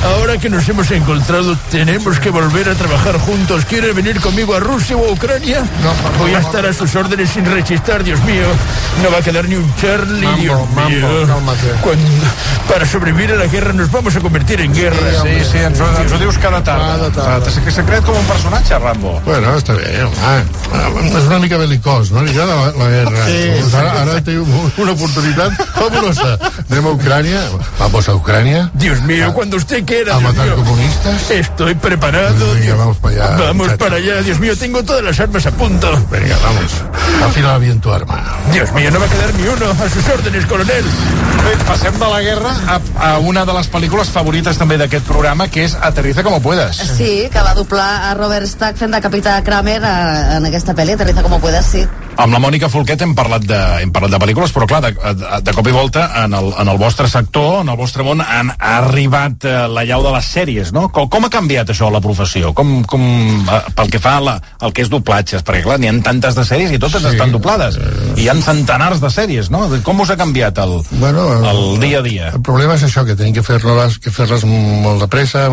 Ahora 0.04 0.38
que 0.38 0.50
nos 0.50 0.68
hemos 0.68 0.90
encontrado, 0.90 1.56
tenemos 1.70 2.18
que 2.18 2.30
volver 2.30 2.68
a 2.68 2.74
trabajar 2.74 3.18
juntos. 3.18 3.64
¿Quiere 3.64 3.92
venir 3.92 4.20
conmigo 4.20 4.54
a 4.54 4.60
Rusia 4.60 4.71
o 4.72 5.08
a 5.08 5.12
Ucrania? 5.12 5.62
Voy 6.18 6.34
a 6.34 6.38
estar 6.38 6.64
a 6.64 6.72
sus 6.72 6.94
órdenes 6.96 7.28
sin 7.30 7.44
rechistar, 7.44 8.02
Dios 8.02 8.18
mío. 8.24 8.44
No 9.02 9.10
va 9.10 9.18
a 9.18 9.22
quedar 9.22 9.46
ni 9.46 9.54
un 9.56 9.74
Charlie, 9.76 10.24
Mambo, 10.24 10.40
Dios 10.42 10.70
mambo, 10.74 10.88
mío. 10.88 11.26
cálmate. 11.26 11.66
Cuando- 11.82 12.08
para 12.68 12.86
sobrevivir 12.86 13.32
a 13.32 13.36
la 13.36 13.46
guerra 13.46 13.72
nos 13.74 13.90
vamos 13.90 14.16
a 14.16 14.20
convertir 14.20 14.60
en 14.62 14.72
guerra. 14.72 14.96
Sí, 15.22 15.44
sí, 15.50 15.58
ens 15.58 15.78
ho, 15.78 15.84
ens 16.00 16.10
ho 16.12 16.18
dius 16.18 16.38
cada 16.38 16.62
tarda. 16.64 16.86
Cada 16.96 17.10
tarda. 17.10 17.50
S'ha 17.50 17.82
creat 17.84 18.04
com 18.04 18.16
un 18.16 18.24
personatge, 18.24 18.78
Rambo. 18.78 19.20
Bueno, 19.26 19.54
està 19.58 19.74
bé, 19.74 20.04
home. 20.04 21.08
És 21.18 21.24
una 21.26 21.38
mica 21.38 21.58
belicós, 21.58 22.10
no? 22.12 22.22
Li 22.22 22.30
agrada 22.30 22.54
la, 22.54 22.72
la 22.84 22.88
guerra. 22.90 23.26
Sí, 23.26 23.50
Pues 23.60 23.74
ara, 23.74 23.92
ara 24.02 24.20
té 24.24 24.38
un- 24.38 24.72
una 24.78 24.92
oportunitat 24.92 25.52
fabulosa. 25.74 26.38
Anem 26.70 26.86
a 26.86 26.90
Ucrània. 26.90 27.40
Vamos 27.78 28.08
a 28.08 28.14
Ucrània. 28.14 28.70
Dios 28.74 29.02
mío, 29.02 29.32
cuando 29.34 29.56
usted 29.58 29.84
quiera. 29.84 30.16
¿A 30.16 30.18
Dios 30.20 30.32
matar 30.32 30.46
mío. 30.46 30.56
comunistas? 30.56 31.30
Estoy 31.30 31.74
preparado. 31.74 32.46
Vamos 32.78 32.96
para 32.98 33.14
allá. 33.26 33.36
Vamos 33.36 33.56
muchacho. 33.56 33.78
para 33.78 33.96
allá, 33.96 34.22
Dios 34.22 34.38
mío, 34.40 34.56
tengo 34.62 34.80
todas 34.84 35.02
las 35.02 35.18
armas 35.18 35.44
a 35.44 35.50
punto. 35.50 35.90
Venga, 36.08 36.36
vamos. 36.40 36.72
Afila 37.24 37.58
bien 37.58 37.80
tu 37.80 37.92
arma. 37.92 38.22
Dios 38.52 38.72
mío, 38.72 38.92
no 38.92 39.00
va 39.00 39.06
a 39.06 39.08
quedar 39.08 39.34
ni 39.34 39.42
uno. 39.48 39.70
A 39.72 39.88
sus 39.88 40.08
órdenes, 40.08 40.46
coronel. 40.46 40.84
Bé, 41.42 41.56
passem 41.66 41.98
de 41.98 42.06
la 42.06 42.20
guerra 42.20 42.54
a, 42.68 42.80
a 43.08 43.18
una 43.18 43.44
de 43.44 43.56
les 43.56 43.66
pel·lícules 43.72 44.12
favorites 44.14 44.60
també 44.60 44.78
d'aquest 44.78 45.02
programa, 45.08 45.48
que 45.50 45.64
és 45.66 45.74
Aterriza 45.74 46.22
como 46.22 46.38
puedas. 46.40 46.78
Sí, 46.78 47.26
que 47.32 47.42
va 47.42 47.56
doblar 47.58 47.88
a 48.06 48.14
Robert 48.14 48.46
Stack 48.46 48.78
fent 48.78 48.94
de 48.94 49.02
capità 49.02 49.34
Kramer 49.42 49.80
a, 49.82 49.96
en 50.36 50.46
aquesta 50.46 50.76
pel·li, 50.78 50.94
Aterriza 50.94 51.26
como 51.26 51.42
puedas, 51.42 51.66
sí. 51.66 51.82
Amb 52.20 52.34
la 52.34 52.38
Mònica 52.42 52.68
Folquet 52.70 53.00
hem 53.02 53.14
parlat 53.16 53.42
de, 53.48 53.56
hem 53.82 53.90
parlat 53.92 54.12
de 54.12 54.18
pel·lícules, 54.20 54.52
però 54.54 54.66
clar, 54.68 54.82
de, 54.84 54.90
de, 55.16 55.28
de 55.42 55.52
cop 55.56 55.66
i 55.66 55.72
volta 55.74 56.04
en 56.22 56.34
el, 56.36 56.50
en 56.60 56.68
el 56.68 56.76
vostre 56.78 57.08
sector, 57.10 57.62
en 57.64 57.70
el 57.72 57.78
vostre 57.80 58.04
món, 58.06 58.20
han, 58.20 58.50
ha 58.58 58.72
arribat 58.82 59.46
eh, 59.48 59.54
la 59.72 59.82
llau 59.88 60.04
de 60.04 60.12
les 60.14 60.28
sèries, 60.28 60.70
no? 60.76 60.84
Com, 60.92 61.08
com 61.10 61.24
ha 61.26 61.30
canviat 61.32 61.72
això 61.72 61.88
la 61.90 62.02
professió? 62.04 62.52
Com, 62.54 62.82
com, 62.88 63.02
eh, 63.48 63.60
pel 63.78 63.90
que 63.90 64.00
fa 64.02 64.18
a 64.18 64.22
la, 64.22 64.34
al 64.62 64.74
que 64.76 64.84
és 64.84 64.90
doblatges? 64.92 65.42
Perquè 65.46 65.64
clar, 65.64 65.78
n'hi 65.82 65.88
ha 65.90 65.94
tantes 66.04 66.36
de 66.38 66.44
sèries 66.46 66.74
i 66.76 66.80
totes 66.82 67.02
sí. 67.02 67.14
estan 67.14 67.32
doblades. 67.34 67.80
I 68.14 68.26
hi 68.26 68.28
ha 68.30 68.36
centenars 68.44 69.00
de 69.02 69.10
sèries, 69.10 69.48
no? 69.50 69.64
Com 69.82 70.04
us 70.04 70.12
ha 70.12 70.18
canviat 70.20 70.60
el, 70.62 70.76
Bueno, 71.00 71.24
el 71.48 71.80
dia 71.82 72.02
a 72.02 72.06
dia? 72.06 72.30
El 72.36 72.44
problema 72.44 72.76
és 72.76 72.84
això, 72.86 73.06
que 73.08 73.16
tenim 73.18 73.34
que 73.40 73.46
fer-les 73.46 73.98
que 74.04 74.12
fer 74.14 74.28
molt 74.44 75.00
de 75.02 75.08
pressa, 75.10 75.46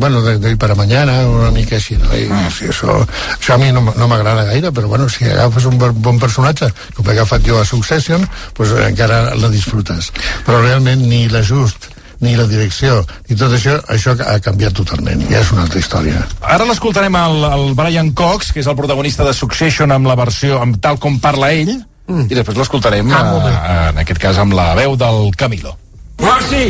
bueno, 0.00 0.24
de, 0.24 0.38
de 0.42 0.56
per 0.56 0.72
a 0.72 0.78
mañana, 0.80 1.20
una 1.28 1.52
mica 1.54 1.76
així, 1.78 2.00
no? 2.00 2.10
I, 2.16 2.26
Ah. 2.30 2.48
sí, 2.50 2.66
això, 2.72 2.98
això 3.36 3.54
a 3.54 3.58
mi 3.60 3.70
no, 3.74 3.82
no 3.96 4.06
m'agrada 4.08 4.44
gaire, 4.48 4.70
però 4.72 4.88
bueno, 4.88 5.08
si 5.12 5.24
agafes 5.28 5.64
un 5.68 5.76
bon- 5.78 5.89
bon 5.92 6.18
personatge, 6.22 6.70
com 6.96 7.06
he 7.08 7.14
agafat 7.16 7.46
jo 7.46 7.60
a 7.60 7.64
Succession, 7.64 8.26
pues 8.56 8.72
encara 8.86 9.34
la 9.34 9.48
disfrutes. 9.52 10.10
Però 10.46 10.60
realment 10.62 11.02
ni 11.08 11.26
l'ajust, 11.28 11.90
ni 12.20 12.34
la 12.36 12.44
direcció, 12.46 13.00
ni 13.28 13.36
tot 13.36 13.52
això, 13.56 13.78
això 13.88 14.12
ha 14.26 14.38
canviat 14.44 14.74
totalment, 14.76 15.22
ja 15.30 15.40
és 15.40 15.52
una 15.54 15.62
altra 15.64 15.80
història. 15.80 16.20
Ara 16.42 16.66
l'escoltarem 16.68 17.16
al, 17.16 17.44
al 17.48 17.66
Brian 17.78 18.12
Cox, 18.12 18.52
que 18.52 18.60
és 18.60 18.68
el 18.68 18.76
protagonista 18.76 19.24
de 19.24 19.32
Succession 19.34 19.90
amb 19.92 20.06
la 20.10 20.18
versió, 20.20 20.60
amb 20.60 20.76
tal 20.84 20.98
com 21.00 21.16
parla 21.20 21.52
ell, 21.56 21.72
mm. 22.06 22.26
i 22.28 22.36
després 22.36 22.60
l'escoltarem, 22.60 23.08
Ah, 23.16 23.24
eh, 23.40 23.88
en 23.94 24.02
aquest 24.04 24.20
cas, 24.20 24.38
amb 24.38 24.52
la 24.52 24.74
veu 24.76 24.96
del 25.00 25.30
Camilo. 25.36 25.76
Marcy, 26.20 26.66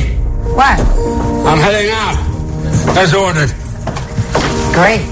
What? 0.54 0.78
I'm 1.46 1.58
heading 1.58 1.90
out. 1.92 2.16
As 2.96 3.12
ordered. 3.14 3.50
Great. 4.72 5.06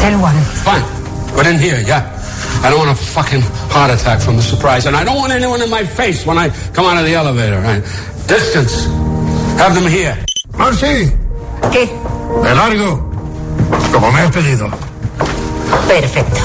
Tell 0.00 0.16
one. 0.20 0.38
Fine. 0.64 0.84
But 1.34 1.46
in 1.46 1.58
here, 1.58 1.80
yeah. 1.80 2.02
I 2.64 2.70
don't 2.70 2.78
want 2.78 2.92
a 2.92 2.94
fucking 2.94 3.42
heart 3.68 3.90
attack 3.90 4.22
from 4.22 4.36
the 4.36 4.42
surprise, 4.42 4.86
and 4.86 4.96
I 4.96 5.04
don't 5.04 5.18
want 5.18 5.34
anyone 5.34 5.60
in 5.60 5.68
my 5.68 5.84
face 5.84 6.24
when 6.24 6.38
I 6.38 6.48
come 6.72 6.86
out 6.86 6.96
of 6.96 7.04
the 7.04 7.12
elevator. 7.12 7.60
Right? 7.60 7.82
Distance. 8.26 8.86
Have 9.60 9.74
them 9.74 9.86
here. 9.86 10.16
Marci! 10.56 11.12
¿Qué? 11.70 11.84
Me 12.42 12.54
largo. 12.54 13.04
Como 13.92 14.10
me 14.10 14.20
has 14.20 14.30
pedido. 14.30 14.70
Perfecto. 15.86 16.40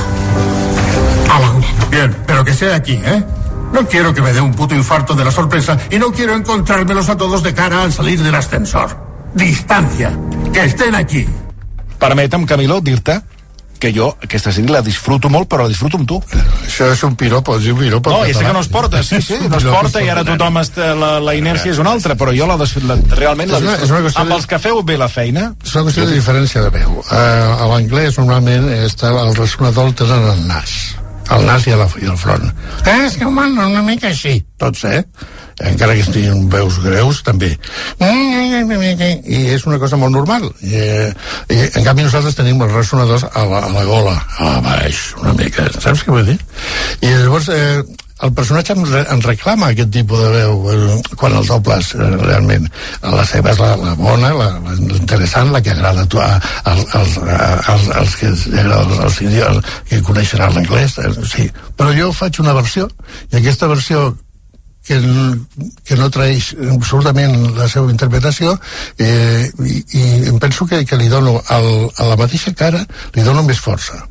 A 1.31 1.39
la 1.39 1.51
una. 1.51 1.67
Bien, 1.89 2.13
pero 2.27 2.43
que 2.43 2.53
sea 2.53 2.75
aquí, 2.75 2.99
¿eh? 3.01 3.23
No 3.71 3.87
quiero 3.87 4.13
que 4.13 4.21
me 4.21 4.33
dé 4.33 4.41
un 4.41 4.53
puto 4.53 4.75
infarto 4.75 5.13
de 5.15 5.23
la 5.23 5.31
sorpresa 5.31 5.77
y 5.89 5.99
no 5.99 6.11
quiero 6.11 6.35
encontrármelos 6.35 7.07
a 7.07 7.15
todos 7.15 7.43
de 7.43 7.53
cara 7.53 7.83
al 7.83 7.93
salir 7.93 8.21
del 8.21 8.35
ascensor. 8.35 8.89
Distancia. 9.33 10.11
Que 10.51 10.65
estén 10.65 10.95
aquí. 10.95 11.25
Permetem, 11.97 12.45
Camilo, 12.45 12.81
dir-te 12.81 13.21
que 13.79 13.91
jo 13.95 14.09
aquesta 14.21 14.51
sèrie 14.53 14.71
la 14.73 14.81
disfruto 14.85 15.29
molt, 15.31 15.47
però 15.49 15.63
la 15.65 15.71
disfruto 15.71 15.97
amb 15.99 16.07
tu. 16.09 16.19
Això 16.65 16.89
és 16.93 17.03
un 17.07 17.15
piropo, 17.19 17.57
és 17.59 17.69
un 17.71 17.79
piropo. 17.79 18.11
No, 18.13 18.25
ja 18.27 18.35
sé 18.37 18.45
que 18.45 18.53
no 18.53 18.61
es 18.61 18.67
porta, 18.71 19.01
sí, 19.03 19.21
sí, 19.25 19.39
no 19.49 19.57
es 19.57 19.63
porta 19.65 20.03
i 20.03 20.09
ara 20.11 20.25
tothom 20.27 20.59
està, 20.61 20.91
la, 20.99 21.11
la 21.23 21.35
inèrcia 21.39 21.71
és 21.73 21.79
una 21.81 21.95
altra, 21.95 22.15
però 22.19 22.35
jo 22.35 22.47
la, 22.49 22.57
la 22.59 22.99
realment 23.15 23.49
la 23.51 23.57
És 23.57 23.63
una- 23.63 23.77
disfruto. 23.79 24.05
és 24.09 24.15
una 24.15 24.23
amb 24.25 24.37
els 24.37 24.45
que 24.51 24.59
feu 24.59 24.83
bé 24.83 24.97
la 24.99 25.09
feina... 25.09 25.53
És 25.65 25.75
una 25.75 25.85
qüestió 25.87 26.05
de 26.05 26.17
diferència 26.19 26.61
de 26.67 26.69
veu. 26.75 26.99
Uh, 26.99 27.15
a 27.63 27.69
l'anglès 27.73 28.19
normalment 28.19 28.69
està, 28.83 29.11
el 29.25 29.35
ressonador 29.39 29.89
el 29.89 29.95
tenen 30.03 30.29
al 30.35 30.45
nas. 30.49 30.75
Al 31.29 31.45
nas 31.45 31.67
i, 31.67 31.75
la, 31.77 31.85
i 32.01 32.07
al 32.09 32.17
front. 32.17 32.47
Eh, 32.85 32.95
és 33.05 33.17
que 33.19 33.27
home, 33.27 33.45
una 33.53 33.83
mica 33.85 34.09
així. 34.09 34.39
Tots, 34.59 34.85
eh? 34.89 35.03
Encara 35.69 35.95
que 35.97 36.03
estiguin 36.05 36.47
veus 36.51 36.79
greus, 36.81 37.19
també. 37.27 37.51
I 39.27 39.39
és 39.55 39.65
una 39.67 39.79
cosa 39.81 39.99
molt 39.99 40.15
normal. 40.15 40.47
I, 40.63 40.75
eh, 40.79 41.09
i, 41.51 41.61
en 41.67 41.85
canvi 41.85 42.07
nosaltres 42.07 42.37
tenim 42.39 42.61
els 42.63 42.75
ressonadors 42.75 43.27
a 43.29 43.45
la, 43.45 43.65
a 43.67 43.71
la 43.75 43.87
gola, 43.87 44.15
a 44.39 44.53
baix, 44.65 45.09
una 45.19 45.35
mica. 45.37 45.67
Saps 45.77 46.05
què 46.05 46.15
vull 46.15 46.29
dir? 46.31 46.39
I 47.01 47.15
llavors... 47.15 47.51
Eh, 47.53 48.05
el 48.25 48.33
personatge 48.35 48.73
ens, 48.75 48.91
ens 49.15 49.25
reclama 49.25 49.69
aquest 49.71 49.91
tipus 49.95 50.19
de 50.19 50.29
veu 50.33 50.69
eh, 50.73 50.97
quan 51.15 51.35
el 51.39 51.45
dobles 51.47 51.93
eh, 51.95 52.09
realment 52.19 52.65
la 53.03 53.25
seva 53.27 53.53
és 53.53 53.59
la, 53.63 53.69
la 53.79 53.93
bona 53.99 54.31
la, 54.35 54.49
la 54.65 54.75
interessant, 54.99 55.51
la 55.55 55.61
que 55.63 55.71
agrada 55.75 56.03
a, 56.03 56.09
tu- 56.11 56.19
a, 56.23 56.31
als, 56.71 56.85
als, 56.99 57.17
als, 57.71 57.89
als 58.01 58.15
que 58.19 58.31
agrada 58.59 59.03
els 59.07 59.21
idiomes 59.23 59.75
que 59.89 60.01
coneixen 60.03 60.43
l'anglès 60.43 60.97
eh, 60.99 61.13
sí. 61.31 61.47
però 61.79 61.93
jo 61.95 62.11
faig 62.15 62.41
una 62.43 62.53
versió 62.57 62.89
i 63.31 63.39
aquesta 63.39 63.71
versió 63.71 64.09
que, 64.89 64.97
que 65.85 65.95
no 65.99 66.07
traeix 66.09 66.53
absolutament 66.73 67.35
la 67.57 67.67
seva 67.71 67.91
interpretació 67.93 68.55
eh, 68.97 69.47
i, 69.63 69.81
i 69.99 70.03
em 70.31 70.39
penso 70.41 70.65
que, 70.67 70.83
que 70.87 70.97
li 70.97 71.07
dono 71.11 71.37
al, 71.55 71.67
a 71.95 72.07
la 72.09 72.17
mateixa 72.19 72.51
cara 72.57 72.81
li 73.15 73.23
dono 73.27 73.43
més 73.47 73.59
força 73.63 74.01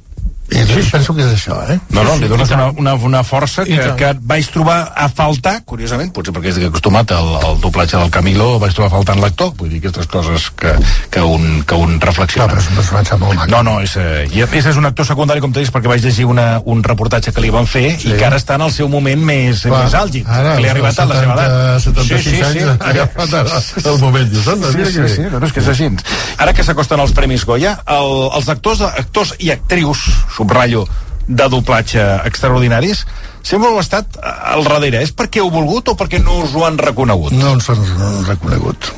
sí, 0.48 0.82
penso 0.90 1.14
que 1.14 1.22
és 1.26 1.32
això, 1.34 1.56
eh? 1.70 1.78
No, 1.92 2.02
no, 2.06 2.16
li 2.16 2.28
dones 2.30 2.50
una, 2.54 2.70
una, 2.80 2.94
una 2.94 3.20
força 3.26 3.64
que, 3.68 3.76
que 3.98 4.08
et 4.14 4.20
vaig 4.22 4.46
trobar 4.52 4.78
a 4.96 5.08
faltar, 5.12 5.58
curiosament, 5.68 6.10
potser 6.16 6.32
perquè 6.32 6.52
estic 6.54 6.68
acostumat 6.70 7.12
al, 7.12 7.28
al 7.44 7.58
doblatge 7.60 7.98
del 8.00 8.10
Camilo, 8.14 8.58
vaig 8.62 8.72
trobar 8.76 8.90
faltant 8.96 9.20
l'actor, 9.20 9.52
vull 9.58 9.68
dir, 9.72 9.80
aquestes 9.82 10.08
coses 10.08 10.48
que, 10.56 10.72
que, 11.12 11.20
un, 11.20 11.62
que 11.68 11.74
un 11.76 11.98
reflexiona. 12.00 12.46
No, 12.48 12.54
però 12.54 12.62
és 12.64 12.70
un 12.72 12.80
personatge 12.80 13.18
molt 13.20 13.36
maco. 13.42 13.50
No, 13.52 13.62
no, 13.66 13.74
és, 13.84 13.96
eh, 14.00 14.24
i 14.32 14.42
a 14.42 14.48
més 14.50 14.66
és 14.72 14.76
un 14.80 14.88
actor 14.88 15.06
secundari, 15.08 15.42
com 15.44 15.52
t'he 15.52 15.64
dit, 15.66 15.72
perquè 15.74 15.90
vaig 15.92 16.04
llegir 16.04 16.24
una, 16.28 16.48
un 16.64 16.82
reportatge 16.86 17.32
que 17.36 17.44
li 17.44 17.50
van 17.54 17.68
fer 17.68 17.84
sí. 17.98 18.08
i 18.12 18.16
que 18.16 18.26
ara 18.26 18.40
està 18.40 18.56
en 18.56 18.64
el 18.68 18.72
seu 18.72 18.88
moment 18.88 19.20
més, 19.28 19.62
Clar, 19.68 19.84
més 19.84 19.94
àlgid, 19.98 20.26
ara, 20.28 20.56
que 20.56 20.64
li 20.64 20.68
ha 20.70 20.74
arribat 20.76 20.98
a 21.04 21.08
la 21.12 21.20
seva 21.20 21.36
edat. 21.36 21.82
76 21.84 22.42
anys, 22.48 22.64
ha 22.80 22.92
agafat 22.94 23.36
ara 23.42 23.60
el 23.84 23.98
moment. 24.00 24.32
"Anda, 24.48 24.70
Sí, 24.72 24.76
mira 24.78 24.88
sí, 24.88 24.94
que 24.96 25.02
bé". 25.02 25.08
sí, 25.14 25.22
no, 25.28 25.38
no, 25.40 25.46
és 25.46 25.52
que 25.52 25.60
és 25.60 25.68
així. 25.68 25.90
Ara 26.38 26.52
que 26.54 26.64
s'acosten 26.64 27.00
els 27.00 27.12
Premis 27.12 27.44
Goya, 27.44 27.76
el, 27.86 28.12
els 28.36 28.48
actors, 28.48 28.80
actors 28.82 29.34
i 29.38 29.50
actrius, 29.50 30.06
subratllo, 30.38 30.86
de 31.28 31.48
doblatge 31.52 32.04
extraordinaris, 32.24 33.04
sempre 33.44 33.68
heu 33.68 33.80
estat 33.82 34.16
al 34.22 34.64
darrere. 34.64 35.02
És 35.04 35.12
perquè 35.12 35.42
heu 35.42 35.50
volgut 35.52 35.92
o 35.92 35.96
perquè 35.98 36.22
no 36.22 36.40
us 36.44 36.56
ho 36.56 36.64
han 36.66 36.80
reconegut? 36.80 37.36
No 37.36 37.52
ens 37.56 37.68
han 37.72 37.84
reconegut. 38.26 38.90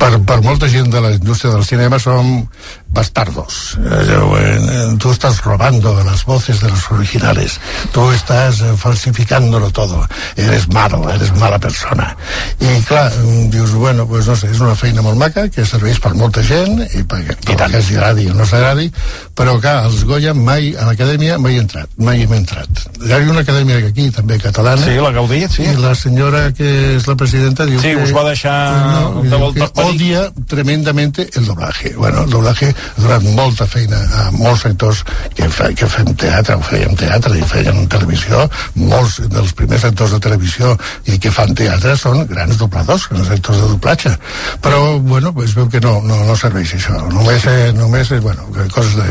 Per, 0.00 0.14
per 0.24 0.38
molta 0.40 0.68
gent 0.72 0.88
de 0.88 1.00
la 1.04 1.10
indústria 1.12 1.52
del 1.52 1.66
cinema 1.68 1.98
som 2.00 2.38
bastardos. 2.90 3.78
Eh, 3.78 4.18
eh, 4.40 4.96
tú 4.98 5.10
estás 5.12 5.42
robando 5.42 6.02
las 6.04 6.24
voces 6.24 6.60
de 6.60 6.68
los 6.68 6.90
originales. 6.90 7.60
Tú 7.92 8.10
estás 8.10 8.60
eh, 8.60 8.74
falsificándolo 8.76 9.70
todo. 9.70 10.06
Eres 10.36 10.68
malo, 10.68 11.08
eres 11.10 11.34
mala 11.36 11.58
persona. 11.58 12.16
I 12.60 12.82
clar, 12.82 13.12
mm, 13.12 13.50
dius, 13.50 13.72
bueno, 13.72 14.06
pues 14.06 14.26
no 14.26 14.36
sé, 14.36 14.50
és 14.50 14.60
una 14.60 14.74
feina 14.74 15.02
molt 15.02 15.16
maca 15.18 15.46
que 15.48 15.64
serveix 15.64 16.00
per 16.02 16.12
molta 16.18 16.42
gent 16.42 16.80
i 16.94 17.02
perquè 17.06 17.36
I 17.52 17.56
tant. 17.56 17.70
que 17.70 17.78
els 17.78 17.90
agradi 17.94 18.26
o 18.30 18.34
no 18.34 18.46
s'agradi, 18.46 18.90
però 19.36 19.58
clar, 19.60 19.86
els 19.86 20.04
Goya 20.04 20.34
mai, 20.34 20.74
a 20.74 20.88
l'acadèmia 20.88 21.38
mai 21.38 21.56
he 21.56 21.62
entrat, 21.62 21.88
mai 21.96 22.22
hem 22.24 22.32
entrat. 22.34 22.84
Hi 23.00 23.12
havia 23.12 23.30
una 23.30 23.44
acadèmia 23.46 23.78
aquí 23.86 24.10
també 24.10 24.38
catalana. 24.42 24.82
Sí, 24.82 24.96
la 24.98 25.12
Gaudí, 25.14 25.44
sí. 25.48 25.62
I 25.62 25.76
la 25.78 25.94
senyora 25.94 26.50
que 26.52 26.96
és 26.96 27.06
la 27.06 27.16
presidenta 27.16 27.66
diu 27.66 27.80
Sí, 27.80 27.94
que... 27.94 28.02
us 28.02 28.14
va 28.16 28.26
deixar 28.28 28.56
no, 29.14 29.22
de 29.22 29.36
volta 29.36 29.70
que 29.70 29.86
odia 29.86 30.26
tremendamente 30.48 31.28
el 31.34 31.46
doblaje. 31.46 31.94
Bueno, 31.96 32.24
el 32.24 32.30
doblaje 32.30 32.74
ha 32.80 33.02
donat 33.02 33.26
molta 33.36 33.66
feina 33.70 34.00
a 34.20 34.26
molts 34.34 34.64
sectors 34.66 35.02
que, 35.36 35.48
fe, 35.52 35.70
que 35.78 35.88
fem 35.90 36.12
teatre, 36.20 36.56
o 36.58 36.64
fèiem 36.64 36.96
teatre 37.00 37.38
i 37.38 37.46
fèiem 37.52 37.86
televisió. 37.92 38.44
Molts 38.80 39.20
dels 39.30 39.54
primers 39.58 39.86
actors 39.88 40.14
de 40.16 40.20
televisió 40.26 40.74
i 41.10 41.18
que 41.22 41.32
fan 41.34 41.54
teatre 41.58 41.96
són 42.00 42.24
grans 42.30 42.60
dobladors, 42.60 43.08
grans 43.12 43.32
actors 43.36 43.62
de 43.62 43.72
doblatge. 43.74 44.14
Però, 44.64 44.82
bueno, 44.98 45.34
es 45.44 45.56
veu 45.56 45.68
que 45.70 45.80
no, 45.84 45.98
no, 46.06 46.22
no 46.28 46.36
serveix 46.38 46.74
això. 46.76 46.98
Només, 47.14 47.46
eh, 47.50 47.72
només 47.76 48.12
eh, 48.12 48.20
bueno, 48.20 48.46
coses 48.74 48.96
de... 48.98 49.08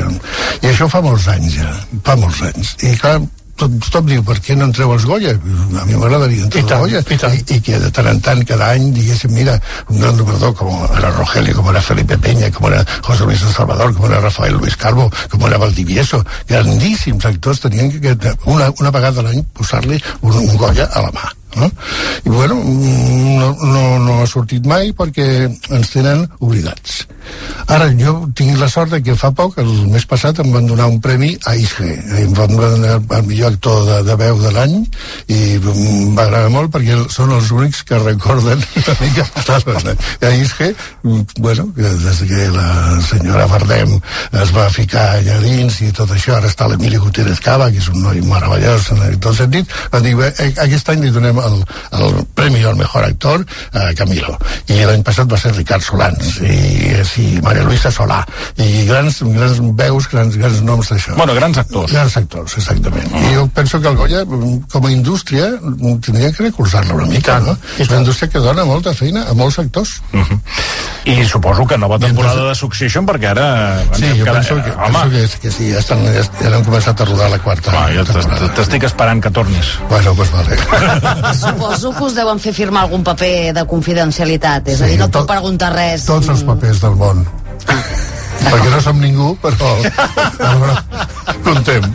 I 0.61 0.71
això 0.73 0.89
fa 0.91 1.01
molts 1.05 1.27
anys 1.31 1.59
ja, 1.59 1.73
fa 2.05 2.17
molts 2.19 2.41
anys. 2.51 2.75
I 2.85 2.95
clar, 2.99 3.19
tot, 3.59 3.75
tothom 3.85 4.09
diu, 4.09 4.23
per 4.25 4.37
què 4.43 4.55
no 4.57 4.67
entreu 4.69 4.91
als 4.93 5.05
Goya? 5.09 5.35
A 5.35 5.85
mi 5.87 5.97
m'agradaria 5.99 6.45
entrar 6.47 6.79
als 6.79 6.85
Goya. 6.85 7.01
I, 7.03 7.41
I, 7.55 7.59
que 7.65 7.79
de 7.83 7.91
tant 7.95 8.09
en 8.11 8.21
tant, 8.25 8.43
cada 8.47 8.71
any, 8.75 8.89
diguéssim, 8.95 9.33
mira, 9.35 9.57
un 9.89 9.99
gran 10.01 10.19
doblador 10.19 10.55
com 10.59 10.71
era 10.97 11.11
Rogelio, 11.17 11.57
com 11.59 11.71
era 11.73 11.83
Felipe 11.83 12.17
Peña, 12.17 12.51
com 12.55 12.69
era 12.71 12.85
José 13.05 13.27
Luis 13.27 13.43
Salvador, 13.55 13.93
com 13.95 14.07
era 14.07 14.21
Rafael 14.23 14.57
Luis 14.57 14.75
Calvo, 14.75 15.09
com 15.29 15.47
era 15.47 15.59
Valdivieso, 15.61 16.23
grandíssims 16.47 17.25
actors 17.25 17.59
tenien 17.65 17.91
que, 17.91 18.15
que 18.15 18.37
una, 18.45 18.71
una 18.79 18.91
vegada 18.95 19.21
a 19.21 19.27
l'any 19.29 19.43
posar-li 19.53 19.99
un, 20.21 20.39
un 20.45 20.57
Goya 20.57 20.89
a 20.93 21.05
la 21.07 21.13
mà. 21.15 21.38
No? 21.57 21.69
I 22.25 22.29
bueno, 22.29 22.59
no, 22.63 23.47
no, 23.63 23.83
no 24.03 24.19
ha 24.21 24.27
sortit 24.29 24.65
mai 24.69 24.93
perquè 24.93 25.47
ens 25.47 25.95
tenen 25.95 26.27
oblidats. 26.39 27.05
Ara, 27.69 27.89
jo 27.93 28.13
tinc 28.33 28.57
la 28.57 28.67
sort 28.69 28.89
de 28.95 28.99
que 29.05 29.13
fa 29.17 29.29
poc, 29.35 29.59
el 29.61 29.69
mes 29.93 30.05
passat, 30.09 30.39
em 30.41 30.49
van 30.53 30.65
donar 30.65 30.87
un 30.89 30.97
premi 31.01 31.35
a 31.45 31.53
ISG. 31.57 31.81
Em 32.23 32.31
van 32.37 32.55
donar 32.55 32.95
el 32.97 33.27
millor 33.27 33.53
actor 33.53 33.83
de, 33.85 33.99
de 34.07 34.15
veu 34.17 34.39
de 34.41 34.53
l'any 34.55 34.75
i 35.29 35.39
em 35.59 36.15
va 36.17 36.25
agradar 36.25 36.49
molt 36.53 36.73
perquè 36.73 36.97
són 37.13 37.33
els 37.35 37.51
únics 37.53 37.83
que 37.85 37.99
recorden 38.01 38.63
una 38.81 38.95
mica 39.01 39.27
a 40.21 40.31
ISG, 40.33 40.63
bueno, 41.39 41.67
des 41.75 42.21
que 42.29 42.47
la 42.53 42.99
senyora 43.05 43.47
Bardem 43.47 43.95
es 44.41 44.53
va 44.55 44.67
ficar 44.73 45.05
allà 45.19 45.37
dins 45.43 45.79
i 45.85 45.91
tot 45.95 46.11
això, 46.15 46.35
ara 46.37 46.49
està 46.49 46.67
l'Emili 46.69 46.99
Gutiérrez 47.01 47.41
Cava, 47.43 47.69
que 47.71 47.81
és 47.81 47.89
un 47.93 48.01
noi 48.03 48.21
meravellós 48.25 48.89
en 48.95 49.03
tot 49.21 49.37
sentit, 49.37 49.69
van 49.91 50.03
dir, 50.03 50.15
"Bé, 50.17 50.33
eh, 50.37 50.53
aquest 50.65 50.89
any 50.89 51.05
li 51.05 51.11
donem 51.11 51.38
el, 51.47 51.63
el 51.99 52.25
premi 52.35 52.63
al 52.63 52.75
mejor 52.75 53.03
actor 53.05 53.45
a 53.73 53.89
Camilo. 53.97 54.37
I 54.67 54.83
l'any 54.85 55.03
passat 55.03 55.29
va 55.31 55.37
ser 55.37 55.53
Ricard 55.55 55.83
Solans 55.85 56.39
i, 56.45 56.57
i 57.23 57.27
Maria 57.45 57.63
Luisa 57.67 57.91
Solà 57.91 58.21
i 58.57 58.85
grans, 58.89 59.21
grans 59.23 59.59
veus, 59.79 60.09
grans, 60.11 60.37
grans 60.39 60.61
noms 60.65 60.91
d'això. 60.91 61.15
Bueno, 61.17 61.35
grans 61.37 61.57
actors. 61.61 61.91
Grans 61.91 62.17
actors, 62.17 62.57
exactament. 62.61 63.11
I 63.29 63.35
jo 63.35 63.47
penso 63.53 63.79
que 63.81 63.87
el 63.91 63.95
Goya, 63.99 64.25
com 64.25 64.85
a 64.85 64.91
indústria, 64.91 65.51
tindria 66.05 66.31
que 66.33 66.49
recolzar-la 66.49 66.93
una 66.95 67.07
mica, 67.09 67.39
no? 67.43 67.57
És 67.77 67.89
una 67.89 68.01
indústria 68.03 68.29
que 68.29 68.43
dona 68.43 68.65
molta 68.67 68.93
feina 68.93 69.25
a 69.29 69.33
molts 69.33 69.59
actors. 69.59 69.99
Uh 70.13 70.19
-huh. 70.23 70.39
I 71.05 71.25
suposo 71.25 71.65
que 71.65 71.77
nova 71.77 71.97
temporada 71.97 72.49
de 72.49 72.55
Succession, 72.55 73.05
perquè 73.05 73.29
ara... 73.31 73.81
Sí, 73.95 74.05
jo 74.19 74.25
cada- 74.25 74.39
penso 74.39 74.55
que, 74.63 74.71
home, 74.71 74.99
penso 75.09 75.39
que, 75.39 75.39
que 75.47 75.51
sí, 75.51 75.71
ja, 75.71 75.79
estan, 75.79 76.03
ja, 76.05 76.23
ja 76.41 76.55
han 76.55 76.65
començat 76.65 77.01
a 77.01 77.05
rodar 77.05 77.29
la 77.29 77.39
quarta 77.39 77.71
Va, 77.71 77.87
jo 77.93 78.03
t'estic 78.55 78.83
esperant 78.83 79.21
que 79.23 79.31
tornis. 79.31 79.71
Bueno, 79.89 80.13
pues 80.15 80.29
vale. 80.31 80.57
Suposo 81.37 81.91
que 81.95 82.03
us 82.07 82.15
deuen 82.17 82.39
fer 82.41 82.53
firmar 82.55 82.85
algun 82.87 83.03
paper 83.05 83.53
de 83.57 83.65
confidencialitat, 83.69 84.67
és 84.73 84.81
a 84.81 84.89
dir, 84.89 84.97
no 84.99 85.09
et 85.09 85.15
puc 85.17 85.29
preguntar 85.29 85.73
res. 85.75 86.07
Tots 86.09 86.31
els 86.33 86.45
papers 86.47 86.81
del 86.85 86.97
món. 86.99 87.25
perquè 88.39 88.69
no 88.71 88.81
som 88.81 88.99
ningú, 89.01 89.33
però, 89.43 89.71
però 90.39 90.75
contem, 91.43 91.85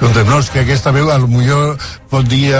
contem. 0.00 0.28
No, 0.28 0.38
és 0.38 0.50
que 0.52 0.62
aquesta 0.62 0.92
veu 0.94 1.08
potser 1.08 1.60
pot 2.12 2.28
dir 2.28 2.52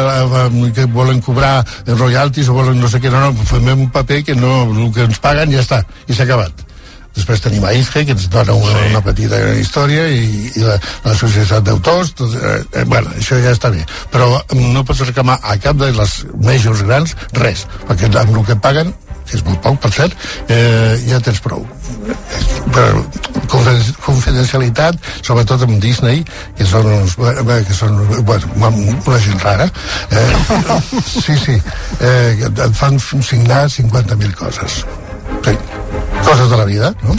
que 0.75 0.87
volen 0.93 1.21
cobrar 1.25 1.65
royalties 1.87 2.49
o 2.49 2.57
volen 2.57 2.81
no 2.81 2.89
sé 2.89 3.03
què, 3.03 3.13
no, 3.13 3.21
no, 3.29 3.49
fem 3.49 3.69
un 3.77 3.91
paper 3.95 4.23
que 4.25 4.39
no, 4.39 4.63
el 4.73 4.91
que 4.95 5.07
ens 5.09 5.21
paguen 5.23 5.53
ja 5.55 5.63
està, 5.65 5.85
i 6.09 6.17
s'ha 6.17 6.27
acabat. 6.29 6.68
Després 7.17 7.43
tenim 7.43 7.65
a 7.67 7.73
ISGE, 7.75 8.05
que 8.07 8.15
ens 8.15 8.29
dona 8.31 8.55
una, 8.55 8.77
sí. 8.77 8.91
una 8.93 9.03
petita 9.03 9.41
història, 9.59 10.07
i, 10.13 10.53
i 10.55 10.63
la, 10.63 10.77
la 11.07 11.17
societat 11.19 11.67
d'autors, 11.67 12.13
tot, 12.19 12.37
eh, 12.39 12.61
eh, 12.73 12.85
bueno, 12.87 13.11
això 13.19 13.41
ja 13.43 13.55
està 13.57 13.73
bé. 13.75 13.83
Però 14.13 14.31
no 14.55 14.85
pots 14.87 15.03
reclamar 15.09 15.41
a 15.43 15.59
cap 15.63 15.81
de 15.81 15.91
les 15.97 16.17
majors 16.45 16.85
grans 16.87 17.17
res, 17.41 17.67
perquè 17.89 18.13
amb 18.13 18.37
el 18.37 18.47
que 18.47 18.59
paguen 18.63 18.95
que 19.29 19.37
és 19.37 19.45
molt 19.45 19.61
poc, 19.65 19.77
per 19.83 19.91
cert, 19.93 20.15
eh, 20.49 20.97
ja 21.05 21.21
tens 21.25 21.41
prou. 21.45 21.65
Però 22.73 23.03
confiden- 23.53 23.97
confidencialitat, 24.05 24.97
sobretot 25.21 25.67
amb 25.67 25.81
Disney, 25.83 26.25
que 26.57 26.65
són, 26.65 26.87
uns, 26.87 27.17
que 27.19 27.77
són 27.77 27.99
bueno, 28.25 28.49
una 29.07 29.21
gent 29.21 29.43
rara, 29.45 29.69
eh, 30.11 30.33
sí, 31.25 31.37
sí, 31.37 31.61
eh, 32.01 32.49
et 32.49 32.81
fan 32.81 32.99
signar 33.01 33.67
50.000 33.69 34.35
coses. 34.41 34.83
Sí. 35.45 35.57
Coses 36.25 36.51
de 36.51 36.57
la 36.57 36.65
vida, 36.65 36.95
no? 37.03 37.17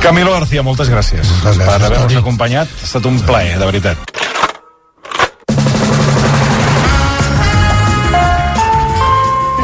Camilo 0.00 0.32
García, 0.32 0.62
moltes 0.62 0.90
gràcies, 0.92 1.26
Moltes 1.26 1.56
gràcies, 1.58 1.66
per 1.66 1.86
haver-nos 1.88 2.16
acompanyat. 2.20 2.68
Ha 2.68 2.86
estat 2.86 3.06
un 3.08 3.18
plaer, 3.26 3.58
de 3.58 3.66
veritat. 3.66 3.96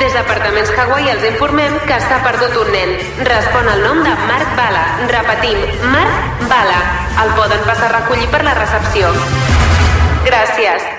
Des 0.03 0.17
d'Apartaments 0.17 0.73
Hawaii 0.83 1.13
els 1.13 1.29
informem 1.29 1.77
que 1.87 2.01
s'ha 2.03 2.19
perdut 2.25 2.57
un 2.65 2.73
nen. 2.75 2.97
Respon 3.29 3.71
al 3.71 3.85
nom 3.87 4.03
de 4.03 4.17
Marc 4.27 4.57
Bala. 4.59 4.83
Repetim, 5.13 5.63
Marc 5.95 6.43
Bala. 6.51 6.81
El 7.23 7.31
poden 7.39 7.63
passar 7.69 7.93
a 7.93 7.95
recollir 8.01 8.27
per 8.35 8.43
la 8.43 8.57
recepció. 8.59 9.15
Gràcies. 10.27 10.91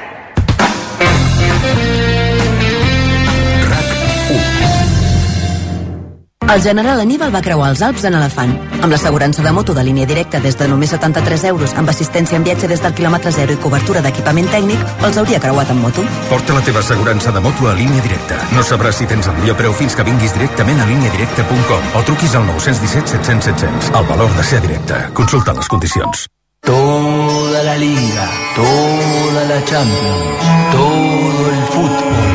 El 6.54 6.62
general 6.62 7.00
Aníbal 7.02 7.32
va 7.34 7.42
creuar 7.42 7.72
els 7.72 7.82
Alps 7.82 8.04
en 8.06 8.14
elefant. 8.14 8.52
Amb 8.86 8.94
l'assegurança 8.94 9.42
de 9.42 9.52
moto 9.52 9.74
de 9.74 9.82
línia 9.88 10.06
directa 10.06 10.38
des 10.40 10.54
de 10.60 10.68
només 10.70 10.92
73 10.94 11.46
euros, 11.50 11.72
amb 11.82 11.90
assistència 11.90 12.38
en 12.38 12.44
viatge 12.46 12.68
des 12.70 12.84
del 12.84 12.94
quilòmetre 12.94 13.32
zero 13.34 13.56
i 13.56 13.62
cobertura 13.64 14.04
d'equipament 14.06 14.52
tècnic, 14.54 14.84
els 15.08 15.18
hauria 15.18 15.40
creuat 15.42 15.72
en 15.74 15.82
moto. 15.82 16.04
Porta 16.30 16.54
la 16.54 16.62
teva 16.62 16.84
assegurança 16.86 17.34
de 17.34 17.42
moto 17.42 17.72
a 17.72 17.74
línia 17.74 18.06
directa. 18.06 18.38
No 18.54 18.62
sabràs 18.62 19.02
si 19.02 19.10
tens 19.10 19.32
el 19.32 19.40
millor 19.40 19.58
preu 19.58 19.74
fins 19.74 19.98
que 19.98 20.06
vinguis 20.06 20.38
directament 20.38 20.78
a 20.78 20.86
líniadirecta.com 20.92 21.98
o 21.98 22.06
truquis 22.06 22.38
al 22.38 22.46
917 22.52 23.16
700 23.16 23.50
700. 23.50 23.90
El 23.98 24.08
valor 24.14 24.38
de 24.38 24.46
ser 24.46 24.62
directe. 24.62 25.02
Consulta 25.18 25.58
les 25.58 25.68
condicions. 25.68 26.28
Toda 26.62 27.64
la 27.64 27.76
liga, 27.82 28.30
toda 28.56 29.50
la 29.50 29.60
Champions, 29.66 30.54
todo 30.78 31.50
el 31.50 31.66
fútbol. 31.74 32.33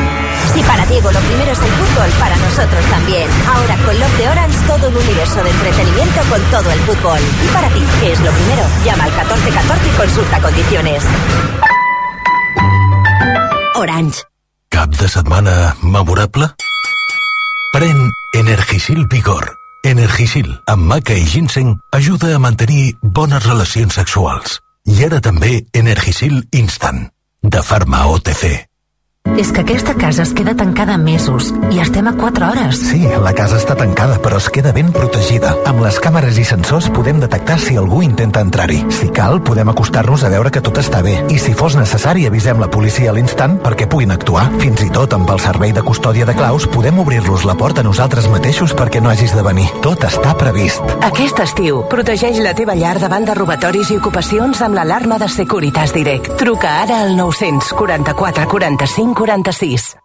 Si 0.59 0.65
para 0.65 0.85
Diego 0.87 1.09
lo 1.09 1.19
primero 1.21 1.53
es 1.53 1.59
el 1.59 1.71
fútbol, 1.71 2.09
para 2.19 2.35
nosotros 2.35 2.85
también. 2.89 3.29
Ahora 3.47 3.77
con 3.77 3.97
Love 3.97 4.17
de 4.17 4.27
Orange 4.27 4.59
todo 4.67 4.89
un 4.89 4.97
universo 4.97 5.41
de 5.41 5.49
entretenimiento 5.51 6.19
con 6.29 6.41
todo 6.51 6.69
el 6.69 6.79
fútbol. 6.79 7.19
Y 7.45 7.47
para 7.53 7.69
ti, 7.69 7.81
¿qué 8.01 8.11
es 8.11 8.19
lo 8.19 8.29
primero? 8.29 8.63
Llama 8.83 9.05
al 9.05 9.11
1414 9.11 9.87
y 9.87 9.97
consulta 9.97 10.41
condiciones. 10.41 11.03
Orange. 13.75 14.23
Cap 14.67 14.89
de 14.89 15.07
setmana 15.07 15.77
memorable? 15.81 16.49
Pren 17.71 18.11
Energisil 18.33 19.07
Vigor. 19.07 19.55
Energisil, 19.85 20.59
amb 20.67 20.83
maca 20.83 21.15
i 21.15 21.23
ginseng, 21.23 21.77
ajuda 21.93 22.35
a 22.35 22.39
mantenir 22.39 22.97
bones 23.01 23.45
relacions 23.47 23.95
sexuals. 23.95 24.59
I 24.83 25.05
ara 25.07 25.21
també 25.23 25.63
Energisil 25.71 26.49
Instant, 26.51 27.07
de 27.43 27.63
Pharma 27.63 28.09
OTC. 28.11 28.68
És 29.37 29.51
que 29.51 29.61
aquesta 29.61 29.93
casa 29.95 30.23
es 30.23 30.33
queda 30.33 30.55
tancada 30.55 30.97
mesos 30.97 31.53
i 31.71 31.79
estem 31.79 32.07
a 32.07 32.13
4 32.17 32.47
hores. 32.49 32.79
Sí, 32.89 33.01
la 33.23 33.33
casa 33.33 33.57
està 33.59 33.75
tancada, 33.77 34.17
però 34.23 34.39
es 34.39 34.49
queda 34.49 34.71
ben 34.75 34.91
protegida. 34.95 35.53
Amb 35.69 35.83
les 35.83 35.99
càmeres 36.01 36.39
i 36.39 36.45
sensors 36.47 36.89
podem 36.95 37.19
detectar 37.21 37.59
si 37.59 37.77
algú 37.77 38.01
intenta 38.03 38.41
entrar-hi. 38.41 38.81
Si 38.93 39.09
cal, 39.15 39.41
podem 39.43 39.69
acostar-nos 39.69 40.23
a 40.23 40.31
veure 40.33 40.51
que 40.51 40.63
tot 40.65 40.79
està 40.81 41.01
bé. 41.05 41.15
I 41.29 41.39
si 41.39 41.53
fos 41.53 41.77
necessari, 41.79 42.25
avisem 42.27 42.59
la 42.59 42.69
policia 42.71 43.11
a 43.11 43.15
l'instant 43.15 43.57
perquè 43.63 43.87
puguin 43.89 44.11
actuar. 44.15 44.47
Fins 44.59 44.83
i 44.85 44.89
tot 44.93 45.13
amb 45.13 45.29
el 45.29 45.39
servei 45.43 45.73
de 45.75 45.83
custòdia 45.85 46.27
de 46.27 46.35
claus 46.35 46.67
podem 46.67 46.99
obrir-los 46.99 47.45
la 47.47 47.55
porta 47.59 47.83
nosaltres 47.83 48.29
mateixos 48.31 48.75
perquè 48.75 49.01
no 49.01 49.11
hagis 49.11 49.35
de 49.35 49.43
venir. 49.45 49.67
Tot 49.85 50.03
està 50.07 50.35
previst. 50.39 50.83
Aquest 51.05 51.39
estiu, 51.43 51.83
protegeix 51.91 52.39
la 52.43 52.55
teva 52.57 52.75
llar 52.75 52.97
davant 52.99 53.27
de 53.27 53.35
robatoris 53.37 53.91
i 53.91 53.99
ocupacions 53.99 54.61
amb 54.65 54.79
l'alarma 54.79 55.19
de 55.21 55.29
Securitas 55.31 55.93
Direct. 55.95 56.33
Truca 56.39 56.79
ara 56.83 57.01
al 57.05 57.15
944 57.17 58.47
45 58.49 59.18
46. 59.19 59.97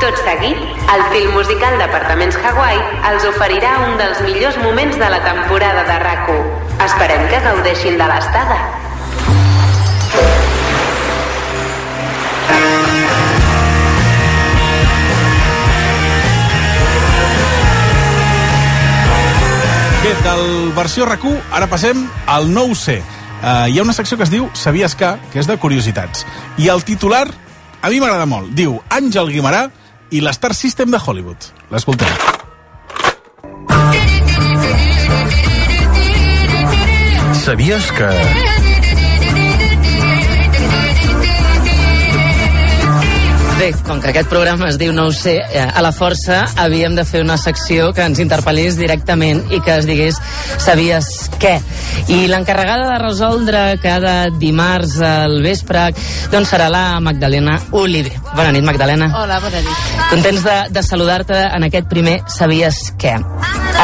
Tot 0.00 0.16
seguit, 0.24 0.62
el 0.94 1.04
film 1.12 1.36
musical 1.36 1.76
d'Apartaments 1.82 2.38
Hawaii 2.40 2.80
els 3.10 3.26
oferirà 3.28 3.74
un 3.90 4.00
dels 4.00 4.24
millors 4.24 4.56
moments 4.64 4.96
de 4.96 5.10
la 5.12 5.20
temporada 5.26 5.84
de 5.90 5.98
rac 6.06 6.32
Esperem 6.88 7.28
que 7.28 7.44
gaudeixin 7.44 8.00
de 8.00 8.08
l'estada. 8.08 8.58
Bé, 20.04 20.10
del 20.20 20.72
versió 20.76 21.06
rac 21.08 21.22
ara 21.56 21.64
passem 21.64 22.02
al 22.28 22.50
nou 22.52 22.74
C. 22.76 22.98
Uh, 23.40 23.70
hi 23.72 23.78
ha 23.78 23.84
una 23.86 23.94
secció 23.96 24.18
que 24.20 24.26
es 24.26 24.32
diu 24.32 24.50
Sabies 24.52 24.92
que, 25.00 25.14
que 25.32 25.40
és 25.40 25.48
de 25.48 25.56
curiositats. 25.56 26.26
I 26.60 26.68
el 26.68 26.84
titular, 26.84 27.24
a 27.80 27.88
mi 27.88 28.02
m'agrada 28.02 28.26
molt, 28.28 28.52
diu 28.52 28.76
Àngel 28.92 29.32
Guimarà 29.32 29.62
i 30.12 30.20
l'Star 30.20 30.52
System 30.52 30.92
de 30.92 31.00
Hollywood. 31.00 31.48
L'escoltem. 31.72 32.12
Sabies 37.46 37.88
que... 37.96 38.53
Bé, 43.58 43.68
com 43.86 44.00
que 44.02 44.08
aquest 44.10 44.26
programa 44.30 44.66
es 44.66 44.76
diu 44.80 44.92
No 44.94 45.04
ho 45.06 45.12
sé, 45.14 45.36
eh, 45.38 45.62
a 45.62 45.82
la 45.84 45.92
força 45.94 46.40
havíem 46.58 46.96
de 46.98 47.04
fer 47.06 47.20
una 47.22 47.36
secció 47.38 47.92
que 47.94 48.02
ens 48.02 48.18
interpel·lés 48.22 48.78
directament 48.80 49.44
i 49.54 49.60
que 49.62 49.76
es 49.78 49.86
digués 49.86 50.18
Sabies 50.64 51.10
què? 51.42 51.54
I 52.10 52.24
l'encarregada 52.30 52.90
de 52.90 52.98
resoldre 53.04 53.62
cada 53.82 54.16
dimarts 54.42 54.98
al 55.06 55.38
vespre 55.44 55.86
doncs 56.34 56.50
serà 56.50 56.66
la 56.72 56.84
Magdalena 57.04 57.60
Oliver. 57.78 58.16
Bona 58.34 58.50
nit, 58.50 58.66
Magdalena. 58.66 59.12
Hola, 59.22 59.38
bona 59.44 59.62
nit. 59.62 59.90
Contents 60.10 60.46
de, 60.46 60.58
de 60.74 60.82
saludar-te 60.82 61.44
en 61.46 61.70
aquest 61.70 61.90
primer 61.92 62.20
Sabies 62.26 62.88
què? 62.98 63.20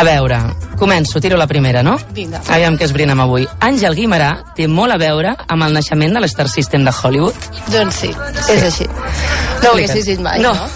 A 0.01 0.05
veure, 0.07 0.37
començo, 0.81 1.21
tiro 1.21 1.37
la 1.37 1.45
primera, 1.47 1.83
no? 1.85 1.99
Vinga. 2.17 2.39
Aviam 2.55 2.79
què 2.81 2.87
esbrinem 2.87 3.21
avui. 3.21 3.45
Àngel 3.67 3.93
Guimarà 3.99 4.31
té 4.57 4.65
molt 4.71 4.95
a 4.95 4.97
veure 5.01 5.35
amb 5.45 5.67
el 5.67 5.75
naixement 5.77 6.15
de 6.17 6.23
l'Star 6.25 6.47
System 6.49 6.87
de 6.87 6.95
Hollywood? 6.95 7.37
Doncs 7.69 7.99
sí, 8.01 8.09
és 8.49 8.63
així. 8.65 8.87
No 9.61 9.69
ho 9.69 9.75
haguessis 9.75 10.07
dit 10.09 10.23
mai, 10.25 10.41
No. 10.41 10.55
no? 10.57 10.69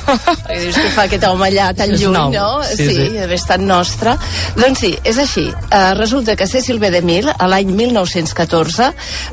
Perquè 0.45 0.59
dius 0.61 0.77
que 0.77 0.91
fa 0.93 1.07
aquest 1.09 1.25
home 1.25 1.47
allà 1.49 1.71
tan 1.79 1.95
És 1.95 2.03
lluny, 2.03 2.19
nou. 2.19 2.35
no? 2.35 2.51
Sí, 2.69 2.91
sí. 2.91 3.09
deve 3.17 3.39
estar 3.41 3.57
nostre. 3.63 4.13
Doncs 4.61 4.85
sí, 4.85 4.93
és 5.09 5.23
així. 5.25 5.47
Uh, 5.71 5.95
resulta 5.97 6.37
que 6.37 6.47
Cecil 6.51 6.79
B. 6.83 6.93
DeMille, 6.93 7.33
a 7.33 7.49
l'any 7.49 7.73
1914, 7.73 8.91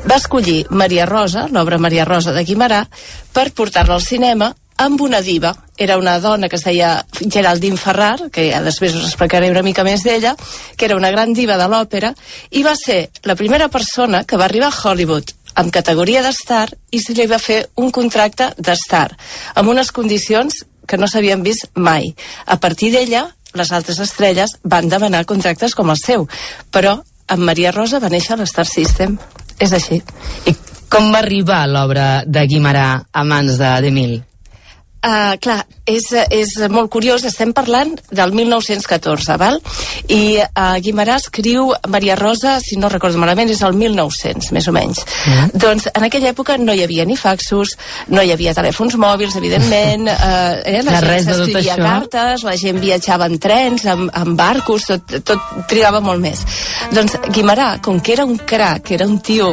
va 0.08 0.16
escollir 0.16 0.62
Maria 0.70 1.04
Rosa, 1.04 1.48
l'obra 1.52 1.76
Maria 1.76 2.08
Rosa 2.08 2.32
de 2.32 2.46
Guimarà, 2.48 2.86
per 3.36 3.50
portar-la 3.52 4.00
al 4.00 4.08
cinema 4.08 4.54
amb 4.84 5.00
una 5.00 5.20
diva. 5.22 5.52
Era 5.76 5.98
una 5.98 6.18
dona 6.20 6.48
que 6.48 6.56
es 6.56 6.64
deia 6.64 7.04
Geraldine 7.20 7.78
Ferrar, 7.80 8.30
que 8.30 8.48
ja 8.50 8.62
després 8.62 8.94
us 8.94 9.06
explicaré 9.08 9.50
una 9.50 9.62
mica 9.62 9.84
més 9.84 10.04
d'ella, 10.04 10.34
que 10.76 10.86
era 10.86 10.96
una 10.96 11.10
gran 11.10 11.32
diva 11.34 11.58
de 11.60 11.68
l'òpera, 11.70 12.12
i 12.50 12.62
va 12.62 12.74
ser 12.78 13.08
la 13.24 13.36
primera 13.36 13.68
persona 13.68 14.24
que 14.24 14.36
va 14.36 14.46
arribar 14.50 14.72
a 14.72 14.80
Hollywood 14.82 15.34
amb 15.54 15.72
categoria 15.72 16.22
d'estar 16.24 16.66
i 16.92 17.00
se 17.02 17.14
li 17.16 17.26
va 17.28 17.38
fer 17.42 17.66
un 17.76 17.90
contracte 17.92 18.52
d'estar, 18.56 19.10
amb 19.54 19.68
unes 19.68 19.92
condicions 19.92 20.62
que 20.88 20.98
no 20.98 21.08
s'havien 21.08 21.42
vist 21.44 21.68
mai. 21.74 22.12
A 22.46 22.58
partir 22.60 22.90
d'ella, 22.92 23.26
les 23.54 23.72
altres 23.72 24.00
estrelles 24.00 24.56
van 24.64 24.88
demanar 24.88 25.26
contractes 25.28 25.76
com 25.76 25.92
el 25.92 26.00
seu, 26.00 26.26
però 26.72 26.98
amb 27.28 27.46
Maria 27.48 27.72
Rosa 27.72 28.00
va 28.00 28.10
néixer 28.12 28.38
l'Star 28.38 28.66
System. 28.68 29.18
És 29.60 29.72
així. 29.76 30.00
I 30.48 30.56
com 30.92 31.12
va 31.12 31.22
arribar 31.22 31.62
l'obra 31.70 32.06
de 32.26 32.44
Guimarà 32.48 32.88
a 33.12 33.24
mans 33.24 33.60
de 33.60 33.72
Demil? 33.84 34.20
Uh, 35.02 35.34
clar, 35.42 35.64
és, 35.82 36.04
és 36.30 36.52
molt 36.70 36.86
curiós, 36.94 37.24
estem 37.26 37.50
parlant 37.50 37.90
del 38.14 38.30
1914, 38.38 39.34
val? 39.40 39.56
I 40.14 40.38
uh, 40.38 40.76
Guimarà 40.78 41.16
escriu 41.18 41.72
Maria 41.90 42.14
Rosa, 42.14 42.52
si 42.62 42.78
no 42.78 42.86
recordo 42.92 43.18
malament, 43.18 43.50
és 43.50 43.64
el 43.66 43.74
1900, 43.74 44.52
més 44.54 44.68
o 44.70 44.74
menys. 44.76 45.00
Mm. 45.26 45.58
Doncs 45.64 45.88
en 45.90 46.06
aquella 46.06 46.30
època 46.30 46.54
no 46.60 46.76
hi 46.76 46.84
havia 46.84 47.02
ni 47.08 47.16
faxos, 47.18 47.74
no 48.14 48.22
hi 48.22 48.30
havia 48.30 48.54
telèfons 48.54 48.94
mòbils, 48.94 49.34
evidentment, 49.40 50.06
uh, 50.12 50.60
eh, 50.70 50.84
la 50.86 50.94
Clar, 50.94 51.02
gent 51.16 51.26
s'escrivia 51.32 51.76
cartes, 51.82 52.46
la 52.46 52.54
gent 52.62 52.78
viatjava 52.84 53.26
en 53.26 53.42
trens, 53.42 53.88
amb, 53.90 54.06
amb 54.22 54.38
barcos, 54.38 54.86
tot, 54.86 55.16
tot 55.26 55.66
trigava 55.66 55.98
molt 55.98 56.22
més. 56.22 56.44
Doncs 56.94 57.18
Guimarà, 57.34 57.72
com 57.82 57.98
que 57.98 58.14
era 58.14 58.28
un 58.28 58.38
crac, 58.38 58.94
era 58.94 59.10
un 59.10 59.18
tio... 59.18 59.50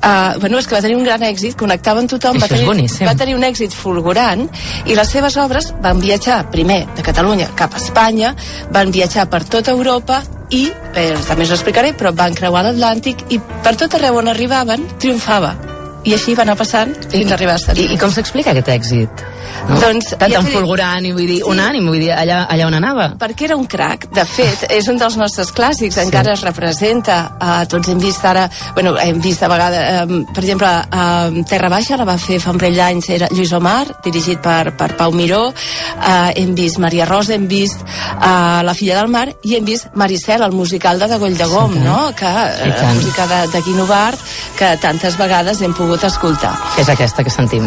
Uh, 0.00 0.34
bueno, 0.40 0.58
és 0.58 0.66
que 0.66 0.74
va 0.74 0.80
tenir 0.82 0.96
un 0.96 1.04
gran 1.04 1.22
èxit, 1.22 1.54
connectava 1.60 2.00
amb 2.02 2.10
tothom, 2.10 2.38
va 2.40 2.46
Això 2.48 2.58
tenir, 2.64 2.88
va 3.04 3.12
tenir 3.20 3.34
un 3.36 3.44
èxit 3.44 3.74
fulgurant 3.76 4.46
i 4.86 4.96
les 4.96 5.10
seves 5.10 5.36
obres 5.40 5.72
van 5.82 6.00
viatjar 6.00 6.42
primer 6.50 6.84
de 6.96 7.02
Catalunya 7.06 7.50
cap 7.56 7.74
a 7.74 7.82
Espanya, 7.82 8.34
van 8.72 8.92
viatjar 8.94 9.28
per 9.30 9.44
tota 9.44 9.74
Europa 9.76 10.22
i, 10.50 10.68
eh, 10.94 11.16
també 11.28 11.44
us 11.44 11.50
ho 11.50 11.58
explicaré, 11.58 11.92
però 11.96 12.14
van 12.14 12.34
creuar 12.34 12.64
l'Atlàntic 12.66 13.26
i 13.30 13.40
per 13.62 13.76
tot 13.76 13.94
arreu 13.94 14.18
on 14.18 14.28
arribaven 14.28 14.86
triomfava. 14.98 15.79
I 16.04 16.14
així 16.16 16.34
va 16.34 16.42
anar 16.46 16.56
passant 16.56 16.94
fins 17.10 17.30
a 17.30 17.34
arribar 17.36 17.54
a 17.58 17.60
Estats 17.60 17.78
I, 17.80 17.90
I 17.94 17.98
com 18.00 18.10
s'explica 18.14 18.50
aquest 18.54 18.68
èxit? 18.72 19.24
Doncs, 19.68 20.14
Tan, 20.16 20.30
ja 20.30 20.38
tan 20.40 20.46
fulgurant 20.48 21.04
i 21.04 21.10
vull 21.12 21.26
dir, 21.26 21.38
Sí. 21.40 21.48
unànim, 21.50 21.84
vull 21.90 21.98
dir, 22.00 22.12
allà, 22.14 22.46
allà 22.48 22.66
on 22.66 22.74
anava. 22.78 23.08
perquè 23.18 23.44
era 23.48 23.56
un 23.56 23.66
crac. 23.66 24.06
De 24.14 24.24
fet, 24.24 24.62
és 24.70 24.86
un 24.88 24.96
dels 24.96 25.16
nostres 25.20 25.50
clàssics, 25.52 25.94
sí. 25.98 26.00
encara 26.00 26.32
es 26.32 26.40
representa. 26.46 27.32
Uh, 27.40 27.66
tots 27.68 27.88
hem 27.88 27.98
vist 28.00 28.24
ara, 28.24 28.48
bueno, 28.74 28.94
hem 28.98 29.18
vist 29.20 29.42
a 29.42 29.48
vegades, 29.48 30.08
um, 30.08 30.24
per 30.32 30.42
exemple, 30.44 30.68
uh, 30.70 31.44
Terra 31.50 31.68
Baixa 31.68 31.96
la 31.98 32.04
va 32.08 32.16
fer 32.16 32.38
fa 32.40 32.52
un 32.54 32.58
parell 32.62 32.76
d'anys, 32.78 33.08
era 33.10 33.28
Lluís 33.34 33.52
Omar, 33.52 33.86
dirigit 34.04 34.40
per, 34.40 34.72
per 34.76 34.94
Pau 34.96 35.12
Miró, 35.12 35.48
uh, 35.48 36.30
hem 36.36 36.54
vist 36.54 36.78
Maria 36.78 37.04
Rosa, 37.10 37.34
hem 37.34 37.46
vist 37.50 37.82
uh, 37.82 38.62
La 38.64 38.74
filla 38.74 38.96
del 39.00 39.08
mar 39.10 39.26
i 39.42 39.56
hem 39.56 39.64
vist 39.66 39.90
Maricel, 39.94 40.42
el 40.46 40.52
musical 40.52 40.98
de 40.98 41.08
Degoll 41.08 41.36
de 41.36 41.44
Gom, 41.50 41.74
Sí, 41.74 41.84
no? 41.84 41.98
que, 42.16 42.24
I 42.30 42.70
uh, 42.70 42.76
tant. 42.78 42.94
música 42.96 43.26
de, 43.26 43.40
de 43.52 43.62
Guino 43.66 43.86
Bart, 43.90 44.18
que 44.56 44.76
tantes 44.80 45.18
vegades 45.18 45.60
hem 45.60 45.74
pogut 45.74 45.89
escoltar. 45.98 46.54
És 46.78 46.88
aquesta 46.88 47.24
que 47.26 47.30
sentim. 47.30 47.66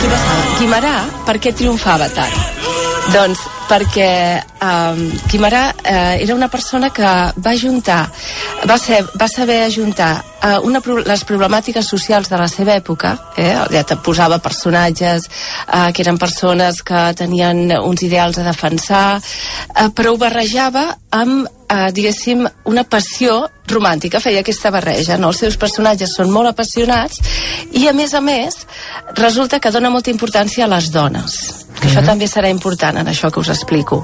Qui 0.00 0.08
passava? 0.08 0.42
Guimarà, 0.58 0.96
per 1.26 1.36
què 1.42 1.54
triomfava 1.54 2.08
tant? 2.14 2.61
Doncs 3.10 3.40
perquè 3.66 4.38
um, 4.62 5.00
Guimarà 5.26 5.62
eh, 5.82 6.22
era 6.22 6.36
una 6.36 6.48
persona 6.48 6.90
que 6.94 7.08
va 7.42 7.54
juntar, 7.58 8.04
va, 8.68 8.76
ser, 8.78 9.00
va 9.18 9.26
saber 9.28 9.58
ajuntar 9.64 10.10
uh, 10.20 10.60
una, 10.68 10.80
les 11.08 11.24
problemàtiques 11.26 11.88
socials 11.88 12.30
de 12.30 12.38
la 12.38 12.46
seva 12.52 12.76
època, 12.78 13.14
eh, 13.36 13.56
ja 13.74 13.82
te 13.88 13.96
posava 14.04 14.38
personatges 14.44 15.26
uh, 15.26 15.88
que 15.90 16.04
eren 16.04 16.20
persones 16.20 16.82
que 16.86 17.08
tenien 17.18 17.74
uns 17.80 18.04
ideals 18.06 18.38
a 18.38 18.46
defensar, 18.46 19.18
uh, 19.18 19.88
però 19.96 20.14
ho 20.14 20.20
barrejava 20.20 20.86
amb, 21.10 21.48
uh, 21.48 21.88
diguéssim, 21.96 22.46
una 22.70 22.84
passió 22.84 23.40
romàntica, 23.72 24.22
feia 24.22 24.44
aquesta 24.44 24.70
barreja, 24.70 25.18
no? 25.18 25.32
Els 25.32 25.42
seus 25.42 25.58
personatges 25.58 26.14
són 26.14 26.30
molt 26.30 26.52
apassionats 26.52 27.18
i, 27.72 27.88
a 27.88 27.96
més 27.96 28.14
a 28.14 28.22
més, 28.22 28.62
resulta 29.18 29.58
que 29.58 29.74
dona 29.74 29.90
molta 29.90 30.14
importància 30.14 30.68
a 30.68 30.72
les 30.76 30.92
dones 30.94 31.61
que 31.82 31.90
això 31.90 32.04
també 32.06 32.28
serà 32.30 32.50
important 32.52 33.00
en 33.02 33.10
això 33.10 33.30
que 33.32 33.42
us 33.42 33.50
explico. 33.52 34.02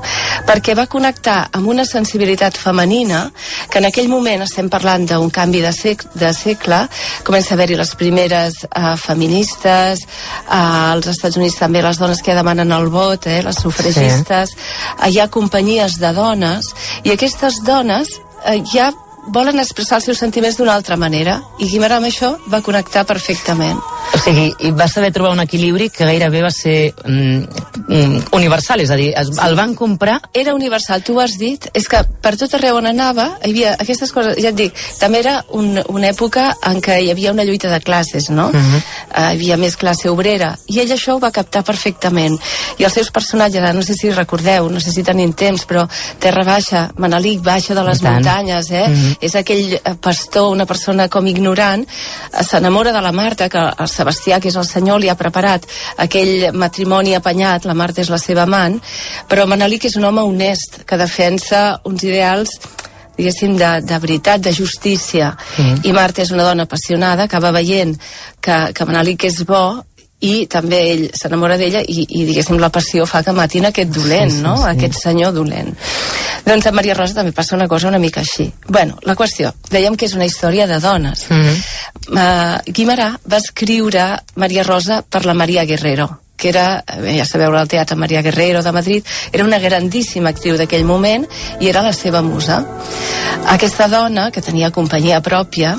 Perquè 0.48 0.74
va 0.78 0.88
connectar 0.90 1.38
amb 1.54 1.70
una 1.70 1.86
sensibilitat 1.86 2.58
femenina 2.58 3.24
que 3.70 3.78
en 3.78 3.88
aquell 3.88 4.10
moment 4.10 4.42
estem 4.44 4.68
parlant 4.72 5.06
d'un 5.06 5.30
canvi 5.30 5.62
de, 5.62 5.72
sec 5.72 6.04
de 6.18 6.32
segle 6.34 6.82
comença 7.24 7.54
a 7.54 7.58
haver-hi 7.58 7.78
les 7.78 7.94
primeres 7.98 8.62
uh, 8.68 8.94
feministes 9.00 10.04
uh, 10.04 10.92
als 10.92 11.10
Estats 11.14 11.38
Units 11.40 11.58
també 11.60 11.82
les 11.84 12.00
dones 12.00 12.22
que 12.24 12.36
demanen 12.36 12.72
el 12.74 12.88
vot 12.92 13.28
eh, 13.30 13.40
les 13.44 13.60
sufragistes 13.62 14.54
sí. 14.54 15.10
hi 15.12 15.20
ha 15.20 15.28
companyies 15.32 15.98
de 16.02 16.12
dones 16.16 16.72
i 17.04 17.14
aquestes 17.14 17.62
dones 17.66 18.16
eh, 18.44 18.60
ja 18.72 18.90
volen 19.28 19.60
expressar 19.60 19.98
els 19.98 20.08
seus 20.08 20.20
sentiments 20.22 20.56
d'una 20.58 20.74
altra 20.78 20.96
manera 20.96 21.38
i 21.58 21.68
Guimarà 21.70 22.00
amb 22.00 22.08
això 22.10 22.34
va 22.48 22.62
connectar 22.64 23.06
perfectament 23.08 23.80
O 24.18 24.20
sigui, 24.20 24.48
i 24.66 24.70
va 24.74 24.88
saber 24.90 25.12
trobar 25.14 25.30
un 25.36 25.40
equilibri 25.44 25.86
que 25.94 26.06
gairebé 26.08 26.40
va 26.42 26.50
ser 26.50 26.90
mm, 26.90 27.42
mm, 27.86 28.22
universal, 28.34 28.80
és 28.82 28.90
a 28.90 28.96
dir, 28.98 29.12
es, 29.14 29.30
el 29.44 29.54
van 29.54 29.76
comprar... 29.78 30.16
Era 30.34 30.54
universal, 30.56 31.04
tu 31.06 31.14
ho 31.14 31.20
has 31.22 31.36
dit, 31.38 31.68
és 31.76 31.86
que 31.90 32.00
per 32.22 32.32
tot 32.40 32.56
arreu 32.58 32.80
on 32.80 32.88
anava 32.90 33.28
hi 33.44 33.52
havia 33.52 33.74
aquestes 33.78 34.10
coses, 34.14 34.34
ja 34.42 34.50
et 34.50 34.58
dic, 34.58 34.74
també 34.98 35.20
era 35.22 35.36
un, 35.54 35.78
una 35.92 36.10
època 36.10 36.48
en 36.66 36.80
què 36.82 36.96
hi 37.04 37.12
havia 37.12 37.32
una 37.34 37.46
lluita 37.46 37.70
de 37.70 37.78
classes, 37.84 38.26
no? 38.34 38.48
Uh 38.48 38.58
-huh. 38.58 38.80
uh, 38.80 39.28
hi 39.28 39.36
havia 39.36 39.56
més 39.56 39.76
classe 39.76 40.10
obrera, 40.10 40.56
i 40.66 40.80
ell 40.80 40.90
això 40.90 41.14
ho 41.14 41.20
va 41.22 41.30
captar 41.30 41.62
perfectament. 41.62 42.38
I 42.78 42.84
els 42.84 42.94
seus 42.94 43.10
personatges, 43.10 43.74
no 43.74 43.82
sé 43.82 43.94
si 43.94 44.10
recordeu, 44.10 44.68
no 44.68 44.80
sé 44.80 44.90
si 44.90 45.02
tenim 45.02 45.32
temps, 45.32 45.66
però 45.66 45.86
Terra 46.18 46.44
Baixa, 46.44 46.90
Manelic 46.96 47.40
baixa 47.40 47.74
de 47.74 47.84
les 47.84 48.02
muntanyes, 48.02 48.70
eh? 48.70 48.88
Mhm. 48.88 48.94
Uh 48.94 48.98
-huh. 48.98 49.16
És 49.20 49.34
aquell 49.34 49.74
eh, 49.74 49.94
pastor, 50.00 50.50
una 50.50 50.66
persona 50.66 51.08
com 51.08 51.26
ignorant, 51.26 51.86
eh, 51.86 52.44
s'enamora 52.44 52.92
de 52.92 53.00
la 53.00 53.12
Marta, 53.12 53.48
que 53.48 53.58
el 53.58 53.88
Sebastià, 54.08 54.38
que 54.40 54.48
és 54.48 54.56
el 54.56 54.64
senyor, 54.64 55.00
li 55.02 55.10
ha 55.12 55.16
preparat 55.20 55.66
aquell 56.00 56.48
matrimoni 56.56 57.12
apanyat, 57.16 57.66
la 57.68 57.76
Marta 57.76 58.00
és 58.00 58.08
la 58.08 58.18
seva 58.18 58.46
amant, 58.46 58.78
però 59.28 59.44
Manelic 59.46 59.84
és 59.84 59.98
un 60.00 60.06
home 60.08 60.24
honest, 60.24 60.82
que 60.88 60.96
defensa 60.96 61.80
uns 61.84 62.04
ideals 62.08 62.56
diguéssim, 63.18 63.56
de, 63.58 63.68
de 63.82 63.98
veritat, 63.98 64.40
de 64.40 64.52
justícia. 64.54 65.32
Mm. 65.58 65.80
I 65.90 65.92
Marta 65.92 66.22
és 66.22 66.30
una 66.32 66.46
dona 66.46 66.64
apassionada, 66.64 67.26
acaba 67.26 67.50
veient 67.52 67.96
que, 68.40 68.58
que 68.72 68.86
Manelic 68.86 69.26
és 69.28 69.42
bo 69.44 69.82
i 70.20 70.46
també 70.50 70.80
ell 70.92 71.04
s'enamora 71.14 71.56
d'ella 71.60 71.82
i, 71.86 72.02
i 72.08 72.24
diguéssim 72.26 72.58
la 72.58 72.70
passió 72.74 73.06
fa 73.06 73.22
que 73.22 73.32
matin 73.32 73.68
aquest 73.68 73.90
dolent, 73.94 74.32
Sí, 74.32 74.38
sí, 74.38 74.42
no? 74.42 74.56
sí. 74.56 74.68
Aquest 74.72 74.98
senyor 74.98 75.32
dolent. 75.32 75.74
Doncs 76.46 76.66
amb 76.66 76.76
Maria 76.80 76.94
Rosa 76.98 77.14
també 77.20 77.32
passa 77.32 77.56
una 77.56 77.68
cosa 77.68 77.88
una 77.88 78.00
mica 78.02 78.20
així. 78.20 78.48
Bueno, 78.66 78.98
la 79.06 79.14
qüestió, 79.14 79.52
dèiem 79.70 79.96
que 79.96 80.06
és 80.06 80.14
una 80.14 80.26
història 80.26 80.66
de 80.66 80.80
dones. 80.80 81.26
Mm 81.30 81.42
-hmm. 81.42 81.56
Uh, 82.08 82.72
Guimarà 82.72 83.18
va 83.30 83.36
escriure 83.36 84.22
Maria 84.36 84.62
Rosa 84.62 85.02
per 85.02 85.24
la 85.26 85.34
Maria 85.34 85.64
Guerrero 85.64 86.08
que 86.38 86.48
era, 86.48 86.84
eh, 86.86 87.18
ja 87.18 87.26
sabeu, 87.26 87.52
al 87.52 87.68
Teatre 87.68 87.96
Maria 87.98 88.22
Guerrero 88.22 88.62
de 88.62 88.72
Madrid, 88.72 89.04
era 89.32 89.44
una 89.44 89.58
grandíssima 89.58 90.30
actriu 90.30 90.56
d'aquell 90.56 90.86
moment 90.86 91.26
i 91.60 91.68
era 91.68 91.82
la 91.82 91.92
seva 91.92 92.22
musa. 92.22 92.62
Aquesta 93.48 93.88
dona, 93.88 94.28
que 94.30 94.42
tenia 94.44 94.70
companyia 94.70 95.20
pròpia, 95.24 95.74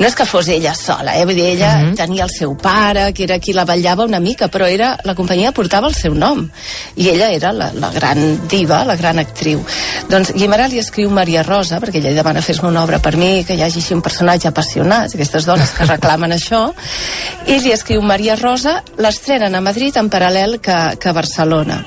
no 0.00 0.06
és 0.08 0.16
que 0.16 0.26
fos 0.26 0.48
ella 0.48 0.74
sola, 0.74 1.14
eh? 1.16 1.24
vull 1.24 1.38
dir, 1.38 1.46
ella 1.54 1.70
uh 1.76 1.82
-huh. 1.84 1.96
tenia 1.96 2.24
el 2.24 2.30
seu 2.30 2.56
pare, 2.56 3.12
que 3.12 3.24
era 3.24 3.38
qui 3.38 3.52
la 3.52 3.64
vetllava 3.64 4.04
una 4.04 4.20
mica, 4.20 4.48
però 4.48 4.66
era, 4.66 4.98
la 5.04 5.14
companyia 5.14 5.52
portava 5.52 5.86
el 5.86 5.94
seu 5.94 6.14
nom, 6.14 6.50
i 6.96 7.08
ella 7.08 7.30
era 7.30 7.52
la, 7.52 7.70
la 7.72 7.90
gran 7.90 8.48
diva, 8.48 8.84
la 8.84 8.96
gran 8.96 9.18
actriu. 9.18 9.64
Doncs 10.08 10.32
Guimarà 10.32 10.66
li 10.66 10.78
escriu 10.78 11.10
Maria 11.10 11.42
Rosa, 11.42 11.78
perquè 11.78 11.98
ella 11.98 12.10
li 12.10 12.16
demana 12.16 12.42
fes-me 12.42 12.68
una 12.68 12.82
obra 12.82 12.98
per 12.98 13.16
mi, 13.16 13.44
que 13.44 13.54
hi 13.54 13.62
hagi 13.62 13.78
així 13.78 13.94
un 13.94 14.02
personatge 14.02 14.48
apassionat, 14.48 15.14
aquestes 15.14 15.44
dones 15.44 15.70
que 15.70 15.84
reclamen 15.94 16.32
això, 16.32 16.72
i 17.46 17.60
li 17.60 17.72
escriu 17.72 18.02
Maria 18.02 18.34
Rosa, 18.36 18.82
l'estrenen 18.96 19.54
a 19.54 19.60
Madrid 19.60 19.96
en 20.00 20.10
paral·lel 20.10 20.58
que, 20.60 20.78
que 21.00 21.12
Barcelona 21.16 21.80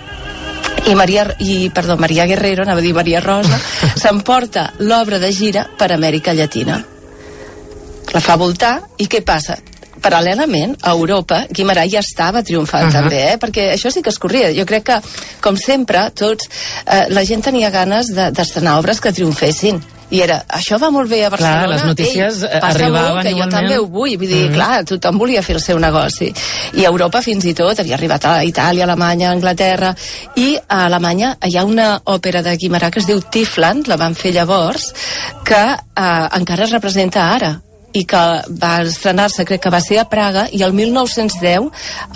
i 0.87 0.95
Maria, 0.95 1.27
i, 1.39 1.69
perdó, 1.73 1.95
Maria 1.97 2.25
Guerrero, 2.27 2.63
anava 2.63 2.81
a 2.81 2.83
dir 2.83 2.93
Maria 2.95 3.21
Rosa, 3.23 3.59
s'emporta 4.01 4.73
l'obra 4.79 5.19
de 5.19 5.31
gira 5.31 5.67
per 5.77 5.93
Amèrica 5.95 6.33
Llatina. 6.35 6.81
La 8.13 8.21
fa 8.23 8.35
voltar, 8.35 8.79
i 8.99 9.07
què 9.07 9.23
passa? 9.23 9.59
paral·lelament 10.03 10.75
a 10.83 10.91
Europa 10.97 11.45
Guimarà 11.47 11.85
ja 11.87 12.01
estava 12.03 12.43
triomfant 12.43 12.89
uh. 12.89 12.91
-huh. 12.91 13.01
també 13.01 13.21
eh? 13.23 13.37
perquè 13.39 13.69
això 13.73 13.91
sí 13.91 14.01
que 14.03 14.09
es 14.09 14.19
corria 14.19 14.51
jo 14.51 14.65
crec 14.65 14.83
que 14.83 14.99
com 15.39 15.55
sempre 15.55 16.09
tots 16.11 16.49
eh, 16.85 17.05
la 17.09 17.23
gent 17.23 17.43
tenia 17.43 17.69
ganes 17.69 18.07
de- 18.07 18.31
d'estrenar 18.31 18.79
obres 18.79 18.99
que 18.99 19.13
triomfessin 19.13 19.81
i 20.13 20.21
era, 20.21 20.43
això 20.53 20.77
va 20.81 20.91
molt 20.93 21.09
bé 21.09 21.23
a 21.25 21.31
Barcelona 21.33 21.65
Clar, 21.65 21.71
les 21.71 21.85
notícies, 21.89 22.43
Ei, 22.43 22.49
eh, 22.51 22.61
passa 22.61 22.89
molt, 22.93 23.23
que 23.25 23.33
jo 23.33 23.49
també 23.49 23.79
ho 23.79 23.87
vull 23.87 24.13
vull 24.17 24.27
dir, 24.29 24.43
Mhm. 24.49 24.53
clar, 24.53 24.85
tothom 24.85 25.17
volia 25.17 25.41
fer 25.41 25.55
el 25.55 25.61
seu 25.61 25.79
negoci. 25.79 26.31
I 26.73 26.85
a 26.85 26.89
Europa 26.89 27.21
fins 27.21 27.45
i 27.45 27.53
tot 27.53 27.79
havia 27.79 27.95
arribat 27.95 28.25
a 28.25 28.43
Itàlia, 28.43 28.83
Alemanya, 28.83 29.31
Anglaterra 29.31 29.95
i 30.35 30.55
a 30.67 30.85
Alemanya 30.85 31.37
hi 31.41 31.57
ha 31.57 31.63
una 31.65 32.01
òpera 32.05 32.43
de 32.43 32.55
Guimarà 32.57 32.91
que 32.91 32.99
es 32.99 33.07
diu 33.07 33.21
Tifland 33.21 33.87
la 33.87 33.97
van 33.97 34.13
fer 34.13 34.33
llavors 34.33 34.93
que 35.43 35.63
eh, 35.73 36.27
encara 36.37 36.65
es 36.65 36.71
representa 36.71 37.33
ara 37.33 37.59
i 37.93 38.03
que 38.09 38.21
va 38.61 38.73
estrenar-se, 38.83 39.45
crec 39.45 39.61
que 39.63 39.71
va 39.73 39.79
ser 39.83 39.99
a 40.01 40.05
Praga, 40.09 40.47
i 40.51 40.63
el 40.65 40.73
1910 40.73 41.69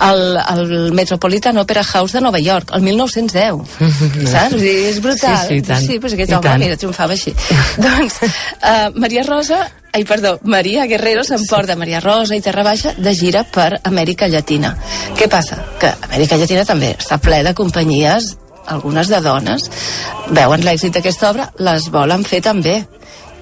al, 0.04 0.22
al 0.42 0.92
Metropolitan 0.94 1.58
Opera 1.58 1.84
House 1.84 2.12
de 2.16 2.22
Nova 2.24 2.40
York, 2.42 2.72
el 2.74 2.82
1910. 2.82 3.76
Saps? 4.32 4.56
Dir, 4.58 4.76
és 4.90 5.00
brutal. 5.02 5.44
Sí, 5.46 5.54
sí, 5.54 5.60
i 5.62 5.66
tant. 5.66 5.84
sí 5.86 5.98
pues 6.02 6.16
aquest 6.16 6.32
I 6.34 6.38
home, 6.38 6.48
tant. 6.48 6.64
mira, 6.64 6.78
triomfava 6.80 7.14
així. 7.14 7.34
doncs, 7.84 8.18
uh, 8.58 8.88
Maria 8.98 9.22
Rosa, 9.26 9.60
ai, 9.92 10.02
perdó, 10.08 10.36
Maria 10.42 10.88
Guerrero 10.90 11.24
s'emporta 11.24 11.78
Maria 11.78 12.02
Rosa 12.04 12.36
i 12.36 12.42
Terra 12.44 12.66
Baixa 12.66 12.96
de 12.98 13.14
gira 13.14 13.44
per 13.46 13.80
Amèrica 13.84 14.28
Llatina. 14.28 14.74
Què 15.18 15.30
passa? 15.30 15.62
Que 15.80 15.94
Amèrica 16.10 16.36
Llatina 16.40 16.66
també 16.68 16.92
està 16.98 17.20
ple 17.22 17.42
de 17.46 17.54
companyies 17.54 18.34
algunes 18.68 19.08
de 19.08 19.20
dones 19.24 19.70
veuen 20.36 20.64
l'èxit 20.64 20.92
d'aquesta 20.92 21.30
obra, 21.30 21.48
les 21.64 21.88
volen 21.92 22.24
fer 22.28 22.42
també 22.44 22.82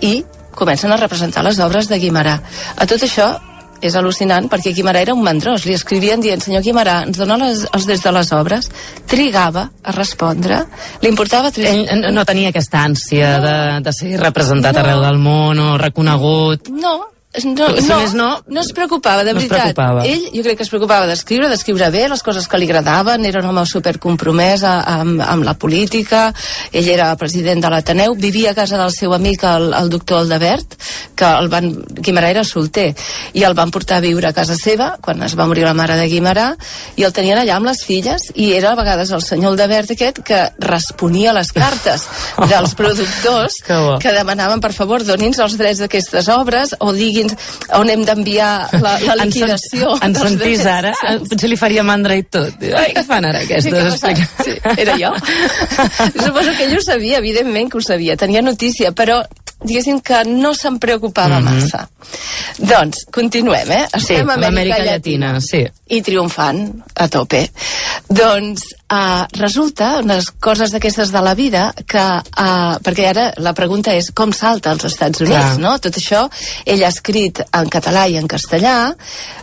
i 0.05 0.21
comencen 0.57 0.91
a 0.93 0.97
representar 1.01 1.45
les 1.45 1.61
obres 1.61 1.89
de 1.93 2.01
Guimarà. 2.03 2.39
A 2.77 2.87
tot 2.89 3.05
això 3.05 3.29
és 3.85 3.93
al·lucinant 3.93 4.47
perquè 4.49 4.73
Guimarà 4.73 5.03
era 5.05 5.13
un 5.13 5.21
mandrós. 5.23 5.67
Li 5.69 5.75
escrivien 5.77 6.23
dient, 6.25 6.41
senyor 6.41 6.63
Guimarà, 6.65 7.03
ens 7.05 7.19
dona 7.21 7.37
les, 7.43 7.67
els 7.77 7.85
des 7.87 8.01
de 8.03 8.13
les 8.17 8.31
obres. 8.33 8.71
Trigava 9.07 9.67
a 9.85 9.93
respondre. 9.93 10.63
Li 11.03 11.11
importava... 11.13 11.51
Tres... 11.53 11.69
Ell 11.85 12.01
no- 12.01 12.15
no 12.17 12.25
tenia 12.25 12.49
aquesta 12.55 12.81
ànsia 12.89 13.35
de, 13.45 13.57
de 13.85 13.93
ser 13.93 14.17
representat 14.23 14.75
No. 14.79 14.81
arreu 14.83 15.05
del 15.05 15.21
món 15.21 15.61
o 15.61 15.77
reconegut. 15.79 16.73
No, 16.73 16.97
no, 17.45 17.69
Si 17.77 17.89
no, 17.89 17.99
no, 18.15 18.29
no 18.47 18.61
es 18.61 18.73
preocupava, 18.73 19.25
de 19.25 19.33
no 19.35 19.41
veritat. 19.41 19.75
preocupava. 19.75 20.05
Ell, 20.07 20.29
jo 20.33 20.43
crec 20.43 20.57
que 20.59 20.65
es 20.65 20.71
preocupava 20.73 21.07
d'escriure, 21.07 21.49
d'escriure 21.53 21.91
bé, 21.91 22.07
les 22.09 22.23
coses 22.23 22.49
que 22.49 22.59
li 22.59 22.69
agradaven, 22.69 23.25
era 23.29 23.43
un 23.43 23.51
home 23.51 23.67
supercompromès 23.67 24.65
amb, 24.67 25.21
amb 25.21 25.45
la 25.47 25.55
política, 25.59 26.33
ell 26.73 26.89
era 26.89 27.11
president 27.21 27.61
de 27.63 27.71
l'Ateneu, 27.73 28.15
vivia 28.17 28.53
a 28.53 28.59
casa 28.59 28.79
del 28.81 28.93
seu 28.95 29.15
amic, 29.15 29.45
el, 29.45 29.73
el 29.77 29.91
doctor 29.93 30.23
Aldebert, 30.23 30.77
que 31.17 31.29
el 31.41 31.51
van, 31.53 31.71
Guimarà 32.01 32.31
era 32.33 32.45
solter, 32.45 32.89
i 33.35 33.45
el 33.45 33.55
van 33.59 33.71
portar 33.75 33.99
a 34.01 34.05
viure 34.05 34.31
a 34.31 34.35
casa 34.37 34.57
seva, 34.57 34.95
quan 35.03 35.23
es 35.27 35.37
va 35.39 35.47
morir 35.47 35.67
la 35.67 35.75
mare 35.77 35.97
de 35.99 36.09
Guimarà, 36.09 36.49
i 36.97 37.05
el 37.07 37.13
tenien 37.17 37.41
allà 37.43 37.59
amb 37.59 37.69
les 37.69 37.85
filles, 37.85 38.31
i 38.35 38.53
era 38.57 38.73
a 38.73 38.79
vegades 38.79 39.13
el 39.13 39.23
senyor 39.25 39.53
Aldebert 39.53 39.93
aquest 39.97 40.23
que 40.27 40.43
responia 40.63 41.35
les 41.37 41.53
cartes 41.53 42.07
dels 42.51 42.75
productors 42.79 43.61
Que 43.67 43.77
que 44.01 44.13
demanaven, 44.13 44.61
per 44.61 44.73
favor, 44.73 45.05
doni'ns 45.05 45.39
els 45.43 45.57
drets 45.59 45.81
d'aquestes 45.83 46.29
obres 46.33 46.75
o 46.81 46.93
diguin 46.95 47.26
quins, 47.27 47.37
on 47.79 47.91
hem 47.91 48.05
d'enviar 48.07 48.69
la, 48.81 48.99
la 49.01 49.17
liquidació. 49.25 49.97
sen- 49.99 50.05
En 50.09 50.13
dels 50.17 50.29
sentís 50.31 50.65
ara, 50.67 50.93
eh, 51.09 51.19
potser 51.29 51.49
li 51.51 51.57
faria 51.57 51.83
mandra 51.83 52.17
i 52.17 52.23
tot. 52.23 52.55
Ai, 52.63 52.93
què 52.95 53.05
fan 53.07 53.25
ara 53.25 53.41
Sí, 53.41 53.53
aquestes? 53.53 53.95
Explica. 53.95 54.29
Sí, 54.45 54.59
era 54.77 54.97
jo. 54.99 55.13
Suposo 56.25 56.53
que 56.57 56.65
ell 56.65 56.77
ho 56.79 56.83
sabia, 56.83 57.19
evidentment 57.19 57.71
que 57.73 57.79
ho 57.79 57.83
sabia, 57.85 58.17
tenia 58.17 58.43
notícia, 58.43 58.93
però 58.93 59.23
diguéssim 59.67 60.01
que 60.05 60.23
no 60.29 60.53
se'n 60.55 60.79
preocupava 60.79 61.41
Mhm. 61.41 61.45
massa. 61.45 61.89
Doncs, 62.59 63.07
continuem, 63.11 63.71
eh? 63.73 63.87
Sí, 63.95 63.99
Estem 64.15 64.31
a 64.31 64.35
Amèrica, 64.35 64.49
Amèrica 64.49 64.79
Llatina. 64.85 65.33
Llatina, 65.33 65.41
sí. 65.41 65.67
I 65.89 66.03
triomfant 66.03 66.83
a 66.95 67.09
tope. 67.09 67.51
Doncs 68.09 68.63
uh, 68.93 69.25
resulta, 69.39 70.01
unes 70.03 70.31
coses 70.41 70.71
d'aquestes 70.75 71.11
de 71.15 71.21
la 71.25 71.35
vida, 71.35 71.73
que, 71.87 72.03
uh, 72.03 72.77
perquè 72.85 73.09
ara 73.11 73.27
la 73.43 73.53
pregunta 73.57 73.95
és 73.95 74.11
com 74.15 74.33
salta 74.33 74.71
als 74.75 74.85
Estats 74.89 75.21
Units, 75.21 75.35
Clar. 75.37 75.59
no? 75.63 75.77
Tot 75.83 75.97
això 75.99 76.25
ell 76.67 76.83
ha 76.85 76.91
escrit 76.93 77.41
en 77.53 77.69
català 77.73 78.07
i 78.09 78.17
en 78.21 78.29
castellà, 78.29 78.93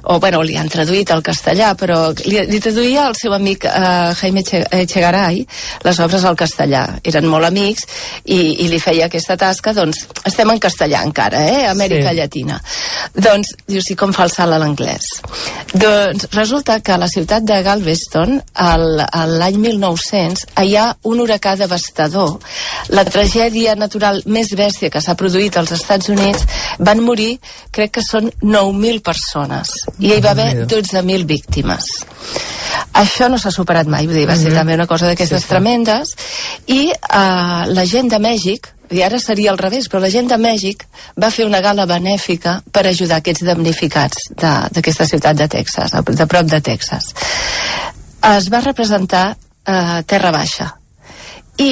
o 0.03 0.19
bueno, 0.19 0.41
li 0.43 0.57
han 0.59 0.69
traduït 0.69 1.11
al 1.11 1.23
castellà, 1.23 1.73
però 1.79 2.11
li, 2.25 2.39
li 2.49 2.59
traduïa 2.63 3.07
el 3.09 3.15
seu 3.19 3.33
amic 3.33 3.65
uh, 3.69 4.13
Jaime 4.19 4.43
Che- 4.43 4.65
Echegaray 4.83 5.43
les 5.83 5.99
obres 6.03 6.23
al 6.25 6.35
castellà. 6.39 6.85
Eren 7.03 7.27
molt 7.31 7.45
amics 7.47 7.85
i, 8.25 8.63
i 8.65 8.67
li 8.71 8.79
feia 8.79 9.05
aquesta 9.07 9.37
tasca, 9.39 9.73
doncs 9.73 10.05
estem 10.25 10.49
en 10.51 10.59
castellà 10.59 11.03
encara, 11.07 11.43
eh? 11.47 11.65
Amèrica 11.71 12.11
Sí. 12.13 12.17
Llatina. 12.19 12.59
Doncs, 13.15 13.53
dius, 13.67 13.87
i 13.91 13.95
com 13.95 14.11
fa 14.13 14.25
el 14.27 14.31
salt 14.31 14.53
a 14.53 14.59
l'anglès? 14.61 15.07
Doncs 15.73 16.27
resulta 16.33 16.79
que 16.81 16.91
a 16.93 16.97
la 16.97 17.07
ciutat 17.07 17.43
de 17.43 17.61
Galveston, 17.63 18.41
al- 18.53 19.01
a 19.11 19.25
l'any 19.39 19.57
1900, 19.57 20.45
hi 20.63 20.75
ha 20.77 20.85
un 21.09 21.19
huracà 21.23 21.55
devastador. 21.59 22.37
La 22.89 23.03
tragèdia 23.05 23.75
natural 23.75 24.21
més 24.25 24.53
bèstia 24.55 24.89
que 24.93 25.01
s'ha 25.01 25.15
produït 25.19 25.57
als 25.57 25.71
Estats 25.75 26.09
Units 26.13 26.45
van 26.79 27.01
morir, 27.03 27.39
crec 27.71 27.91
que 27.97 28.03
són 28.05 28.31
9.000 28.41 29.01
persones. 29.01 29.73
I 29.99 30.13
hi 30.15 30.21
va 30.21 30.31
haver 30.31 30.65
12.000 30.67 31.25
víctimes. 31.25 31.85
Això 32.93 33.27
no 33.29 33.37
s'ha 33.41 33.51
superat 33.51 33.87
mai, 33.89 34.05
vull 34.07 34.15
dir, 34.21 34.27
va 34.29 34.35
ser 34.35 34.49
Mhm. 34.51 34.55
també 34.57 34.73
una 34.75 34.87
cosa 34.87 35.07
d'aquestes 35.07 35.41
Sí, 35.41 35.47
sí. 35.47 35.49
tremendes. 35.49 36.15
I 36.67 36.91
uh, 36.91 37.65
la 37.73 37.85
gent 37.85 38.09
de 38.11 38.19
Mèxic, 38.19 38.67
i 38.93 39.01
ara 39.01 39.17
seria 39.19 39.49
al 39.51 39.57
revés, 39.57 39.87
però 39.89 39.99
la 39.99 40.09
gent 40.09 40.27
de 40.29 40.37
Mèxic 40.37 40.85
va 41.19 41.31
fer 41.31 41.45
una 41.47 41.61
gala 41.61 41.85
benèfica 41.89 42.61
per 42.71 42.85
ajudar 42.87 43.17
aquests 43.17 43.41
damnificats 43.43 44.17
de- 44.37 44.69
d'aquesta 44.71 45.07
ciutat 45.07 45.35
de 45.35 45.47
Texas, 45.47 45.91
de 45.91 46.27
prop 46.27 46.45
de 46.45 46.61
Texas. 46.61 47.13
Es 48.23 48.49
va 48.51 48.61
representar 48.63 49.33
uh, 49.35 50.01
Terra 50.07 50.31
Baixa. 50.31 50.69
I 51.59 51.71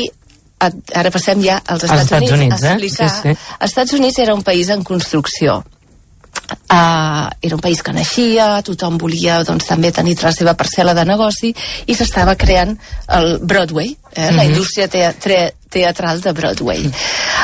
a, 0.61 0.69
ara 0.99 1.11
passem 1.13 1.41
ja 1.43 1.61
als 1.65 1.83
Estats, 1.87 2.03
Estats 2.09 2.31
Units, 2.31 2.63
eh? 2.63 2.67
a 2.67 2.73
explicar. 2.73 3.09
Sí, 3.09 3.29
sí. 3.35 3.53
Estats 3.69 3.93
Units 3.97 4.19
era 4.19 4.35
un 4.35 4.43
país 4.43 4.69
en 4.69 4.83
construcció. 4.83 5.63
Uh, 6.71 7.27
era 7.41 7.55
un 7.55 7.61
país 7.63 7.81
que 7.83 7.93
naixia, 7.95 8.61
tothom 8.63 8.97
volia 8.99 9.41
doncs, 9.47 9.65
també 9.67 9.91
tenir 9.91 10.17
la 10.21 10.31
seva 10.35 10.53
parcel·la 10.59 10.93
de 10.95 11.03
negoci 11.07 11.51
i 11.87 11.95
s'estava 11.95 12.35
creant 12.39 12.73
el 13.15 13.37
Broadway, 13.39 13.95
eh, 14.13 14.31
la 14.31 14.43
Mhm. 14.43 14.49
indústria 14.51 14.87
te 14.87 15.03
tre 15.19 15.53
teatral 15.69 16.19
de 16.21 16.31
Broadway. 16.33 16.81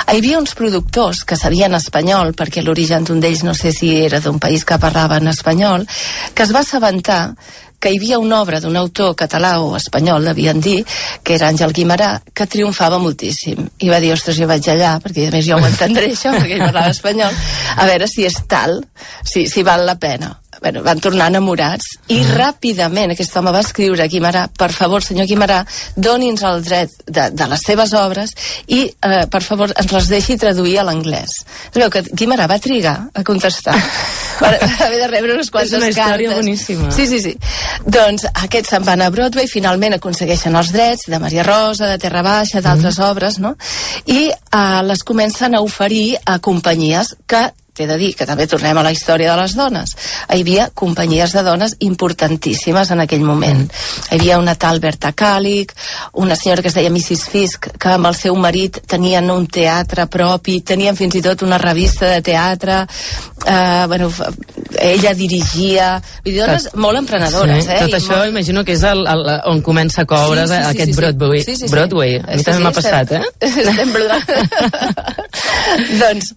Hi 0.08 0.18
havia 0.18 0.39
uns 0.39 0.53
productors 0.55 1.24
que 1.24 1.36
sabien 1.36 1.74
espanyol, 1.76 2.34
perquè 2.36 2.64
l'origen 2.64 3.03
d'un 3.03 3.20
d'ells 3.20 3.43
no 3.43 3.53
sé 3.53 3.72
si 3.72 3.95
era 4.05 4.20
d'un 4.20 4.39
país 4.39 4.66
que 4.66 4.78
parlava 4.80 5.18
en 5.18 5.28
espanyol, 5.28 5.88
que 6.34 6.43
es 6.43 6.53
va 6.53 6.60
assabentar 6.60 7.36
que 7.80 7.92
hi 7.92 8.00
havia 8.00 8.20
una 8.20 8.42
obra 8.42 8.60
d'un 8.64 8.76
autor 8.80 9.14
català 9.16 9.58
o 9.62 9.76
espanyol, 9.78 10.26
devien 10.32 10.62
dir, 10.62 10.80
que 11.24 11.36
era 11.38 11.52
Àngel 11.52 11.76
Guimarà, 11.78 12.10
que 12.34 12.50
triomfava 12.50 12.98
moltíssim. 13.02 13.68
I 13.86 13.92
va 13.94 14.02
dir, 14.02 14.14
ostres, 14.16 14.40
jo 14.40 14.50
vaig 14.50 14.66
allà, 14.74 14.98
perquè 15.04 15.28
a 15.28 15.36
més 15.36 15.46
jo 15.46 15.60
ho 15.60 15.70
entendré 15.70 16.10
això, 16.12 16.34
perquè 16.34 16.58
ell 16.58 16.66
parlava 16.66 16.96
espanyol, 16.96 17.40
a 17.78 17.88
veure 17.90 18.10
si 18.10 18.26
és 18.26 18.42
tal, 18.50 18.82
si, 19.24 19.46
si 19.52 19.66
val 19.68 19.86
la 19.86 19.98
pena. 20.02 20.34
Bueno, 20.62 20.82
van 20.84 20.99
tornar 21.03 21.28
enamorats 21.32 21.86
i 22.14 22.22
ràpidament 22.26 23.12
aquest 23.14 23.36
home 23.38 23.51
va 23.53 23.62
escriure 23.62 24.03
a 24.03 24.10
Guimarà, 24.12 24.47
per 24.58 24.72
favor, 24.74 25.03
senyor 25.05 25.28
Guimarà, 25.30 25.62
doni'ns 25.95 26.43
el 26.49 26.64
dret 26.66 26.93
de, 27.05 27.30
de 27.32 27.47
les 27.51 27.66
seves 27.66 27.93
obres 27.93 28.34
i, 28.68 28.84
eh, 28.89 29.26
per 29.32 29.41
favor, 29.45 29.74
ens 29.78 29.91
les 29.93 30.10
deixi 30.10 30.38
traduir 30.38 30.80
a 30.80 30.86
l'anglès. 30.88 31.36
Es 31.72 31.78
veu 31.78 31.89
que 31.93 32.01
Guimarà 32.10 32.47
va 32.49 32.60
trigar 32.64 32.95
a 33.14 33.24
contestar. 33.28 33.76
Va 34.38 34.51
haver 34.86 34.99
de 35.01 35.08
rebre 35.10 35.34
unes 35.34 35.49
quantes 35.49 35.72
És 35.74 35.80
una 35.80 35.88
història 35.89 36.30
cartes. 36.30 36.43
boníssima. 36.45 36.91
Sí, 36.93 37.08
sí, 37.10 37.18
sí. 37.24 37.32
Doncs 37.89 38.28
aquests 38.30 38.70
se'n 38.76 38.84
van 38.86 39.01
a 39.01 39.10
Broadway, 39.10 39.47
finalment 39.49 39.95
aconsegueixen 39.97 40.53
els 40.60 40.70
drets 40.76 41.08
de 41.10 41.18
Maria 41.20 41.41
Rosa, 41.47 41.88
de 41.89 41.97
Terra 41.97 42.22
Baixa, 42.22 42.62
d'altres 42.62 42.99
obres, 43.01 43.39
no? 43.41 43.55
I 44.05 44.28
eh, 44.30 44.82
les 44.86 45.01
comencen 45.03 45.55
a 45.58 45.62
oferir 45.66 46.20
a 46.26 46.38
companyies 46.38 47.16
que 47.26 47.47
t'he 47.78 47.86
de 47.88 47.98
dir 48.02 48.14
que 48.18 48.26
també 48.26 48.48
tornem 48.50 48.78
a 48.78 48.82
la 48.84 48.92
història 48.96 49.30
de 49.36 49.42
les 49.44 49.54
dones. 49.58 49.94
Hi 50.34 50.42
havia 50.42 50.70
companyies 50.74 51.32
de 51.38 51.44
dones 51.46 51.76
importantíssimes 51.86 52.90
en 52.96 53.00
aquell 53.06 53.22
moment. 53.26 53.68
Hi 54.10 54.16
havia 54.18 54.40
una 54.42 54.56
tal 54.58 54.80
Berta 54.84 55.12
Càlic, 55.14 55.74
una 56.18 56.36
senyora 56.36 56.62
que 56.66 56.70
es 56.72 56.76
deia 56.78 56.90
Mrs. 56.90 57.28
Fisk, 57.30 57.68
que 57.78 57.90
amb 57.94 58.06
el 58.10 58.16
seu 58.18 58.36
marit 58.36 58.80
tenien 58.90 59.30
un 59.32 59.46
teatre 59.48 60.08
propi, 60.10 60.62
tenien 60.62 60.96
fins 60.98 61.16
i 61.16 61.22
tot 61.22 61.42
una 61.46 61.58
revista 61.62 62.06
de 62.16 62.22
teatre, 62.26 62.80
eh, 63.46 63.84
bueno, 63.88 64.10
ella 64.82 65.14
dirigia, 65.14 66.02
vull 66.26 66.34
dir, 66.34 66.42
dones 66.42 66.70
molt 66.76 66.98
emprenedores, 67.04 67.66
sí, 67.66 67.72
eh? 67.72 67.80
Tot 67.86 67.90
i 67.94 67.96
això, 68.00 68.16
molt- 68.18 68.30
imagino 68.34 68.64
que 68.66 68.74
és 68.74 68.84
el, 68.84 69.06
el, 69.08 69.22
on 69.54 69.62
comença 69.62 70.02
a 70.02 70.06
cobre's 70.10 70.50
Sí, 70.50 70.56
sí, 70.56 70.62
sí, 70.64 70.68
aquest 70.74 70.88
sí, 70.88 70.94
sí. 70.94 70.98
Broadway. 71.02 71.42
Sí, 71.44 71.56
sí, 71.56 71.68
sí. 71.68 71.72
Broadway. 71.72 72.16
A 72.18 72.20
mi 72.32 72.38
Sí, 72.40 72.44
també 72.50 72.58
sí, 72.58 72.64
m'ha 72.64 72.72
estem- 72.72 72.82
passat, 72.82 73.12
eh? 73.12 73.22
Estem 73.68 73.94
doncs, 76.02 76.34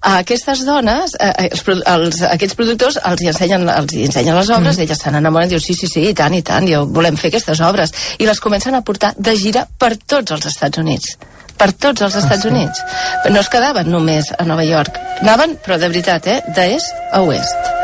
aquestes 0.00 0.64
dones, 0.64 0.79
eh, 0.88 1.48
els, 1.48 1.64
produ- 1.66 1.84
els, 1.92 2.22
aquests 2.28 2.56
productors 2.58 3.00
els 3.10 3.22
hi 3.22 3.30
ensenyen, 3.32 3.66
els 3.74 3.96
hi 3.96 4.06
ensenyen 4.08 4.38
les 4.38 4.52
obres, 4.54 4.76
mm. 4.76 4.86
elles 4.86 5.02
se 5.04 5.12
n'enamoren 5.12 5.50
i 5.50 5.54
diuen 5.54 5.64
sí, 5.64 5.76
sí, 5.76 5.90
sí, 5.90 6.06
i 6.08 6.14
tant, 6.16 6.34
i 6.36 6.42
tant, 6.46 6.68
jo 6.70 6.86
volem 6.88 7.18
fer 7.20 7.32
aquestes 7.32 7.60
obres. 7.66 7.92
I 8.18 8.28
les 8.28 8.40
comencen 8.40 8.78
a 8.78 8.84
portar 8.86 9.12
de 9.16 9.36
gira 9.36 9.66
per 9.78 9.96
tots 9.98 10.36
els 10.36 10.48
Estats 10.52 10.80
Units 10.80 11.18
per 11.60 11.74
tots 11.76 12.00
els 12.06 12.14
Estats 12.16 12.46
Units. 12.48 12.80
Però 13.20 13.34
no 13.34 13.42
es 13.44 13.50
quedaven 13.52 13.90
només 13.92 14.30
a 14.32 14.46
Nova 14.48 14.64
York. 14.64 14.96
Anaven, 15.20 15.58
però 15.60 15.76
de 15.76 15.90
veritat, 15.92 16.24
eh, 16.32 16.40
d'est 16.56 16.94
a 17.12 17.20
oest. 17.20 17.74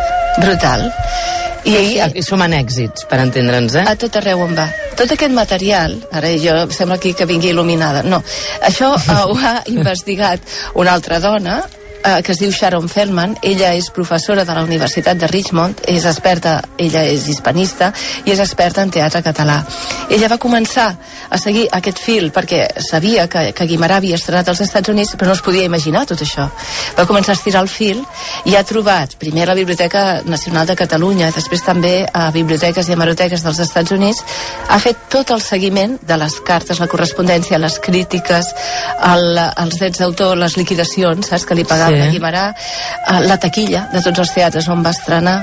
Brutal. 0.41 0.87
I, 1.67 1.75
I, 1.75 2.03
I 2.15 2.23
sumen 2.23 2.55
èxits, 2.55 3.09
per 3.11 3.19
entendre'ns, 3.25 3.75
eh? 3.81 3.85
a 3.91 3.97
tot 3.99 4.17
arreu 4.21 4.45
on 4.45 4.55
va. 4.57 4.69
Tot 4.97 5.11
aquest 5.13 5.35
material, 5.35 5.97
ara 6.15 6.31
jo 6.39 6.55
sembla 6.73 6.97
aquí 7.01 7.13
que 7.17 7.27
vingui 7.27 7.51
il·luminada, 7.51 8.05
no. 8.07 8.21
Això 8.69 8.93
eh, 8.97 9.17
ho 9.33 9.35
ha 9.37 9.57
investigat 9.73 10.47
una 10.79 10.95
altra 10.95 11.19
dona, 11.21 11.59
eh, 12.07 12.23
que 12.23 12.33
es 12.33 12.39
diu 12.39 12.53
Sharon 12.53 12.89
Feldman, 12.89 13.37
ella 13.43 13.73
és 13.75 13.91
professora 13.91 14.45
de 14.47 14.55
la 14.55 14.63
Universitat 14.65 15.19
de 15.19 15.29
Richmond, 15.31 15.83
és 15.91 16.07
experta, 16.07 16.61
ella 16.79 17.03
és 17.11 17.27
hispanista 17.29 17.93
i 18.25 18.33
és 18.33 18.41
experta 18.43 18.85
en 18.87 18.93
teatre 18.95 19.23
català. 19.27 19.59
Ella 20.11 20.31
va 20.31 20.39
començar 20.39 20.89
a 21.29 21.39
seguir 21.43 21.67
aquest 21.75 21.99
fil 21.99 22.31
perquè 22.35 22.63
sabia 22.83 23.27
que, 23.29 23.51
que 23.57 23.67
Guimarà 23.67 23.99
havia 23.99 24.19
estrenat 24.21 24.49
als 24.53 24.63
Estats 24.63 24.93
Units, 24.93 25.17
però 25.17 25.33
no 25.33 25.37
es 25.37 25.43
podia 25.43 25.67
imaginar 25.67 26.05
tot 26.07 26.23
això. 26.23 26.47
Va 26.97 27.07
començar 27.09 27.35
a 27.35 27.41
estirar 27.41 27.65
el 27.65 27.71
fil 27.73 28.05
i 28.47 28.55
ha 28.55 28.65
trobat 28.65 29.17
primer 29.19 29.47
a 29.47 29.51
la 29.51 29.59
Biblioteca 29.59 30.23
Nacional 30.25 30.67
de 30.71 30.79
Catalunya, 30.79 31.33
després 31.35 31.65
també 31.67 31.95
a 32.07 32.31
biblioteques 32.35 32.89
i 32.89 32.95
hemeroteques 32.95 33.43
dels 33.43 33.61
Estats 33.67 33.95
Units, 33.97 34.23
ha 34.69 34.79
fet 34.83 35.09
tot 35.11 35.33
el 35.35 35.43
seguiment 35.43 35.99
de 36.07 36.21
les 36.21 36.39
cartes, 36.47 36.79
la 36.81 36.91
correspondència, 36.91 37.59
les 37.59 37.81
crítiques, 37.83 38.53
el, 39.11 39.27
els 39.39 39.79
drets 39.81 40.05
d'autor, 40.05 40.37
les 40.39 40.57
liquidacions, 40.61 41.27
saps, 41.27 41.47
que 41.47 41.59
li 41.59 41.67
pagaven 41.67 41.96
Sí. 41.97 42.09
a 42.09 42.13
Guimarà, 42.13 42.45
eh, 42.53 43.21
la 43.27 43.39
taquilla 43.43 43.89
de 43.93 44.03
tots 44.03 44.19
els 44.19 44.33
teatres 44.35 44.69
on 44.69 44.85
va 44.85 44.91
estrenar, 44.91 45.37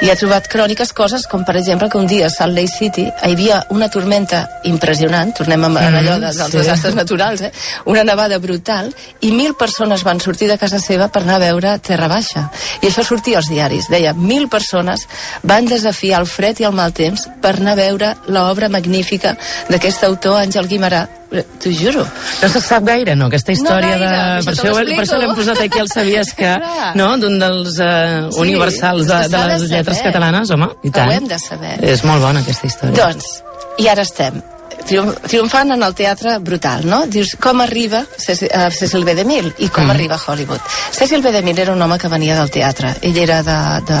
i 0.00 0.10
ha 0.10 0.16
trobat 0.16 0.48
cròniques, 0.48 0.92
coses 0.96 1.26
com, 1.26 1.44
per 1.44 1.56
exemple, 1.56 1.90
que 1.90 1.98
un 1.98 2.06
dia 2.06 2.26
a 2.26 2.30
Salt 2.30 2.56
Lake 2.56 2.72
City 2.72 3.04
hi 3.08 3.32
havia 3.34 3.64
una 3.70 3.88
tormenta 3.90 4.46
impressionant, 4.64 5.34
tornem 5.36 5.64
amb 5.64 5.78
Mm, 5.80 5.96
allò 6.00 6.18
de, 6.20 6.32
dels 6.36 6.50
sí. 6.50 6.58
desastres 6.58 6.94
naturals, 6.94 7.40
eh? 7.42 7.52
una 7.86 8.04
nevada 8.04 8.38
brutal, 8.38 8.94
i 9.20 9.30
mil 9.32 9.54
persones 9.54 10.04
van 10.04 10.20
sortir 10.20 10.48
de 10.48 10.58
casa 10.58 10.78
seva 10.78 11.08
per 11.08 11.22
anar 11.22 11.36
a 11.36 11.44
veure 11.44 11.78
Terra 11.78 12.08
Baixa. 12.08 12.50
I 12.82 12.86
això 12.88 13.04
sortia 13.04 13.38
als 13.38 13.48
diaris. 13.48 13.88
Deia, 13.90 14.12
mil 14.14 14.48
persones 14.48 15.06
van 15.42 15.66
desafiar 15.66 16.20
el 16.20 16.26
fred 16.26 16.60
i 16.60 16.64
el 16.64 16.72
mal 16.76 16.92
temps 16.92 17.28
per 17.40 17.56
anar 17.56 17.72
a 17.72 17.80
veure 17.82 18.14
l'obra 18.28 18.68
magnífica 18.68 19.36
d'aquest 19.68 20.04
autor, 20.04 20.40
Àngel 20.42 20.68
Guimarà. 20.68 21.06
Eh, 21.30 21.44
T'ho 21.62 21.70
juro. 21.70 22.04
No 22.42 22.48
se 22.50 22.60
sap 22.64 22.86
gaire, 22.88 23.14
no, 23.18 23.28
aquesta 23.30 23.54
història 23.54 23.96
gaire, 23.96 24.10
de... 24.10 24.44
Per 24.46 24.54
això, 24.56 24.72
per 24.74 25.04
això 25.04 25.18
l'hem 25.22 25.34
posat 25.38 25.60
aquí, 25.62 25.82
el 25.82 25.90
sabies 25.92 26.32
que... 26.38 26.54
No? 27.00 27.10
D'un 27.22 27.38
dels 27.38 27.76
uh, 27.78 28.30
Sí, 28.30 28.40
universals 28.42 29.06
de, 29.06 29.14
de 29.14 29.28
s'ha 29.30 29.44
de 29.46 29.52
les 29.54 29.68
lletres 29.70 30.00
catalanes, 30.06 30.50
home, 30.50 30.72
i 30.82 30.90
tant. 30.94 31.12
Ho 31.12 31.18
hem 31.20 31.28
de 31.30 31.38
saber. 31.42 31.76
És 31.86 32.02
molt 32.08 32.24
bona, 32.24 32.42
aquesta 32.42 32.66
història. 32.70 32.96
Doncs, 32.98 33.36
i 33.78 33.86
ara 33.92 34.02
estem 34.06 34.42
triomfant 34.90 35.70
en 35.74 35.82
el 35.86 35.94
teatre 35.94 36.38
brutal, 36.38 36.84
no? 36.88 37.04
Dius, 37.06 37.36
com 37.40 37.60
arriba 37.62 38.02
Cecil, 38.18 38.48
uh, 38.54 38.70
Cecil 38.74 39.04
B. 39.04 39.14
DeMille 39.14 39.54
i 39.58 39.68
com 39.68 39.86
Mm. 39.86 39.90
arriba 39.94 40.14
a 40.16 40.20
Hollywood? 40.32 40.60
Cecil 40.92 41.22
B. 41.22 41.32
DeMille 41.32 41.62
era 41.62 41.72
un 41.72 41.82
home 41.82 41.98
que 41.98 42.08
venia 42.08 42.36
del 42.38 42.50
teatre. 42.50 42.94
Ell 43.02 43.16
era 43.18 43.42
de, 43.42 43.58
de 43.88 44.00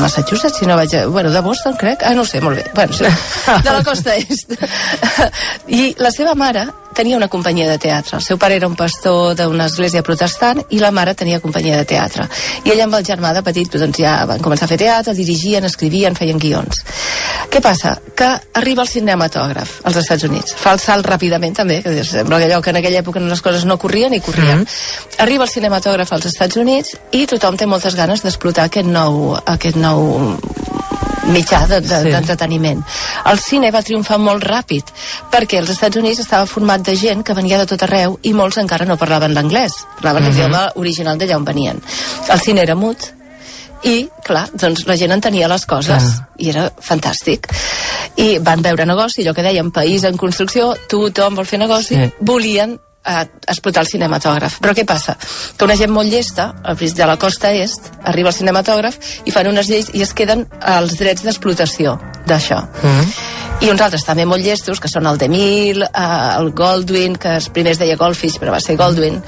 Massachusetts, 0.00 0.58
si 0.58 0.66
no 0.66 0.76
vaig... 0.76 0.94
A, 0.96 1.06
bueno, 1.06 1.30
de 1.30 1.40
Boston, 1.40 1.76
crec. 1.78 2.02
Ah, 2.04 2.14
no 2.14 2.24
sé, 2.24 2.40
molt 2.40 2.56
bé. 2.58 2.64
Bueno, 2.74 2.92
sí, 2.92 3.04
de 3.64 3.70
la 3.70 3.82
costa 3.84 4.16
est. 4.16 4.52
I 5.68 5.94
la 5.98 6.10
seva 6.10 6.34
mare 6.34 6.66
tenia 6.94 7.16
una 7.16 7.28
companyia 7.28 7.68
de 7.70 7.78
teatre. 7.78 8.18
El 8.18 8.24
seu 8.24 8.38
pare 8.38 8.56
era 8.56 8.68
un 8.68 8.76
pastor 8.76 9.34
d'una 9.38 9.66
església 9.70 10.02
protestant 10.02 10.62
i 10.70 10.80
la 10.80 10.90
mare 10.90 11.14
tenia 11.14 11.40
companyia 11.40 11.78
de 11.80 11.86
teatre. 11.88 12.26
I 12.64 12.74
ella 12.74 12.86
amb 12.88 12.98
el 12.98 13.06
germà 13.06 13.32
de 13.36 13.42
petit 13.46 13.76
doncs, 13.76 14.00
ja 14.02 14.18
van 14.28 14.42
començar 14.42 14.66
a 14.66 14.72
fer 14.72 14.78
teatre, 14.80 15.14
dirigien, 15.14 15.64
escrivien, 15.64 16.16
feien 16.18 16.38
guions. 16.38 16.84
Què 17.50 17.62
passa? 17.62 17.96
Que 18.16 18.28
arriba 18.60 18.84
el 18.84 18.90
cinematògraf 18.90 19.80
als 19.88 20.00
Estats 20.02 20.26
Units. 20.28 20.54
Fa 20.58 20.74
el 20.76 20.82
salt 20.82 21.06
ràpidament 21.06 21.56
també, 21.62 21.80
que 21.82 22.04
sembla 22.04 22.40
allò 22.40 22.60
que 22.62 22.74
en 22.74 22.80
aquella 22.80 23.02
època 23.02 23.22
les 23.22 23.42
coses 23.42 23.64
no 23.64 23.78
corrien 23.78 24.14
i 24.14 24.20
corrien. 24.20 24.60
Mm 24.60 24.64
-hmm. 24.64 25.22
Arriba 25.26 25.44
el 25.44 25.50
cinematògraf 25.50 26.12
als 26.12 26.26
Estats 26.26 26.56
Units 26.56 26.96
i 27.12 27.26
tothom 27.26 27.56
té 27.56 27.66
moltes 27.66 27.94
ganes 27.94 28.22
d'explotar 28.22 28.64
aquest 28.64 28.86
nou, 28.86 29.36
aquest 29.46 29.76
nou 29.76 30.40
mitjà 31.28 31.66
d'entreteniment. 31.68 32.80
De, 32.80 32.86
de, 32.86 32.96
sí. 32.96 33.30
El 33.30 33.38
cine 33.42 33.70
va 33.74 33.82
triomfar 33.84 34.18
molt 34.18 34.44
ràpid, 34.46 34.90
perquè 35.32 35.60
als 35.60 35.70
Estats 35.76 36.00
Units 36.00 36.24
estava 36.24 36.48
format 36.48 36.82
de 36.86 36.96
gent 36.96 37.22
que 37.22 37.36
venia 37.36 37.60
de 37.60 37.68
tot 37.70 37.84
arreu 37.86 38.18
i 38.22 38.32
molts 38.32 38.58
encara 38.62 38.88
no 38.88 38.96
parlaven 38.96 39.34
l'anglès, 39.34 39.72
parlaven 40.00 40.22
uh 40.22 40.28
-huh. 40.28 40.32
l'idioma 40.32 40.72
original 40.76 41.18
d'allà 41.18 41.36
on 41.36 41.44
venien. 41.44 41.82
El 42.28 42.40
cine 42.40 42.62
era 42.62 42.74
mut, 42.74 43.12
i, 43.82 44.08
clar, 44.24 44.48
doncs 44.52 44.84
la 44.86 44.96
gent 44.96 45.12
entenia 45.12 45.48
les 45.48 45.64
coses 45.66 46.02
clar. 46.02 46.28
i 46.36 46.50
era 46.52 46.70
fantàstic 46.84 47.48
i 48.20 48.38
van 48.44 48.62
veure 48.62 48.84
negoci, 48.84 49.22
allò 49.22 49.34
que 49.34 49.44
dèiem 49.46 49.70
país 49.72 50.04
en 50.04 50.16
construcció, 50.20 50.74
tothom 50.90 51.38
vol 51.40 51.46
fer 51.48 51.60
negoci 51.62 51.96
sí. 51.96 52.10
volien 52.20 52.76
a 53.04 53.22
explotar 53.48 53.84
el 53.84 53.88
cinematògraf. 53.88 54.58
Però 54.60 54.74
què 54.76 54.84
passa? 54.86 55.16
Que 55.56 55.64
una 55.64 55.76
gent 55.76 55.92
molt 55.92 56.10
llesta, 56.12 56.50
de 56.80 57.06
la 57.06 57.16
costa 57.16 57.52
est, 57.56 57.90
arriba 58.04 58.28
al 58.28 58.36
cinematògraf 58.36 58.96
i 59.24 59.32
fan 59.32 59.48
unes 59.48 59.68
lleis 59.68 59.90
i 59.94 60.02
es 60.04 60.12
queden 60.14 60.46
els 60.60 60.96
drets 60.98 61.24
d'explotació 61.24 61.98
d'això. 62.26 62.60
Mm 62.60 62.98
-hmm. 62.98 63.38
I 63.60 63.68
uns 63.68 63.80
altres 63.80 64.04
també 64.04 64.24
molt 64.24 64.40
llestos, 64.40 64.80
que 64.80 64.88
són 64.88 65.06
el 65.06 65.18
DeMille, 65.18 65.84
eh, 65.84 66.38
el 66.38 66.50
Goldwyn, 66.56 67.16
que 67.16 67.36
es 67.36 67.48
primer 67.48 67.72
es 67.72 67.78
deia 67.78 67.96
Goldfish, 67.96 68.38
però 68.40 68.50
va 68.50 68.60
ser 68.60 68.76
Goldwyn, 68.76 69.22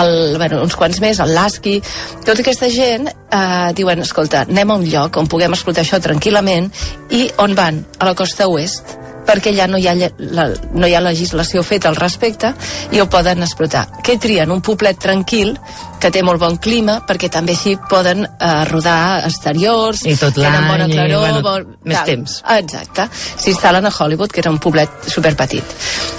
el, 0.00 0.36
bueno, 0.38 0.62
uns 0.62 0.76
quants 0.76 1.00
més, 1.00 1.18
el 1.18 1.34
Lasky... 1.34 1.82
Tota 2.24 2.40
aquesta 2.40 2.68
gent 2.70 3.08
eh, 3.08 3.72
diuen, 3.74 4.00
escolta, 4.02 4.42
anem 4.42 4.70
a 4.70 4.74
un 4.74 4.84
lloc 4.86 5.16
on 5.16 5.26
puguem 5.26 5.52
explotar 5.52 5.82
això 5.82 5.98
tranquil·lament 5.98 6.70
i 7.10 7.30
on 7.38 7.54
van? 7.54 7.84
A 7.98 8.04
la 8.04 8.14
costa 8.14 8.46
oest 8.46 9.01
perquè 9.26 9.52
ja 9.56 9.68
no 9.70 9.78
hi, 9.78 9.86
ha, 9.88 9.94
la, 10.34 10.48
no 10.74 10.88
hi 10.88 10.94
ha 10.96 11.02
legislació 11.04 11.62
feta 11.66 11.90
al 11.90 11.96
respecte 11.96 12.52
i 12.92 13.00
ho 13.00 13.08
poden 13.10 13.42
explotar. 13.46 13.86
Què 14.04 14.18
trien? 14.20 14.50
Un 14.50 14.62
poblet 14.64 14.98
tranquil 15.02 15.54
que 16.02 16.10
té 16.10 16.22
molt 16.26 16.42
bon 16.42 16.58
clima 16.62 16.98
perquè 17.06 17.30
també 17.30 17.54
així 17.54 17.76
poden 17.90 18.24
eh, 18.26 18.50
rodar 18.70 19.22
exteriors 19.28 20.02
i 20.10 20.16
tot 20.18 20.40
l'any 20.40 20.66
bona 20.66 20.88
claror, 20.90 21.22
bueno, 21.22 21.42
bon, 21.46 21.76
més 21.86 22.00
tal. 22.00 22.10
temps 22.10 22.40
exacte, 22.56 23.06
s'instal·len 23.14 23.86
a 23.86 23.94
Hollywood 23.94 24.34
que 24.34 24.42
era 24.42 24.50
un 24.50 24.58
poblet 24.62 25.06
superpetit 25.12 25.76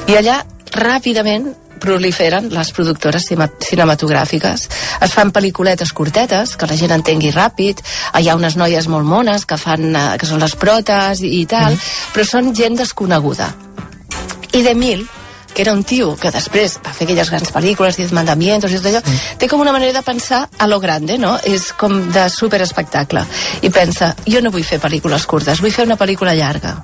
i 0.08 0.16
allà 0.20 0.40
ràpidament 0.74 1.52
proliferen 1.82 2.50
les 2.54 2.72
productores 2.76 3.28
cinematogràfiques. 3.30 4.68
Es 5.02 5.16
fan 5.16 5.34
pel·lículetes 5.34 5.94
curtetes, 5.96 6.56
que 6.58 6.70
la 6.70 6.78
gent 6.80 6.94
entengui 6.96 7.34
ràpid, 7.34 7.82
hi 8.20 8.30
ha 8.30 8.38
unes 8.40 8.58
noies 8.60 8.88
molt 8.92 9.08
mones 9.08 9.46
que, 9.46 9.58
fan, 9.58 9.90
eh, 9.96 10.06
que 10.20 10.30
són 10.30 10.44
les 10.44 10.56
protes 10.60 11.24
i, 11.24 11.34
i 11.42 11.46
tal, 11.50 11.74
mm. 11.74 12.14
però 12.16 12.28
són 12.28 12.54
gent 12.56 12.80
desconeguda. 12.80 13.52
I 14.54 14.62
de 14.62 14.76
mil, 14.78 15.08
que 15.54 15.62
era 15.62 15.74
un 15.74 15.84
tio 15.84 16.16
que 16.20 16.32
després 16.34 16.78
va 16.84 16.94
fer 16.94 17.06
aquelles 17.06 17.30
grans 17.30 17.54
pel·lícules, 17.54 17.98
Diez 18.00 18.12
Mandamientos 18.16 18.72
i 18.72 18.80
tot 18.80 18.90
allò, 18.90 19.02
mm. 19.04 19.38
té 19.40 19.50
com 19.50 19.62
una 19.62 19.74
manera 19.76 19.94
de 20.00 20.04
pensar 20.06 20.44
a 20.58 20.68
lo 20.68 20.80
grande, 20.84 21.18
no? 21.22 21.36
És 21.44 21.72
com 21.78 22.00
de 22.14 22.28
superespectacle. 22.30 23.24
I 23.62 23.72
pensa, 23.74 24.14
jo 24.28 24.42
no 24.42 24.52
vull 24.54 24.66
fer 24.68 24.82
pel·lícules 24.84 25.28
curtes, 25.30 25.62
vull 25.64 25.76
fer 25.76 25.88
una 25.88 26.00
pel·lícula 26.00 26.36
llarga. 26.38 26.76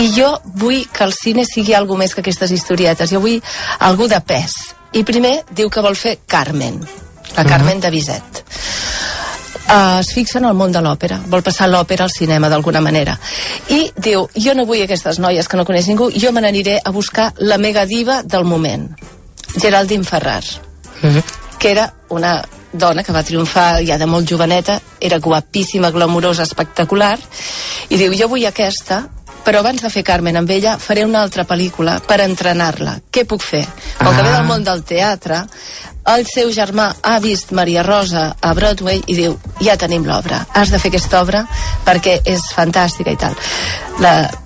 I 0.00 0.08
jo 0.16 0.32
vull 0.58 0.86
que 0.92 1.04
el 1.04 1.14
cine 1.16 1.46
sigui 1.48 1.76
algo 1.76 1.98
més 2.00 2.14
que 2.14 2.24
aquestes 2.24 2.54
historietes, 2.54 3.12
jo 3.12 3.20
vull 3.20 3.40
algú 3.80 4.08
de 4.08 4.20
pes. 4.24 4.56
I 4.92 5.04
primer 5.08 5.38
diu 5.50 5.70
que 5.72 5.84
vol 5.84 5.96
fer 5.96 6.18
Carmen, 6.26 6.80
la 7.36 7.44
Carmen 7.44 7.76
mm 7.76 7.80
-hmm. 7.80 7.82
de 7.82 7.90
Bizet 7.90 8.44
uh, 9.72 10.00
es 10.00 10.12
fixa 10.14 10.38
en 10.38 10.46
el 10.50 10.56
món 10.58 10.72
de 10.72 10.82
l'òpera, 10.84 11.18
vol 11.32 11.44
passar 11.44 11.68
l'òpera 11.70 12.06
al 12.06 12.12
cinema 12.12 12.50
d'alguna 12.52 12.82
manera. 12.84 13.16
I 13.72 13.84
diu, 13.96 14.26
jo 14.34 14.54
no 14.54 14.66
vull 14.68 14.82
aquestes 14.84 15.20
noies 15.22 15.48
que 15.48 15.56
no 15.56 15.66
coneix 15.68 15.88
ningú, 15.90 16.10
jo 16.12 16.32
me 16.32 16.44
n'aniré 16.44 16.78
a 16.84 16.92
buscar 16.92 17.32
la 17.38 17.58
mega 17.58 17.86
diva 17.86 18.22
del 18.22 18.44
moment, 18.44 18.90
Geraldine 19.56 20.04
Ferrar, 20.04 20.44
mm 21.02 21.08
-hmm. 21.08 21.22
que 21.58 21.70
era 21.70 21.92
una 22.08 22.42
dona 22.72 23.02
que 23.02 23.12
va 23.12 23.22
triomfar 23.22 23.84
ja 23.84 23.98
de 23.98 24.06
molt 24.06 24.28
joveneta, 24.28 24.80
era 25.00 25.18
guapíssima, 25.18 25.90
glamurosa, 25.90 26.42
espectacular, 26.42 27.18
i 27.88 27.96
diu, 27.96 28.12
jo 28.14 28.28
vull 28.28 28.46
aquesta, 28.46 29.08
però 29.44 29.60
abans 29.60 29.82
de 29.82 29.90
fer 29.90 30.04
Carmen 30.06 30.38
amb 30.38 30.50
ella 30.50 30.76
faré 30.78 31.04
una 31.06 31.22
altra 31.22 31.44
pel·lícula 31.48 31.98
per 32.06 32.20
entrenar-la. 32.24 32.98
Què 33.10 33.24
puc 33.28 33.42
fer? 33.42 33.64
Com 33.98 34.12
ah. 34.12 34.16
que 34.16 34.22
ve 34.22 34.30
del 34.30 34.46
món 34.48 34.64
del 34.66 34.84
teatre, 34.86 35.42
el 36.12 36.24
seu 36.26 36.50
germà 36.50 36.88
ha 37.06 37.18
vist 37.22 37.52
Maria 37.54 37.84
Rosa 37.86 38.24
a 38.42 38.52
Broadway 38.58 39.02
i 39.06 39.14
diu, 39.14 39.36
ja 39.62 39.76
tenim 39.78 40.02
l'obra, 40.06 40.40
has 40.58 40.72
de 40.72 40.80
fer 40.82 40.90
aquesta 40.90 41.20
obra 41.22 41.44
perquè 41.86 42.16
és 42.26 42.48
fantàstica 42.56 43.12
i 43.14 43.18
tal. 43.20 43.36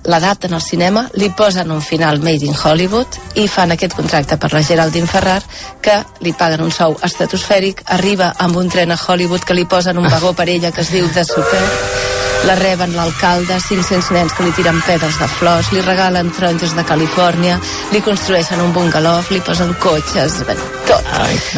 L'edat 0.05 0.45
en 0.45 0.53
el 0.53 0.61
cinema, 0.61 1.07
li 1.17 1.31
posen 1.33 1.71
un 1.73 1.81
final 1.81 2.21
Made 2.21 2.45
in 2.45 2.53
Hollywood 2.53 3.17
i 3.41 3.47
fan 3.49 3.73
aquest 3.73 3.95
contracte 3.97 4.37
per 4.37 4.51
la 4.53 4.61
Geraldine 4.61 5.09
Ferrar 5.09 5.39
que 5.81 5.97
li 6.21 6.35
paguen 6.37 6.61
un 6.67 6.71
sou 6.71 6.97
estratosfèric, 7.01 7.87
arriba 7.97 8.33
amb 8.37 8.61
un 8.61 8.69
tren 8.69 8.93
a 8.93 8.99
Hollywood 8.99 9.47
que 9.47 9.57
li 9.57 9.65
posen 9.65 9.97
un 9.97 10.09
vagó 10.11 10.35
per 10.37 10.49
ella 10.49 10.71
que 10.71 10.85
es 10.85 10.93
diu 10.93 11.09
The 11.09 11.25
Super 11.25 12.16
la 12.45 12.55
reben 12.55 12.93
l'alcalde, 12.95 13.59
500 13.59 14.11
nens 14.15 14.33
que 14.35 14.45
li 14.45 14.53
tiren 14.55 14.77
pedres 14.85 15.17
de 15.19 15.27
flors, 15.37 15.71
li 15.73 15.81
regalen 15.81 16.29
taronges 16.35 16.75
de 16.77 16.85
Califòrnia, 16.87 17.57
li 17.91 18.01
construeixen 18.05 18.61
un 18.63 18.73
bungalow, 18.75 19.21
li 19.33 19.41
posen 19.41 19.73
cotxes, 19.81 20.39
tot. 20.87 21.11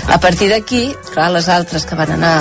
A 0.07 0.19
partir 0.19 0.49
d'aquí, 0.49 0.87
clar, 1.13 1.29
les 1.35 1.49
altres 1.49 1.85
que 1.85 1.97
van 1.99 2.15
anar 2.17 2.35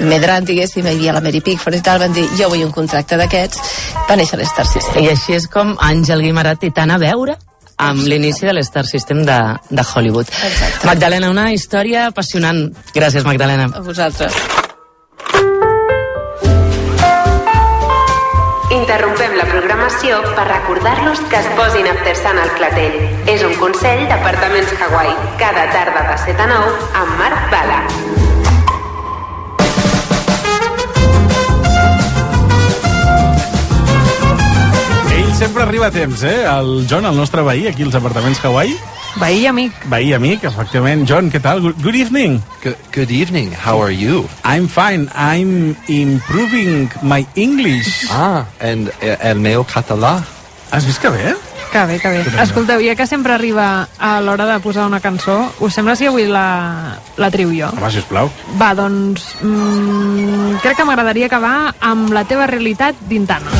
medrant, 0.00 0.44
diguéssim, 0.48 0.86
hi 0.86 0.94
havia 0.96 1.16
la 1.16 1.22
Mary 1.24 1.40
Pickford 1.40 1.78
i 1.78 1.82
tal, 1.84 2.02
van 2.02 2.16
dir, 2.16 2.26
jo 2.38 2.50
vull 2.52 2.66
un 2.66 2.74
contracte 2.74 3.18
d'aquests, 3.20 3.74
va 4.08 4.18
néixer 4.18 4.40
l'Star 4.40 4.66
System. 4.68 5.02
I 5.04 5.12
així 5.14 5.36
és 5.38 5.48
com 5.52 5.76
Àngel 5.80 6.24
Guimarat 6.26 6.66
i 6.66 6.72
tant 6.76 6.92
a 6.92 7.00
veure 7.02 7.38
amb 7.76 8.06
l'inici 8.08 8.48
de 8.48 8.54
l'Star 8.56 8.86
System 8.88 9.24
de, 9.28 9.40
de 9.70 9.84
Hollywood. 9.84 10.28
Exacte. 10.28 10.86
Magdalena, 10.88 11.32
una 11.32 11.50
història 11.52 12.06
apassionant. 12.12 12.70
Gràcies, 12.96 13.24
Magdalena. 13.24 13.68
A 13.72 13.84
vosaltres. 13.84 14.65
Interrompem 18.74 19.36
la 19.38 19.44
programació 19.46 20.16
per 20.34 20.48
recordar-los 20.48 21.20
que 21.30 21.38
es 21.38 21.46
posin 21.54 21.86
a 21.86 21.92
fer-se 22.00 22.32
al 22.32 22.50
clatell. 22.58 22.96
És 23.30 23.44
un 23.46 23.54
consell 23.60 24.02
d'Apartaments 24.10 24.74
Hawaii. 24.80 25.14
Cada 25.38 25.68
tarda 25.70 26.02
de 26.10 26.18
7 26.24 26.42
a 26.42 26.50
9 26.50 26.74
amb 27.04 27.14
Marc 27.22 27.46
Bala. 27.54 28.35
Sempre 35.36 35.62
arriba 35.62 35.88
a 35.88 35.90
temps, 35.90 36.22
eh? 36.22 36.44
El 36.48 36.86
John, 36.88 37.04
el 37.04 37.14
nostre 37.14 37.42
veí, 37.42 37.66
aquí 37.66 37.82
als 37.82 37.94
Apartaments 37.94 38.42
Hawaii. 38.42 38.72
Veí 39.20 39.42
i 39.42 39.46
amic. 39.46 39.72
Veí 39.92 40.08
i 40.08 40.14
amic, 40.16 40.44
efectivament. 40.48 41.04
John, 41.08 41.28
què 41.32 41.42
tal? 41.44 41.60
Good, 41.60 41.82
good 41.84 41.96
evening. 41.98 42.38
Good, 42.62 42.78
good 42.94 43.12
evening. 43.12 43.52
How 43.52 43.82
are 43.82 43.92
you? 43.92 44.24
I'm 44.44 44.66
fine. 44.66 45.10
I'm 45.12 45.76
improving 45.88 46.88
my 47.02 47.26
English. 47.34 48.08
Ah, 48.08 48.46
and 48.60 48.88
uh, 48.88 49.16
el 49.20 49.36
meu 49.44 49.66
català. 49.68 50.22
Has 50.72 50.88
vist 50.88 51.04
que 51.04 51.12
bé? 51.12 51.34
Que 51.72 51.84
bé, 51.84 51.98
que 52.00 52.14
bé. 52.16 52.24
Escolteu, 52.40 52.80
ja 52.80 52.96
que 52.96 53.06
sempre 53.06 53.36
arriba 53.36 53.88
a 53.98 54.16
l'hora 54.24 54.48
de 54.48 54.56
posar 54.64 54.86
una 54.88 55.02
cançó, 55.04 55.36
us 55.60 55.76
sembla 55.76 55.98
si 56.00 56.08
avui 56.08 56.24
la, 56.32 56.96
la 57.20 57.30
triu 57.30 57.52
jo? 57.52 57.68
Home, 57.76 57.92
sisplau. 57.92 58.32
Va, 58.56 58.72
doncs... 58.78 59.34
Mm, 59.44 60.62
crec 60.64 60.80
que 60.80 60.88
m'agradaria 60.88 61.28
acabar 61.28 61.74
amb 61.80 62.16
la 62.16 62.24
teva 62.24 62.48
realitat 62.48 62.96
d'Intana. 63.04 63.52